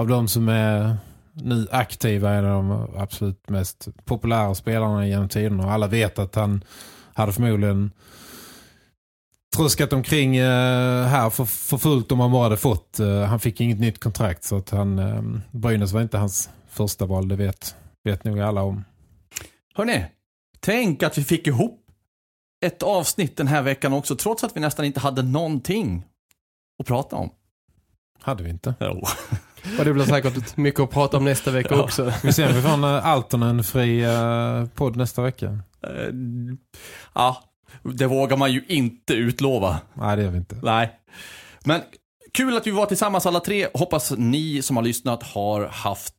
av 0.00 0.08
de 0.08 0.28
som 0.28 0.48
är 0.48 0.96
nu 1.32 1.66
aktiva, 1.70 2.30
en 2.30 2.44
av 2.44 2.62
de 2.64 2.88
absolut 3.00 3.48
mest 3.48 3.88
populära 4.04 4.54
spelarna 4.54 5.06
genom 5.06 5.28
tiden. 5.28 5.60
Och 5.60 5.72
alla 5.72 5.86
vet 5.86 6.18
att 6.18 6.34
han 6.34 6.64
hade 7.14 7.32
förmodligen 7.32 7.90
truskat 9.56 9.92
omkring 9.92 10.36
eh, 10.36 11.06
här 11.06 11.30
för, 11.30 11.44
för 11.44 11.78
fullt 11.78 12.12
om 12.12 12.20
han 12.20 12.32
bara 12.32 12.42
hade 12.42 12.56
fått. 12.56 13.00
Eh, 13.00 13.22
han 13.22 13.40
fick 13.40 13.60
inget 13.60 13.80
nytt 13.80 14.00
kontrakt 14.00 14.44
så 14.44 14.56
att 14.56 14.70
han, 14.70 14.98
eh, 14.98 15.22
Brynäs 15.50 15.92
var 15.92 16.00
inte 16.02 16.18
hans 16.18 16.50
första 16.70 17.06
val, 17.06 17.28
det 17.28 17.36
vet, 17.36 17.74
vet 18.04 18.24
nog 18.24 18.40
alla 18.40 18.62
om. 18.62 18.84
Hörrni, 19.74 20.04
tänk 20.60 21.02
att 21.02 21.18
vi 21.18 21.24
fick 21.24 21.46
ihop 21.46 21.76
ett 22.66 22.82
avsnitt 22.82 23.36
den 23.36 23.46
här 23.46 23.62
veckan 23.62 23.92
också, 23.92 24.16
trots 24.16 24.44
att 24.44 24.56
vi 24.56 24.60
nästan 24.60 24.84
inte 24.84 25.00
hade 25.00 25.22
någonting 25.22 26.04
att 26.80 26.86
prata 26.86 27.16
om. 27.16 27.30
Hade 28.22 28.42
vi 28.42 28.50
inte? 28.50 28.74
Jo. 28.80 29.04
Och 29.78 29.84
det 29.84 29.92
blir 29.92 30.04
säkert 30.04 30.56
mycket 30.56 30.80
att 30.80 30.90
prata 30.90 31.16
om 31.16 31.24
nästa 31.24 31.50
vecka 31.50 31.74
Ja. 31.74 31.82
också. 31.82 32.12
Vi 32.22 32.32
ser 32.32 32.48
om 32.48 32.54
vi 32.54 32.62
får 32.62 32.70
en 32.70 32.84
Altonen 32.84 33.64
fri 33.64 34.02
eh, 34.04 34.66
podd 34.74 34.96
nästa 34.96 35.22
vecka. 35.22 35.58
Ja, 37.14 37.42
det 37.82 38.06
vågar 38.06 38.36
man 38.36 38.52
ju 38.52 38.64
inte 38.68 39.14
utlova. 39.14 39.80
Nej, 39.94 40.16
det 40.16 40.22
gör 40.22 40.30
vi 40.30 40.38
inte. 40.38 40.58
Nej. 40.62 41.00
Men 41.64 41.80
kul 42.32 42.56
att 42.56 42.66
vi 42.66 42.70
var 42.70 42.86
tillsammans 42.86 43.26
alla 43.26 43.40
tre. 43.40 43.68
Hoppas 43.74 44.12
ni 44.16 44.62
som 44.62 44.76
har 44.76 44.82
lyssnat 44.82 45.22
har 45.22 45.66
haft 45.66 46.14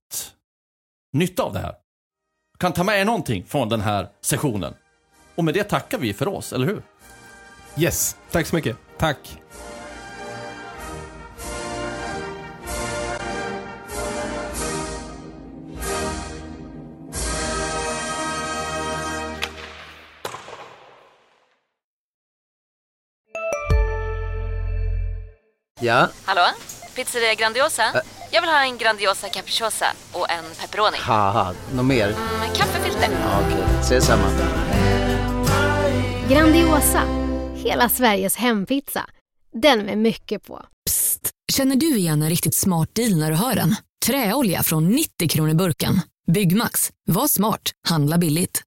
nytta 1.14 1.44
av 1.44 1.54
det 1.54 1.60
här. 1.60 1.74
Kan 2.60 2.74
ta 2.74 2.84
med 2.84 3.02
er 3.02 3.06
någonting 3.06 3.46
från 3.48 3.70
den 3.70 3.82
här 3.82 4.08
sessionen. 4.22 4.74
Och 5.36 5.44
med 5.44 5.54
det 5.54 5.64
tackar 5.64 5.98
vi 5.98 6.14
för 6.14 6.28
oss, 6.28 6.54
eller 6.54 6.66
hur? 6.68 6.82
Yes, 7.78 8.16
Tack 8.32 8.48
så 8.48 8.56
mycket. 8.56 8.78
tack. 8.98 9.38
Ja, 25.82 26.10
Hallå? 26.26 26.42
Pizzeria 26.96 27.34
Grandiosa? 27.36 27.84
Jag 28.32 28.42
vill 28.42 28.50
ha 28.50 28.64
en 28.64 28.78
Grandiosa 28.78 29.30
capriciosa 29.30 29.86
och 30.12 30.32
en 30.32 30.44
pepperoni. 30.60 30.98
haha, 31.00 31.54
något 31.74 31.86
mer? 31.86 32.08
Med 32.40 32.56
kaffefilter. 32.58 33.10
Ja, 33.24 33.40
Okej, 33.48 33.64
ses 33.82 34.06
samma. 34.06 34.28
Grandiosa, 36.30 37.04
hela 37.56 37.90
Sveriges 37.90 38.36
hempizza. 38.36 39.06
Den 39.62 39.80
med 39.80 39.98
mycket 39.98 40.44
på. 40.48 40.66
Psst! 40.90 41.30
Känner 41.54 41.76
du 41.76 41.98
igen 41.98 42.22
en 42.22 42.30
riktigt 42.30 42.56
smart 42.56 42.90
deal 42.96 43.16
när 43.20 43.30
du 43.32 43.36
hör 43.38 43.56
den? 43.56 43.76
Träolja 44.06 44.64
från 44.64 44.88
90 44.90 45.30
kronor 45.30 45.54
burken. 45.54 46.02
Byggmax. 46.32 46.90
Var 47.08 47.28
smart. 47.28 47.62
Handla 47.88 48.18
billigt. 48.18 48.62